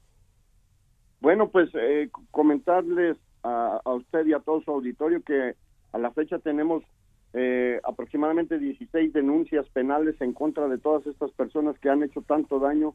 Bueno, 1.25 1.49
pues 1.49 1.71
comentarles 2.29 3.17
a, 3.41 3.81
usted 3.85 4.27
y 4.27 4.33
a 4.33 4.41
todo 4.41 4.61
su 4.61 4.69
auditorio 4.69 5.23
que 5.23 5.55
a 5.91 5.97
la 5.97 6.11
fecha 6.11 6.37
tenemos 6.37 6.83
eh, 7.33 7.81
aproximadamente 7.83 8.59
16 8.59 9.11
denuncias 9.11 9.67
penales 9.69 10.21
en 10.21 10.33
contra 10.33 10.67
de 10.67 10.77
todas 10.77 11.07
estas 11.07 11.31
personas 11.31 11.79
que 11.79 11.89
han 11.89 12.03
hecho 12.03 12.21
tanto 12.21 12.59
daño, 12.59 12.93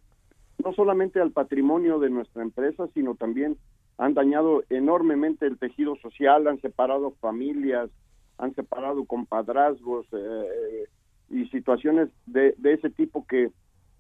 no 0.65 0.73
solamente 0.75 1.21
al 1.21 1.33
patrimonio 1.33 1.99
de 1.99 2.11
nuestra 2.11 2.43
empresa, 2.43 2.87
sino 2.95 3.17
también 3.17 3.57
han 3.99 4.15
dañado 4.15 4.63
enormemente 4.71 5.47
el 5.47 5.59
tejido 5.59 5.97
social, 5.97 6.47
han 6.47 6.61
separado 6.61 7.11
familias, 7.21 7.91
han 8.39 8.55
separado 8.55 9.07
compadrazgos 9.07 10.07
eh, 10.13 10.85
y 11.31 11.47
situaciones 11.47 12.11
de, 12.27 12.55
ese 12.63 12.91
tipo 12.91 13.27
que, 13.27 13.51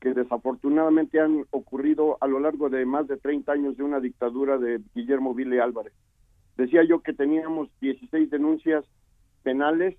que 0.01 0.15
desafortunadamente 0.15 1.21
han 1.21 1.45
ocurrido 1.51 2.17
a 2.21 2.27
lo 2.27 2.41
largo 2.41 2.71
de 2.71 2.87
más 2.87 3.07
de 3.07 3.19
30 3.19 3.53
años 3.53 3.77
de 3.77 3.83
una 3.83 4.01
dictadura 4.01 4.59
de 4.59 4.81
Guillermo 4.95 5.35
Ville 5.35 5.61
Álvarez. 5.61 5.93
Decía 6.57 6.83
yo 6.85 7.01
que 7.01 7.13
teníamos 7.13 7.69
16 7.81 8.31
denuncias 8.31 8.85
penales 9.43 9.97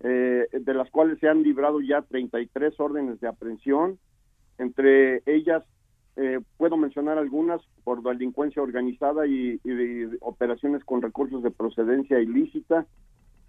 eh, 0.00 0.46
de 0.52 0.74
las 0.74 0.90
cuales 0.90 1.18
se 1.18 1.28
han 1.28 1.42
librado 1.42 1.80
ya 1.80 2.02
33 2.02 2.78
órdenes 2.78 3.20
de 3.20 3.28
aprehensión. 3.28 3.98
Entre 4.58 5.22
ellas, 5.26 5.64
eh, 6.16 6.40
puedo 6.56 6.76
mencionar 6.76 7.18
algunas 7.18 7.60
por 7.84 8.02
delincuencia 8.02 8.62
organizada 8.62 9.26
y, 9.26 9.60
operaciones 10.20 10.84
con 10.84 11.02
recursos 11.02 11.42
de 11.42 11.50
procedencia 11.50 12.20
ilícita 12.20 12.86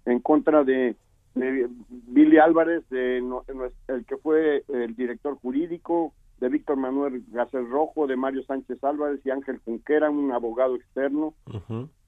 en 0.04 0.20
contra 0.20 0.64
de, 0.64 0.96
Billy 1.34 2.38
Álvarez, 2.38 2.88
de, 2.90 3.18
el 3.88 4.04
que 4.06 4.16
fue 4.18 4.64
el 4.68 4.94
director 4.94 5.36
jurídico, 5.36 6.12
de 6.42 6.48
Víctor 6.48 6.76
Manuel 6.76 7.22
Gácer 7.28 7.68
Rojo, 7.68 8.08
de 8.08 8.16
Mario 8.16 8.42
Sánchez 8.42 8.82
Álvarez 8.82 9.20
y 9.24 9.30
Ángel 9.30 9.60
Junquera, 9.64 10.10
un 10.10 10.32
abogado 10.32 10.74
externo. 10.74 11.34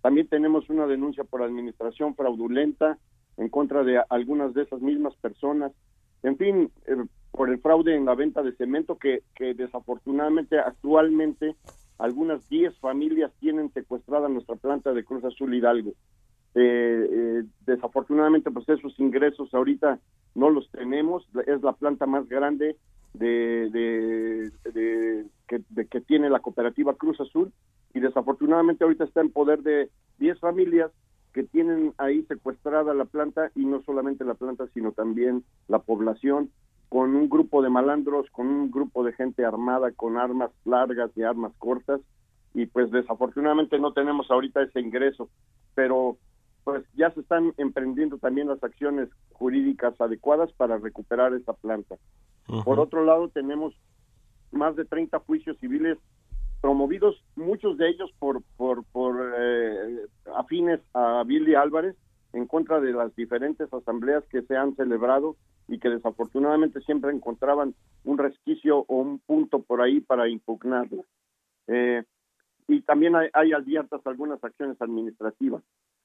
También 0.03 0.29
tenemos 0.29 0.69
una 0.69 0.87
denuncia 0.87 1.23
por 1.23 1.43
administración 1.43 2.17
fraudulenta 2.17 2.99
en 3.37 3.49
contra 3.49 3.85
de 3.85 4.03
algunas 4.11 4.53
de 4.53 4.63
esas 4.63 4.81
mismas 4.81 5.15
personas. 5.17 5.73
En 6.25 6.37
fin, 6.37 6.71
eh, 6.87 6.97
por 7.31 7.49
el 7.51 7.61
fraude 7.61 7.95
en 7.95 8.05
la 8.05 8.15
venta 8.15 8.43
de 8.43 8.57
cemento 8.57 8.97
que, 8.99 9.23
que 9.35 9.55
desafortunadamente 9.55 10.59
actualmente 10.59 11.55
algunas 11.99 12.49
10 12.49 12.77
familias 12.79 13.33
tienen 13.41 13.73
secuestrada 13.73 14.29
nuestra 14.29 14.57
planta 14.57 14.93
de 14.93 15.05
Cruz 15.05 15.25
Azul 15.25 15.55
Hidalgo. 15.55 15.93
Eh, 16.55 17.09
eh, 17.11 17.45
desafortunadamente, 17.67 18.51
pues 18.51 18.69
esos 18.69 18.99
ingresos 19.01 19.53
ahorita 19.53 19.99
no 20.35 20.51
los 20.51 20.71
tenemos. 20.71 21.27
Es 21.47 21.63
la 21.63 21.73
planta 21.73 22.07
más 22.07 22.29
grande 22.29 22.77
de, 23.15 23.71
de, 23.71 25.25
que, 25.49 25.63
de, 25.69 25.87
que, 25.87 26.01
tiene 26.01 26.31
la 26.31 26.41
cooperativa 26.41 26.95
Cruz 26.95 27.21
Azul 27.21 27.53
y 27.93 28.01
desafortunadamente 28.01 28.85
ahorita 28.85 29.05
está 29.05 29.21
en 29.21 29.31
poder 29.31 29.63
de 29.63 29.89
10 30.19 30.41
familias 30.41 30.91
que 31.33 31.43
tienen 31.43 31.93
ahí 31.99 32.23
secuestrada 32.25 32.95
la 32.95 33.05
planta 33.05 33.51
y 33.55 33.65
no 33.65 33.83
solamente 33.83 34.25
la 34.25 34.35
planta, 34.35 34.67
sino 34.73 34.93
también 34.93 35.45
la 35.69 35.81
población, 35.81 36.51
con 36.89 37.17
un 37.17 37.29
grupo 37.29 37.61
de 37.61 37.71
malandros, 37.71 38.31
con 38.31 38.47
un 38.47 38.71
grupo 38.71 39.03
de 39.03 39.13
gente 39.13 39.45
armada 39.45 39.91
con 39.91 40.17
armas 40.17 40.53
largas 40.65 41.11
y 41.17 41.23
armas 41.23 41.53
cortas, 41.59 42.01
y 42.55 42.67
pues 42.67 42.93
desafortunadamente 42.93 43.81
no 43.81 43.93
tenemos 43.93 44.31
ahorita 44.31 44.63
ese 44.63 44.81
ingreso, 44.81 45.29
pero 45.75 46.19
pues 46.65 46.85
ya 46.95 47.11
se 47.11 47.21
están 47.21 47.53
emprendiendo 47.59 48.19
también 48.19 48.49
las 48.49 48.63
acciones 48.65 49.09
jurídicas 49.33 50.01
adecuadas 50.01 50.53
para 50.55 50.79
recuperar 50.79 51.35
esa 51.35 51.53
planta. 51.53 51.97
Por 52.65 52.81
otro 52.81 53.05
lado, 53.05 53.29
tenemos 53.29 53.75
más 54.51 54.75
de 54.77 54.85
30 54.85 55.19
juicios 55.21 55.59
civiles 55.59 55.99
promovidos, 56.61 57.23
muchos 57.37 57.77
de 57.77 57.91
ellos 57.91 58.11
por, 58.19 58.43
por, 58.57 58.85
por 58.85 59.35
eh, 59.39 60.07
afines 60.35 60.81
a 60.95 61.23
Billy 61.27 61.55
Álvarez, 61.55 61.95
en 62.33 62.47
contra 62.47 62.81
de 62.81 62.93
las 62.93 63.15
diferentes 63.15 63.73
asambleas 63.73 64.25
que 64.31 64.43
se 64.43 64.57
han 64.57 64.75
celebrado 64.75 65.37
y 65.69 65.79
que 65.79 65.89
desafortunadamente 65.89 66.81
siempre 66.81 67.13
encontraban 67.13 67.75
un 68.05 68.19
resquicio 68.19 68.85
o 68.89 68.97
un 68.97 69.19
punto 69.19 69.63
por 69.63 69.83
ahí 69.83 70.01
para 70.01 70.29
impugnarla. 70.29 71.03
Eh, 71.69 72.03
y 72.67 72.81
también 72.81 73.15
hay, 73.15 73.29
hay 73.35 73.53
abiertas 73.53 74.01
algunas 74.07 74.43
acciones 74.43 74.81
administrativas. 74.81 75.63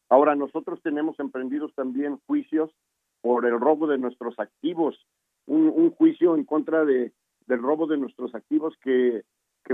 Ahora, 0.10 0.36
nosotros 0.36 0.82
tenemos 0.82 1.20
emprendidos 1.20 1.74
también 1.76 2.20
juicios 2.26 2.72
por 3.22 3.45
el 3.45 3.60
robo 3.60 3.88
de 3.88 3.99
nuestros 3.99 4.39
activos, 4.39 5.05
un, 5.45 5.91
juicio 5.91 6.36
en 6.36 6.45
contra 6.45 6.86
de, 6.86 7.12
del 7.47 7.62
robo 7.62 7.88
de 7.88 7.97
nuestros 7.97 8.34
activos 8.36 8.76
que, 8.84 9.24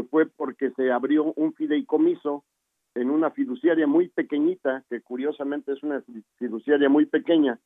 fue 0.09 0.25
porque 0.25 0.71
se 0.71 0.91
abrió 0.91 1.31
un 1.37 1.53
fideicomiso 1.53 2.43
en 2.95 3.09
una 3.09 3.31
fiduciaria 3.31 3.87
muy 3.87 4.09
pequeñita, 4.09 4.83
que 4.89 4.99
curiosamente 4.99 5.71
es 5.71 5.83
una 5.83 6.03
fiduciaria 6.37 6.89
muy 6.89 7.05
pequeña, 7.05 7.59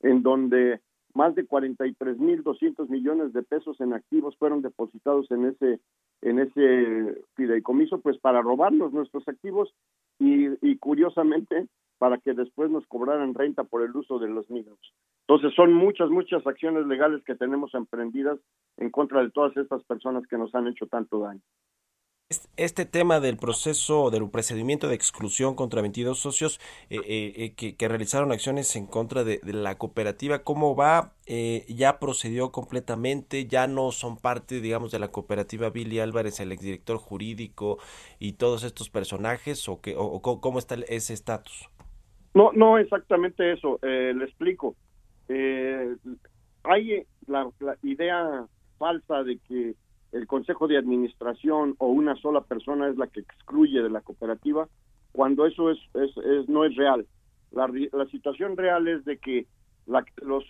en 0.00 0.22
donde 0.22 0.80
más 1.14 1.34
de 1.36 1.46
43.200 1.46 2.88
millones 2.88 3.32
de 3.32 3.42
pesos 3.44 3.80
en 3.80 3.92
activos 3.92 4.36
fueron 4.36 4.62
depositados 4.62 5.30
en 5.30 5.46
ese 5.46 5.80
en 6.22 6.40
ese 6.40 7.22
fideicomiso 7.34 8.00
pues 8.00 8.18
para 8.18 8.42
robarnos 8.42 8.92
nuestros 8.92 9.28
activos. 9.28 9.72
Y 10.18 10.76
curiosamente 10.78 11.68
para 11.98 12.18
que 12.18 12.34
después 12.34 12.70
nos 12.70 12.86
cobraran 12.86 13.34
renta 13.34 13.64
por 13.64 13.82
el 13.82 13.96
uso 13.96 14.18
de 14.18 14.28
los 14.28 14.48
mismos. 14.50 14.78
Entonces 15.28 15.54
son 15.54 15.72
muchas, 15.72 16.10
muchas 16.10 16.46
acciones 16.46 16.86
legales 16.86 17.22
que 17.24 17.34
tenemos 17.34 17.74
emprendidas 17.74 18.38
en 18.76 18.90
contra 18.90 19.22
de 19.22 19.30
todas 19.30 19.56
estas 19.56 19.82
personas 19.84 20.26
que 20.26 20.38
nos 20.38 20.54
han 20.54 20.68
hecho 20.68 20.86
tanto 20.86 21.20
daño. 21.20 21.42
Este 22.56 22.86
tema 22.86 23.20
del 23.20 23.36
proceso, 23.36 24.10
del 24.10 24.28
procedimiento 24.28 24.88
de 24.88 24.96
exclusión 24.96 25.54
contra 25.54 25.80
22 25.80 26.18
socios 26.18 26.60
eh, 26.90 26.98
eh, 27.06 27.54
eh, 27.56 27.74
que, 27.76 27.88
realizaron 27.88 28.32
acciones 28.32 28.74
en 28.74 28.86
contra 28.86 29.22
de, 29.22 29.38
la 29.44 29.78
cooperativa, 29.78 30.42
¿cómo 30.42 30.74
va? 30.74 31.12
¿Ya 31.68 32.00
procedió 32.00 32.50
completamente? 32.50 33.46
¿Ya 33.46 33.68
no 33.68 33.92
son 33.92 34.16
parte, 34.16 34.60
digamos, 34.60 34.90
de 34.90 34.98
la 34.98 35.12
cooperativa 35.12 35.70
Billy 35.70 36.00
Álvarez, 36.00 36.40
el 36.40 36.50
exdirector 36.50 36.98
jurídico 36.98 37.78
y 38.18 38.32
todos 38.32 38.64
estos 38.64 38.90
personajes? 38.90 39.68
¿O, 39.68 39.80
que, 39.80 39.94
cómo 39.94 40.58
está 40.58 40.74
ese 40.88 41.14
estatus? 41.14 41.68
No, 42.36 42.52
no 42.52 42.78
exactamente 42.78 43.52
eso. 43.52 43.78
le 43.82 44.24
explico. 44.24 44.76
hay 45.28 47.06
la 47.26 47.50
idea 47.82 48.46
falsa 48.78 49.24
de 49.24 49.38
que 49.48 49.74
el 50.12 50.26
consejo 50.26 50.68
de 50.68 50.78
administración 50.78 51.74
o 51.78 51.88
una 51.88 52.14
sola 52.16 52.42
persona 52.42 52.88
es 52.88 52.96
la 52.96 53.06
que 53.06 53.20
excluye 53.20 53.82
de 53.82 53.90
la 53.90 54.00
cooperativa, 54.00 54.68
cuando 55.12 55.46
eso 55.46 55.70
es, 55.70 55.78
es, 55.94 56.48
no 56.48 56.64
es 56.64 56.76
real. 56.76 57.06
La, 57.52 57.68
la, 57.92 58.06
situación 58.06 58.56
real 58.56 58.86
es 58.86 59.04
de 59.04 59.18
que 59.18 59.46
los 60.22 60.44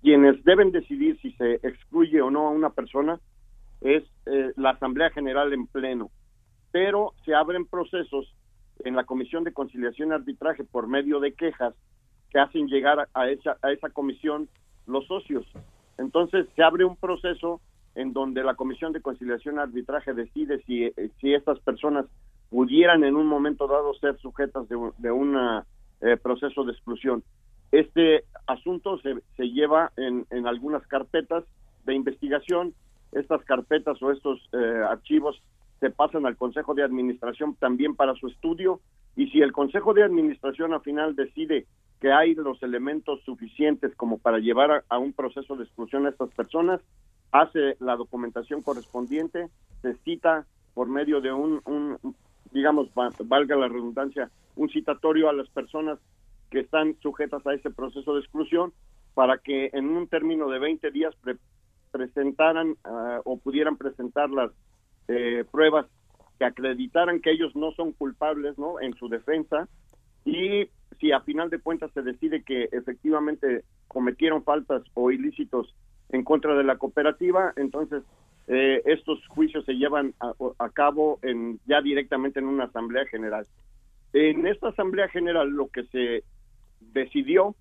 quienes 0.00 0.42
deben 0.44 0.72
decidir 0.72 1.18
si 1.20 1.32
se 1.32 1.54
excluye 1.54 2.22
o 2.22 2.30
no 2.30 2.46
a 2.46 2.50
una 2.50 2.70
persona 2.70 3.20
es 3.80 4.04
eh, 4.26 4.52
la 4.56 4.70
Asamblea 4.70 5.10
General 5.10 5.52
en 5.52 5.66
pleno, 5.66 6.10
pero 6.70 7.12
se 7.24 7.34
abren 7.34 7.66
procesos 7.66 8.32
en 8.84 8.96
la 8.96 9.04
Comisión 9.04 9.44
de 9.44 9.52
Conciliación 9.52 10.10
y 10.10 10.12
Arbitraje 10.12 10.64
por 10.64 10.86
medio 10.86 11.20
de 11.20 11.32
quejas 11.34 11.74
que 12.30 12.38
hacen 12.38 12.66
llegar 12.66 13.08
a 13.12 13.28
esa, 13.28 13.56
a 13.62 13.72
esa 13.72 13.90
comisión 13.90 14.48
los 14.86 15.06
socios. 15.06 15.46
Entonces 15.98 16.46
se 16.56 16.62
abre 16.62 16.84
un 16.84 16.96
proceso 16.96 17.60
en 17.94 18.12
donde 18.12 18.42
la 18.42 18.54
Comisión 18.54 18.92
de 18.92 19.02
Conciliación 19.02 19.56
y 19.56 19.58
Arbitraje 19.58 20.14
decide 20.14 20.62
si, 20.64 20.84
eh, 20.84 21.10
si 21.20 21.34
estas 21.34 21.58
personas 21.60 22.06
pudieran 22.50 23.04
en 23.04 23.16
un 23.16 23.26
momento 23.26 23.66
dado 23.66 23.94
ser 23.94 24.18
sujetas 24.18 24.68
de 24.68 24.76
un 24.76 24.92
de 24.98 25.10
una, 25.10 25.66
eh, 26.00 26.16
proceso 26.16 26.64
de 26.64 26.72
exclusión. 26.72 27.22
Este 27.70 28.24
asunto 28.46 28.98
se, 28.98 29.14
se 29.36 29.48
lleva 29.48 29.92
en, 29.96 30.26
en, 30.30 30.46
algunas 30.46 30.86
carpetas 30.86 31.44
de 31.84 31.94
investigación. 31.94 32.74
Estas 33.12 33.44
carpetas 33.44 34.02
o 34.02 34.10
estos 34.10 34.40
eh, 34.52 34.82
archivos 34.88 35.40
se 35.82 35.90
pasan 35.90 36.26
al 36.26 36.36
Consejo 36.36 36.74
de 36.74 36.84
Administración 36.84 37.56
también 37.56 37.96
para 37.96 38.14
su 38.14 38.28
estudio. 38.28 38.78
Y 39.16 39.26
si 39.30 39.42
el 39.42 39.50
Consejo 39.50 39.92
de 39.94 40.04
Administración 40.04 40.72
al 40.72 40.80
final 40.80 41.16
decide 41.16 41.66
que 42.00 42.12
hay 42.12 42.36
los 42.36 42.62
elementos 42.62 43.20
suficientes 43.24 43.92
como 43.96 44.18
para 44.18 44.38
llevar 44.38 44.84
a 44.88 44.98
un 44.98 45.12
proceso 45.12 45.56
de 45.56 45.64
exclusión 45.64 46.06
a 46.06 46.10
estas 46.10 46.30
personas, 46.34 46.80
hace 47.32 47.76
la 47.80 47.96
documentación 47.96 48.62
correspondiente, 48.62 49.48
se 49.80 49.94
cita 50.04 50.46
por 50.72 50.86
medio 50.86 51.20
de 51.20 51.32
un, 51.32 51.60
digamos, 52.52 52.88
valga 52.94 53.56
la 53.56 53.66
redundancia, 53.66 54.30
un 54.54 54.68
citatorio 54.68 55.28
a 55.28 55.32
las 55.32 55.48
personas 55.48 55.98
que 56.48 56.60
están 56.60 56.94
sujetas 57.00 57.44
a 57.44 57.54
ese 57.54 57.70
proceso 57.70 58.14
de 58.14 58.20
exclusión 58.20 58.72
para 59.14 59.38
que 59.38 59.70
en 59.72 59.88
un 59.88 60.06
término 60.06 60.48
de 60.48 60.60
20 60.60 60.92
días 60.92 61.12
presentaran 61.90 62.76
ah, 62.84 63.20
o 63.24 63.36
pudieran 63.36 63.76
presentar 63.76 64.30
las 64.30 64.52
eh, 65.08 65.44
pruebas 65.50 65.86
que 66.38 66.44
acreditaran 66.44 67.20
que 67.20 67.30
ellos 67.30 67.54
no 67.54 67.72
son 67.72 67.92
culpables 67.92 68.58
¿no? 68.58 68.80
en 68.80 68.94
su 68.94 69.08
defensa 69.08 69.68
y 70.24 70.68
si 71.00 71.12
a 71.12 71.20
final 71.20 71.50
de 71.50 71.58
cuentas 71.58 71.90
se 71.92 72.02
decide 72.02 72.42
que 72.42 72.68
efectivamente 72.72 73.64
cometieron 73.88 74.44
faltas 74.44 74.82
o 74.94 75.10
ilícitos 75.10 75.74
en 76.10 76.24
contra 76.24 76.54
de 76.54 76.64
la 76.64 76.76
cooperativa, 76.76 77.52
entonces 77.56 78.02
eh, 78.46 78.82
estos 78.84 79.26
juicios 79.28 79.64
se 79.64 79.74
llevan 79.74 80.14
a, 80.20 80.68
cabo 80.70 81.18
en, 81.22 81.58
ya 81.66 81.80
directamente 81.80 82.40
en 82.40 82.46
una 82.46 82.64
asamblea 82.64 83.06
general. 83.06 83.46
En 84.12 84.46
esta 84.46 84.68
asamblea 84.68 85.08
general 85.08 85.48
lo 85.50 85.68
que 85.68 85.84
se 85.84 86.24
decidió 86.80 87.54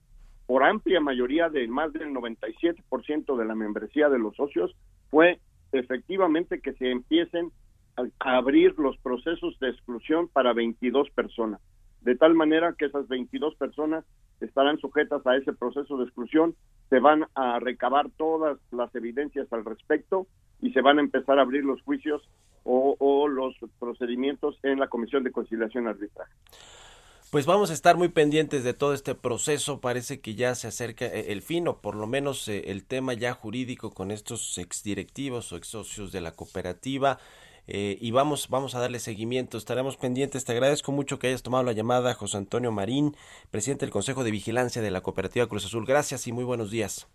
por 0.47 0.63
amplia 0.63 0.99
mayoría 0.99 1.49
de 1.49 1.67
más 1.67 1.93
del 1.93 2.13
97% 2.13 3.37
de 3.37 3.45
la 3.45 3.55
membresía 3.55 4.09
de 4.09 4.19
los 4.19 4.35
socios 4.35 4.75
fue 5.09 5.39
efectivamente 5.71 6.61
que 6.61 6.73
se 6.73 6.91
empiecen 6.91 7.51
a 7.95 8.37
abrir 8.37 8.77
los 8.77 8.97
procesos 8.97 9.59
de 9.59 9.69
exclusión 9.69 10.27
para 10.27 10.53
22 10.53 11.09
personas, 11.11 11.61
de 12.01 12.15
tal 12.15 12.33
manera 12.33 12.73
que 12.77 12.85
esas 12.85 13.07
22 13.07 13.55
personas 13.55 14.05
estarán 14.39 14.79
sujetas 14.79 15.25
a 15.27 15.35
ese 15.35 15.53
proceso 15.53 15.97
de 15.97 16.05
exclusión, 16.05 16.55
se 16.89 16.99
van 16.99 17.25
a 17.35 17.59
recabar 17.59 18.09
todas 18.17 18.57
las 18.71 18.93
evidencias 18.95 19.51
al 19.53 19.63
respecto 19.65 20.27
y 20.61 20.71
se 20.71 20.81
van 20.81 20.97
a 20.97 21.01
empezar 21.01 21.39
a 21.39 21.43
abrir 21.43 21.63
los 21.63 21.81
juicios 21.83 22.21
o, 22.63 23.27
los 23.27 23.55
procedimientos 23.79 24.57
en 24.63 24.79
la 24.79 24.87
Comisión 24.87 25.23
de 25.23 25.31
Conciliación 25.31 25.87
Arbitral. 25.87 26.27
Pues 27.31 27.45
vamos 27.45 27.69
a 27.71 27.73
estar 27.73 27.95
muy 27.95 28.09
pendientes 28.09 28.65
de 28.65 28.73
todo 28.73 28.93
este 28.93 29.15
proceso. 29.15 29.79
Parece 29.79 30.19
que 30.19 30.35
ya 30.35 30.53
se 30.53 30.67
acerca 30.67 31.05
eh, 31.05 31.31
el 31.31 31.41
fin, 31.41 31.65
o 31.69 31.79
por 31.79 31.95
lo 31.95 32.05
menos 32.05 32.45
eh, 32.49 32.63
el 32.67 32.83
tema 32.83 33.13
ya 33.13 33.33
jurídico 33.33 33.91
con 33.91 34.11
estos 34.11 34.57
exdirectivos 34.57 35.49
o 35.53 35.55
ex 35.55 35.67
socios 35.69 36.11
de 36.11 36.19
la 36.19 36.33
cooperativa. 36.33 37.19
Eh, 37.67 37.97
y 38.01 38.11
vamos, 38.11 38.49
vamos 38.49 38.75
a 38.75 38.81
darle 38.81 38.99
seguimiento, 38.99 39.57
estaremos 39.57 39.95
pendientes. 39.95 40.43
Te 40.43 40.51
agradezco 40.51 40.91
mucho 40.91 41.19
que 41.19 41.27
hayas 41.27 41.41
tomado 41.41 41.63
la 41.63 41.71
llamada, 41.71 42.15
José 42.15 42.35
Antonio 42.35 42.73
Marín, 42.73 43.15
presidente 43.49 43.85
del 43.85 43.93
Consejo 43.93 44.25
de 44.25 44.31
Vigilancia 44.31 44.81
de 44.81 44.91
la 44.91 44.99
Cooperativa 44.99 45.47
Cruz 45.47 45.65
Azul. 45.65 45.85
Gracias 45.85 46.27
y 46.27 46.33
muy 46.33 46.43
buenos 46.43 46.69
días. 46.69 47.07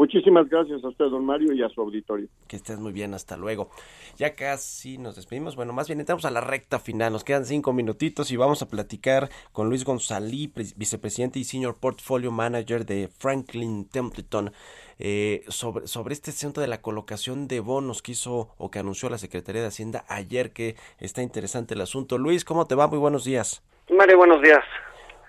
Muchísimas 0.00 0.48
gracias 0.48 0.82
a 0.82 0.88
usted, 0.88 1.10
don 1.10 1.26
Mario, 1.26 1.52
y 1.52 1.62
a 1.62 1.68
su 1.68 1.78
auditorio. 1.82 2.26
Que 2.48 2.56
estés 2.56 2.78
muy 2.78 2.90
bien, 2.90 3.12
hasta 3.12 3.36
luego. 3.36 3.68
Ya 4.16 4.34
casi 4.34 4.96
nos 4.96 5.14
despedimos. 5.14 5.56
Bueno, 5.56 5.74
más 5.74 5.88
bien 5.88 6.00
entramos 6.00 6.24
a 6.24 6.30
la 6.30 6.40
recta 6.40 6.78
final. 6.78 7.12
Nos 7.12 7.22
quedan 7.22 7.44
cinco 7.44 7.74
minutitos 7.74 8.30
y 8.30 8.36
vamos 8.38 8.62
a 8.62 8.68
platicar 8.70 9.28
con 9.52 9.68
Luis 9.68 9.84
González, 9.84 10.74
vicepresidente 10.74 11.38
y 11.38 11.44
senior 11.44 11.76
portfolio 11.76 12.30
manager 12.32 12.86
de 12.86 13.08
Franklin 13.08 13.84
Templeton, 13.90 14.52
eh, 14.98 15.44
sobre, 15.48 15.86
sobre 15.86 16.14
este 16.14 16.30
asunto 16.30 16.62
de 16.62 16.68
la 16.68 16.80
colocación 16.80 17.46
de 17.46 17.60
bonos 17.60 18.00
que 18.00 18.12
hizo 18.12 18.54
o 18.56 18.70
que 18.70 18.78
anunció 18.78 19.10
la 19.10 19.18
Secretaría 19.18 19.60
de 19.60 19.68
Hacienda 19.68 20.06
ayer, 20.08 20.54
que 20.54 20.76
está 20.98 21.20
interesante 21.20 21.74
el 21.74 21.82
asunto. 21.82 22.16
Luis, 22.16 22.46
¿cómo 22.46 22.66
te 22.66 22.74
va? 22.74 22.86
Muy 22.86 22.98
buenos 22.98 23.24
días. 23.24 23.62
Mario, 23.90 24.16
buenos 24.16 24.40
días. 24.40 24.64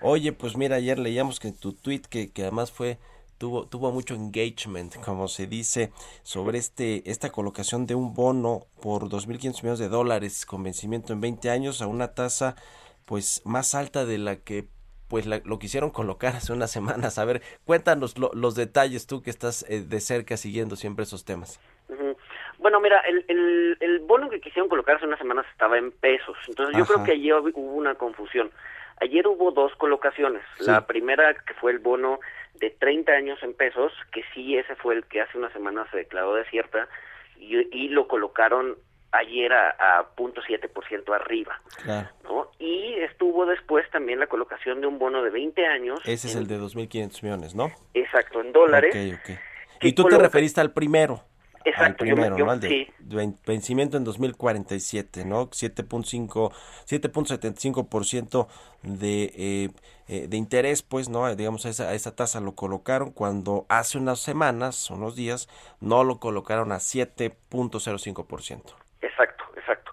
Oye, 0.00 0.32
pues 0.32 0.56
mira, 0.56 0.76
ayer 0.76 0.98
leíamos 0.98 1.40
que 1.40 1.52
tu 1.52 1.74
tweet, 1.74 2.04
que, 2.08 2.32
que 2.32 2.40
además 2.40 2.72
fue 2.72 2.96
tuvo, 3.42 3.66
tuvo 3.66 3.90
mucho 3.90 4.14
engagement, 4.14 4.94
como 5.04 5.26
se 5.26 5.48
dice, 5.48 5.90
sobre 6.22 6.58
este, 6.58 7.02
esta 7.10 7.30
colocación 7.30 7.88
de 7.88 7.96
un 7.96 8.14
bono 8.14 8.68
por 8.80 9.08
2.500 9.08 9.62
millones 9.64 9.78
de 9.80 9.88
dólares 9.88 10.46
con 10.46 10.62
vencimiento 10.62 11.12
en 11.12 11.20
20 11.20 11.50
años 11.50 11.82
a 11.82 11.88
una 11.88 12.14
tasa 12.14 12.54
pues 13.04 13.42
más 13.44 13.74
alta 13.74 14.04
de 14.04 14.18
la 14.18 14.36
que 14.36 14.68
pues 15.08 15.26
lo 15.26 15.58
quisieron 15.58 15.90
colocar 15.90 16.36
hace 16.36 16.52
unas 16.52 16.70
semanas. 16.70 17.18
A 17.18 17.24
ver, 17.24 17.42
cuéntanos 17.64 18.14
los 18.16 18.54
detalles 18.54 19.08
tú 19.08 19.22
que 19.22 19.30
estás 19.30 19.68
eh, 19.68 19.82
de 19.82 19.98
cerca 19.98 20.36
siguiendo 20.36 20.76
siempre 20.76 21.02
esos 21.02 21.24
temas. 21.24 21.58
Bueno, 22.58 22.78
mira, 22.78 23.00
el, 23.00 23.24
el, 23.26 23.76
el 23.80 23.98
bono 24.06 24.30
que 24.30 24.40
quisieron 24.40 24.68
colocar 24.68 24.96
hace 24.96 25.06
unas 25.06 25.18
semanas 25.18 25.46
estaba 25.50 25.78
en 25.78 25.90
pesos, 25.90 26.36
entonces 26.46 26.78
yo 26.78 26.86
creo 26.86 27.02
que 27.02 27.12
ayer 27.12 27.34
hubo 27.34 27.72
una 27.72 27.96
confusión. 27.96 28.52
Ayer 29.02 29.26
hubo 29.26 29.50
dos 29.50 29.74
colocaciones. 29.76 30.42
Sí. 30.58 30.64
La 30.66 30.86
primera 30.86 31.34
que 31.34 31.54
fue 31.54 31.72
el 31.72 31.80
bono 31.80 32.20
de 32.54 32.70
30 32.70 33.12
años 33.12 33.42
en 33.42 33.54
pesos, 33.54 33.92
que 34.12 34.22
sí, 34.32 34.56
ese 34.56 34.76
fue 34.76 34.94
el 34.94 35.04
que 35.06 35.20
hace 35.20 35.36
unas 35.38 35.52
semanas 35.52 35.88
se 35.90 35.96
declaró 35.98 36.34
desierta 36.34 36.86
y, 37.36 37.56
y 37.76 37.88
lo 37.88 38.06
colocaron 38.06 38.76
ayer 39.10 39.52
a, 39.52 39.70
a 39.98 40.14
0.7% 40.16 41.14
arriba, 41.14 41.60
Claro. 41.82 42.08
¿no? 42.24 42.50
Y 42.58 42.94
estuvo 43.00 43.44
después 43.44 43.88
también 43.90 44.20
la 44.20 44.26
colocación 44.26 44.80
de 44.80 44.86
un 44.86 44.98
bono 44.98 45.22
de 45.22 45.30
20 45.30 45.66
años. 45.66 46.00
Ese 46.04 46.28
es 46.28 46.36
el 46.36 46.46
de 46.46 46.58
2.500 46.58 47.22
millones, 47.22 47.54
¿no? 47.54 47.70
Exacto, 47.94 48.40
en 48.40 48.52
dólares. 48.52 48.94
Ok, 48.94 49.18
ok. 49.20 49.38
que 49.80 49.88
Y 49.88 49.92
tú 49.94 50.04
te 50.04 50.16
referiste 50.16 50.60
al 50.60 50.72
primero. 50.72 51.24
Al 51.64 51.72
Exacto, 51.72 52.04
yo 52.04 52.16
me- 52.16 52.22
primero, 52.22 52.38
yo- 52.38 52.44
¿no? 52.46 52.50
Al 52.52 52.60
de 52.60 52.68
sí. 52.68 52.88
ven- 53.00 53.36
vencimiento 53.46 53.96
en 53.96 54.04
2047, 54.04 55.24
¿no? 55.24 55.48
7.5, 55.50 56.52
7.75% 56.84 58.48
de, 58.82 59.24
eh, 59.36 59.68
eh, 60.08 60.26
de 60.28 60.36
interés, 60.36 60.82
pues, 60.82 61.08
¿no? 61.08 61.34
Digamos, 61.34 61.64
a 61.66 61.70
esa, 61.70 61.88
a 61.90 61.94
esa 61.94 62.14
tasa 62.16 62.40
lo 62.40 62.54
colocaron 62.54 63.10
cuando 63.12 63.66
hace 63.68 63.98
unas 63.98 64.20
semanas, 64.20 64.90
unos 64.90 65.16
días, 65.16 65.48
no 65.80 66.04
lo 66.04 66.18
colocaron 66.18 66.72
a 66.72 66.80
7.05%. 66.80 68.74
Exacto, 69.00 69.44
exacto. 69.56 69.92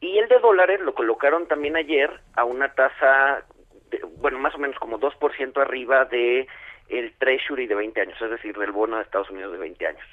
Y 0.00 0.18
el 0.18 0.28
de 0.28 0.38
dólares 0.38 0.80
lo 0.80 0.94
colocaron 0.94 1.46
también 1.48 1.76
ayer 1.76 2.10
a 2.34 2.44
una 2.44 2.72
tasa, 2.74 3.44
de- 3.90 4.02
bueno, 4.18 4.38
más 4.38 4.54
o 4.54 4.58
menos 4.58 4.78
como 4.78 4.98
2% 4.98 5.60
arriba 5.60 6.04
de 6.04 6.46
el 6.88 7.12
Treasury 7.18 7.66
de 7.66 7.74
20 7.74 8.00
años, 8.00 8.20
es 8.20 8.30
decir, 8.30 8.56
del 8.56 8.70
bono 8.70 8.96
de 8.96 9.02
Estados 9.02 9.28
Unidos 9.30 9.52
de 9.52 9.58
20 9.58 9.86
años. 9.88 10.04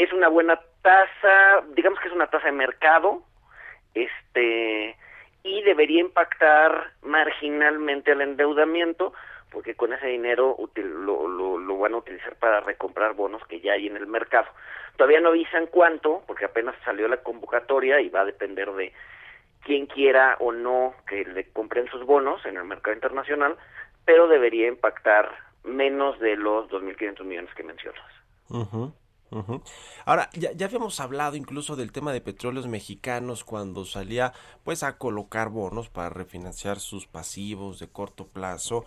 Es 0.00 0.14
una 0.14 0.28
buena 0.28 0.58
tasa, 0.80 1.62
digamos 1.74 2.00
que 2.00 2.08
es 2.08 2.14
una 2.14 2.28
tasa 2.28 2.46
de 2.46 2.52
mercado, 2.52 3.22
este, 3.92 4.96
y 5.42 5.60
debería 5.60 6.00
impactar 6.00 6.92
marginalmente 7.02 8.12
al 8.12 8.22
endeudamiento, 8.22 9.12
porque 9.50 9.74
con 9.74 9.92
ese 9.92 10.06
dinero 10.06 10.56
lo, 10.74 11.28
lo, 11.28 11.78
van 11.78 11.92
a 11.92 11.98
utilizar 11.98 12.34
para 12.36 12.60
recomprar 12.60 13.12
bonos 13.12 13.46
que 13.46 13.60
ya 13.60 13.74
hay 13.74 13.88
en 13.88 13.98
el 13.98 14.06
mercado. 14.06 14.48
Todavía 14.96 15.20
no 15.20 15.28
avisan 15.28 15.66
cuánto, 15.66 16.22
porque 16.26 16.46
apenas 16.46 16.76
salió 16.82 17.06
la 17.06 17.18
convocatoria 17.18 18.00
y 18.00 18.08
va 18.08 18.22
a 18.22 18.24
depender 18.24 18.72
de 18.72 18.94
quién 19.64 19.84
quiera 19.84 20.38
o 20.40 20.50
no 20.50 20.94
que 21.06 21.26
le 21.26 21.50
compren 21.52 21.88
sus 21.88 22.06
bonos 22.06 22.42
en 22.46 22.56
el 22.56 22.64
mercado 22.64 22.94
internacional, 22.94 23.54
pero 24.06 24.28
debería 24.28 24.66
impactar 24.66 25.30
menos 25.62 26.18
de 26.20 26.36
los 26.36 26.70
2.500 26.70 27.22
millones 27.22 27.54
que 27.54 27.64
mencionas. 27.64 28.00
Ahora, 30.04 30.28
ya, 30.32 30.52
ya 30.52 30.66
habíamos 30.66 30.98
hablado 30.98 31.36
incluso 31.36 31.76
del 31.76 31.92
tema 31.92 32.12
de 32.12 32.20
petróleos 32.20 32.66
mexicanos 32.66 33.44
cuando 33.44 33.84
salía 33.84 34.32
pues 34.64 34.82
a 34.82 34.98
colocar 34.98 35.50
bonos 35.50 35.88
para 35.88 36.10
refinanciar 36.10 36.80
sus 36.80 37.06
pasivos 37.06 37.78
de 37.78 37.88
corto 37.88 38.26
plazo 38.26 38.84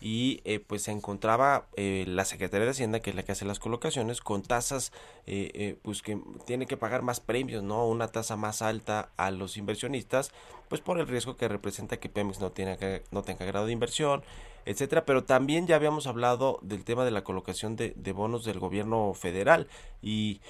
y 0.00 0.40
eh, 0.44 0.60
pues 0.60 0.82
se 0.82 0.90
encontraba 0.90 1.66
eh, 1.76 2.04
la 2.06 2.24
Secretaría 2.24 2.64
de 2.64 2.72
Hacienda, 2.72 3.00
que 3.00 3.10
es 3.10 3.16
la 3.16 3.22
que 3.22 3.32
hace 3.32 3.44
las 3.44 3.58
colocaciones, 3.58 4.20
con 4.20 4.42
tasas 4.42 4.92
eh, 5.26 5.50
eh, 5.54 5.78
pues 5.82 6.02
que 6.02 6.18
tiene 6.46 6.66
que 6.66 6.76
pagar 6.76 7.02
más 7.02 7.20
premios, 7.20 7.62
¿no? 7.62 7.86
Una 7.86 8.08
tasa 8.08 8.36
más 8.36 8.62
alta 8.62 9.10
a 9.16 9.30
los 9.30 9.56
inversionistas, 9.56 10.32
pues 10.68 10.80
por 10.80 10.98
el 10.98 11.08
riesgo 11.08 11.36
que 11.36 11.48
representa 11.48 11.98
que 11.98 12.08
Pemex 12.08 12.40
no, 12.40 12.52
tiene, 12.52 13.02
no 13.10 13.22
tenga 13.22 13.44
grado 13.44 13.66
de 13.66 13.72
inversión, 13.72 14.22
etcétera, 14.66 15.04
pero 15.04 15.24
también 15.24 15.66
ya 15.66 15.76
habíamos 15.76 16.06
hablado 16.06 16.58
del 16.62 16.84
tema 16.84 17.04
de 17.04 17.10
la 17.10 17.24
colocación 17.24 17.76
de, 17.76 17.94
de 17.96 18.12
bonos 18.12 18.44
del 18.44 18.58
gobierno 18.58 19.14
federal 19.14 19.68
y 20.02 20.40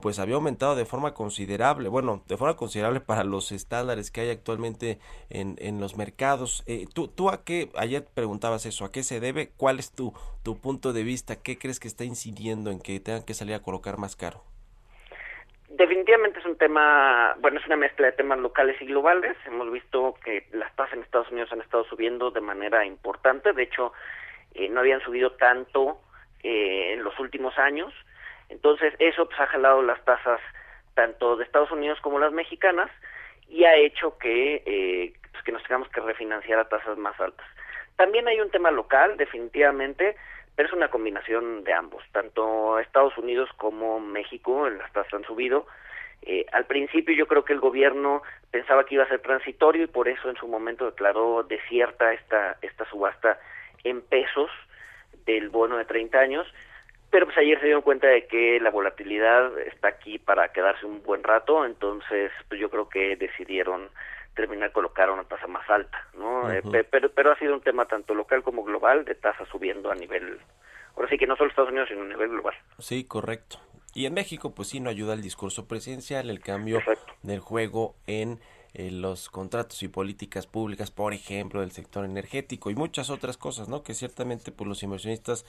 pues 0.00 0.18
había 0.18 0.36
aumentado 0.36 0.74
de 0.74 0.84
forma 0.84 1.14
considerable, 1.14 1.88
bueno, 1.88 2.22
de 2.28 2.36
forma 2.36 2.56
considerable 2.56 3.00
para 3.06 3.24
los 3.24 3.52
estándares 3.52 4.10
que 4.10 4.22
hay 4.22 4.30
actualmente 4.30 4.98
en, 5.30 5.56
en 5.58 5.80
los 5.80 5.96
mercados. 5.96 6.62
Eh, 6.66 6.86
¿tú, 6.92 7.08
¿Tú 7.08 7.28
a 7.30 7.44
qué, 7.44 7.70
ayer 7.76 8.06
preguntabas 8.14 8.66
eso, 8.66 8.84
a 8.84 8.92
qué 8.92 9.02
se 9.02 9.20
debe? 9.20 9.50
¿Cuál 9.56 9.78
es 9.78 9.92
tu, 9.92 10.12
tu 10.42 10.60
punto 10.60 10.92
de 10.92 11.02
vista? 11.02 11.42
¿Qué 11.42 11.58
crees 11.58 11.80
que 11.80 11.88
está 11.88 12.04
incidiendo 12.04 12.70
en 12.70 12.80
que 12.80 13.00
tengan 13.00 13.24
que 13.24 13.34
salir 13.34 13.54
a 13.54 13.62
colocar 13.62 13.98
más 13.98 14.16
caro? 14.16 14.42
Definitivamente 15.68 16.38
es 16.38 16.44
un 16.44 16.58
tema, 16.58 17.34
bueno, 17.40 17.58
es 17.58 17.66
una 17.66 17.76
mezcla 17.76 18.06
de 18.06 18.12
temas 18.12 18.38
locales 18.38 18.76
y 18.82 18.86
globales. 18.86 19.36
Hemos 19.46 19.72
visto 19.72 20.14
que 20.22 20.46
las 20.52 20.74
tasas 20.76 20.94
en 20.94 21.02
Estados 21.02 21.30
Unidos 21.30 21.50
han 21.50 21.62
estado 21.62 21.84
subiendo 21.84 22.30
de 22.30 22.42
manera 22.42 22.84
importante. 22.84 23.54
De 23.54 23.62
hecho, 23.62 23.92
eh, 24.54 24.68
no 24.68 24.80
habían 24.80 25.00
subido 25.00 25.32
tanto 25.32 25.98
eh, 26.42 26.92
en 26.92 27.02
los 27.02 27.18
últimos 27.18 27.58
años. 27.58 27.92
Entonces, 28.52 28.94
eso 28.98 29.26
pues, 29.26 29.40
ha 29.40 29.46
jalado 29.46 29.82
las 29.82 30.02
tasas 30.04 30.40
tanto 30.94 31.36
de 31.36 31.44
Estados 31.44 31.70
Unidos 31.70 31.98
como 32.02 32.18
las 32.18 32.32
mexicanas 32.32 32.90
y 33.48 33.64
ha 33.64 33.74
hecho 33.76 34.18
que, 34.18 34.62
eh, 34.66 35.14
pues, 35.32 35.42
que 35.42 35.52
nos 35.52 35.62
tengamos 35.62 35.88
que 35.88 36.00
refinanciar 36.00 36.58
a 36.58 36.68
tasas 36.68 36.98
más 36.98 37.18
altas. 37.18 37.46
También 37.96 38.28
hay 38.28 38.40
un 38.40 38.50
tema 38.50 38.70
local, 38.70 39.16
definitivamente, 39.16 40.16
pero 40.54 40.68
es 40.68 40.74
una 40.74 40.88
combinación 40.88 41.64
de 41.64 41.72
ambos. 41.72 42.04
Tanto 42.12 42.78
Estados 42.78 43.16
Unidos 43.16 43.48
como 43.56 44.00
México, 44.00 44.66
en 44.66 44.78
las 44.78 44.92
tasas 44.92 45.14
han 45.14 45.24
subido. 45.24 45.66
Eh, 46.20 46.46
al 46.52 46.66
principio 46.66 47.16
yo 47.16 47.26
creo 47.26 47.44
que 47.44 47.54
el 47.54 47.60
gobierno 47.60 48.22
pensaba 48.50 48.84
que 48.84 48.94
iba 48.94 49.04
a 49.04 49.08
ser 49.08 49.20
transitorio 49.20 49.84
y 49.84 49.88
por 49.88 50.08
eso 50.08 50.28
en 50.28 50.36
su 50.36 50.46
momento 50.46 50.84
declaró 50.84 51.42
desierta 51.42 52.12
esta, 52.12 52.58
esta 52.62 52.84
subasta 52.90 53.40
en 53.82 54.02
pesos 54.02 54.50
del 55.24 55.48
bono 55.48 55.78
de 55.78 55.84
30 55.84 56.18
años, 56.18 56.46
pero 57.12 57.26
pues 57.26 57.38
ayer 57.38 57.58
se 57.60 57.66
dieron 57.66 57.82
cuenta 57.82 58.08
de 58.08 58.26
que 58.26 58.58
la 58.58 58.70
volatilidad 58.70 59.56
está 59.60 59.86
aquí 59.88 60.18
para 60.18 60.50
quedarse 60.52 60.84
un 60.86 61.02
buen 61.04 61.22
rato, 61.22 61.64
entonces 61.64 62.32
pues 62.48 62.60
yo 62.60 62.68
creo 62.70 62.88
que 62.88 63.14
decidieron 63.16 63.88
terminar 64.34 64.72
colocar 64.72 65.10
una 65.10 65.24
tasa 65.24 65.46
más 65.46 65.68
alta, 65.70 66.08
¿no? 66.16 66.48
Pe- 66.70 66.84
pero, 66.84 67.10
pero 67.10 67.30
ha 67.30 67.38
sido 67.38 67.54
un 67.54 67.60
tema 67.60 67.84
tanto 67.84 68.14
local 68.14 68.42
como 68.42 68.64
global 68.64 69.04
de 69.04 69.14
tasas 69.14 69.46
subiendo 69.48 69.90
a 69.92 69.94
nivel, 69.94 70.40
ahora 70.96 71.08
sí 71.10 71.18
que 71.18 71.26
no 71.26 71.36
solo 71.36 71.50
Estados 71.50 71.70
Unidos, 71.70 71.90
sino 71.90 72.02
a 72.02 72.06
nivel 72.06 72.30
global. 72.30 72.54
Sí, 72.78 73.04
correcto. 73.04 73.58
Y 73.94 74.06
en 74.06 74.14
México, 74.14 74.54
pues 74.54 74.68
sí, 74.68 74.80
no 74.80 74.88
ayuda 74.88 75.12
el 75.12 75.20
discurso 75.20 75.68
presidencial, 75.68 76.30
el 76.30 76.40
cambio 76.40 76.80
del 77.22 77.40
juego 77.40 77.94
en 78.06 78.40
eh, 78.72 78.90
los 78.90 79.28
contratos 79.28 79.82
y 79.82 79.88
políticas 79.88 80.46
públicas, 80.46 80.90
por 80.90 81.12
ejemplo, 81.12 81.60
del 81.60 81.72
sector 81.72 82.06
energético 82.06 82.70
y 82.70 82.74
muchas 82.74 83.10
otras 83.10 83.36
cosas, 83.36 83.68
¿no? 83.68 83.82
Que 83.82 83.92
ciertamente, 83.92 84.50
pues 84.50 84.66
los 84.66 84.82
inversionistas, 84.82 85.44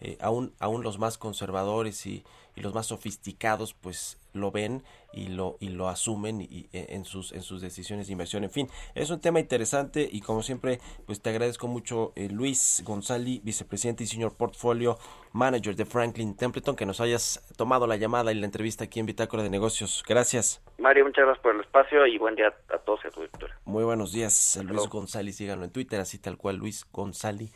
eh, 0.00 0.16
aún, 0.20 0.54
aún 0.58 0.82
los 0.82 0.98
más 0.98 1.18
conservadores 1.18 2.06
y, 2.06 2.24
y 2.54 2.60
los 2.60 2.74
más 2.74 2.86
sofisticados, 2.86 3.74
pues 3.74 4.18
lo 4.32 4.50
ven 4.50 4.84
y 5.12 5.28
lo 5.28 5.56
y 5.58 5.70
lo 5.70 5.88
asumen 5.88 6.40
y, 6.40 6.44
y 6.44 6.68
en 6.72 7.04
sus 7.04 7.32
en 7.32 7.42
sus 7.42 7.60
decisiones 7.60 8.06
de 8.06 8.12
inversión. 8.12 8.44
En 8.44 8.50
fin, 8.50 8.68
es 8.94 9.10
un 9.10 9.20
tema 9.20 9.40
interesante 9.40 10.08
y 10.10 10.20
como 10.20 10.42
siempre, 10.42 10.80
pues 11.06 11.20
te 11.20 11.30
agradezco 11.30 11.66
mucho 11.66 12.12
eh, 12.14 12.28
Luis 12.28 12.82
González, 12.84 13.42
vicepresidente 13.42 14.04
y 14.04 14.06
señor 14.06 14.34
portfolio 14.36 14.98
manager 15.32 15.74
de 15.76 15.84
Franklin 15.84 16.36
Templeton, 16.36 16.76
que 16.76 16.86
nos 16.86 17.00
hayas 17.00 17.42
tomado 17.56 17.86
la 17.86 17.96
llamada 17.96 18.32
y 18.32 18.34
la 18.34 18.46
entrevista 18.46 18.84
aquí 18.84 19.00
en 19.00 19.06
Bitácora 19.06 19.42
de 19.42 19.50
Negocios. 19.50 20.04
Gracias. 20.06 20.62
Mario, 20.78 21.04
muchas 21.04 21.24
gracias 21.24 21.42
por 21.42 21.54
el 21.54 21.60
espacio 21.62 22.06
y 22.06 22.18
buen 22.18 22.34
día 22.34 22.54
a 22.72 22.78
todos 22.78 23.00
y 23.04 23.08
a 23.08 23.10
tu 23.10 23.20
auditorio. 23.20 23.54
Muy 23.64 23.84
buenos 23.84 24.12
días, 24.12 24.58
Luis 24.64 24.88
González, 24.88 25.36
síganlo 25.36 25.64
en 25.64 25.70
Twitter, 25.70 26.00
así 26.00 26.18
tal 26.18 26.36
cual 26.36 26.56
Luis 26.56 26.86
González, 26.92 27.52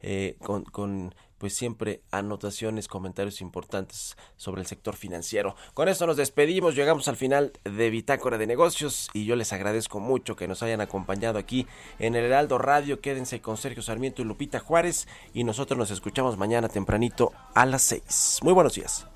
eh, 0.00 0.36
con, 0.42 0.64
con 0.64 1.14
pues 1.38 1.54
siempre 1.54 2.02
anotaciones, 2.10 2.88
comentarios 2.88 3.40
importantes 3.40 4.16
sobre 4.36 4.60
el 4.60 4.66
sector 4.66 4.96
financiero. 4.96 5.56
Con 5.74 5.88
esto 5.88 6.06
nos 6.06 6.16
despedimos, 6.16 6.74
llegamos 6.74 7.08
al 7.08 7.16
final 7.16 7.52
de 7.64 7.90
Bitácora 7.90 8.38
de 8.38 8.46
Negocios 8.46 9.08
y 9.12 9.24
yo 9.24 9.36
les 9.36 9.52
agradezco 9.52 10.00
mucho 10.00 10.36
que 10.36 10.48
nos 10.48 10.62
hayan 10.62 10.80
acompañado 10.80 11.38
aquí 11.38 11.66
en 11.98 12.14
el 12.14 12.24
Heraldo 12.24 12.58
Radio. 12.58 13.00
Quédense 13.00 13.40
con 13.40 13.56
Sergio 13.56 13.82
Sarmiento 13.82 14.22
y 14.22 14.24
Lupita 14.24 14.60
Juárez 14.60 15.08
y 15.34 15.44
nosotros 15.44 15.78
nos 15.78 15.90
escuchamos 15.90 16.36
mañana 16.36 16.68
tempranito 16.68 17.32
a 17.54 17.66
las 17.66 17.82
6. 17.82 18.40
Muy 18.42 18.52
buenos 18.52 18.74
días. 18.74 19.06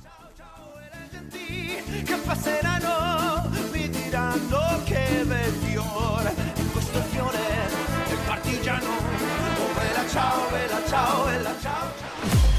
ciao, 10.10 10.50
bella 10.50 10.80
ciao, 10.88 11.24
bella 11.26 11.54
ciao. 11.62 11.79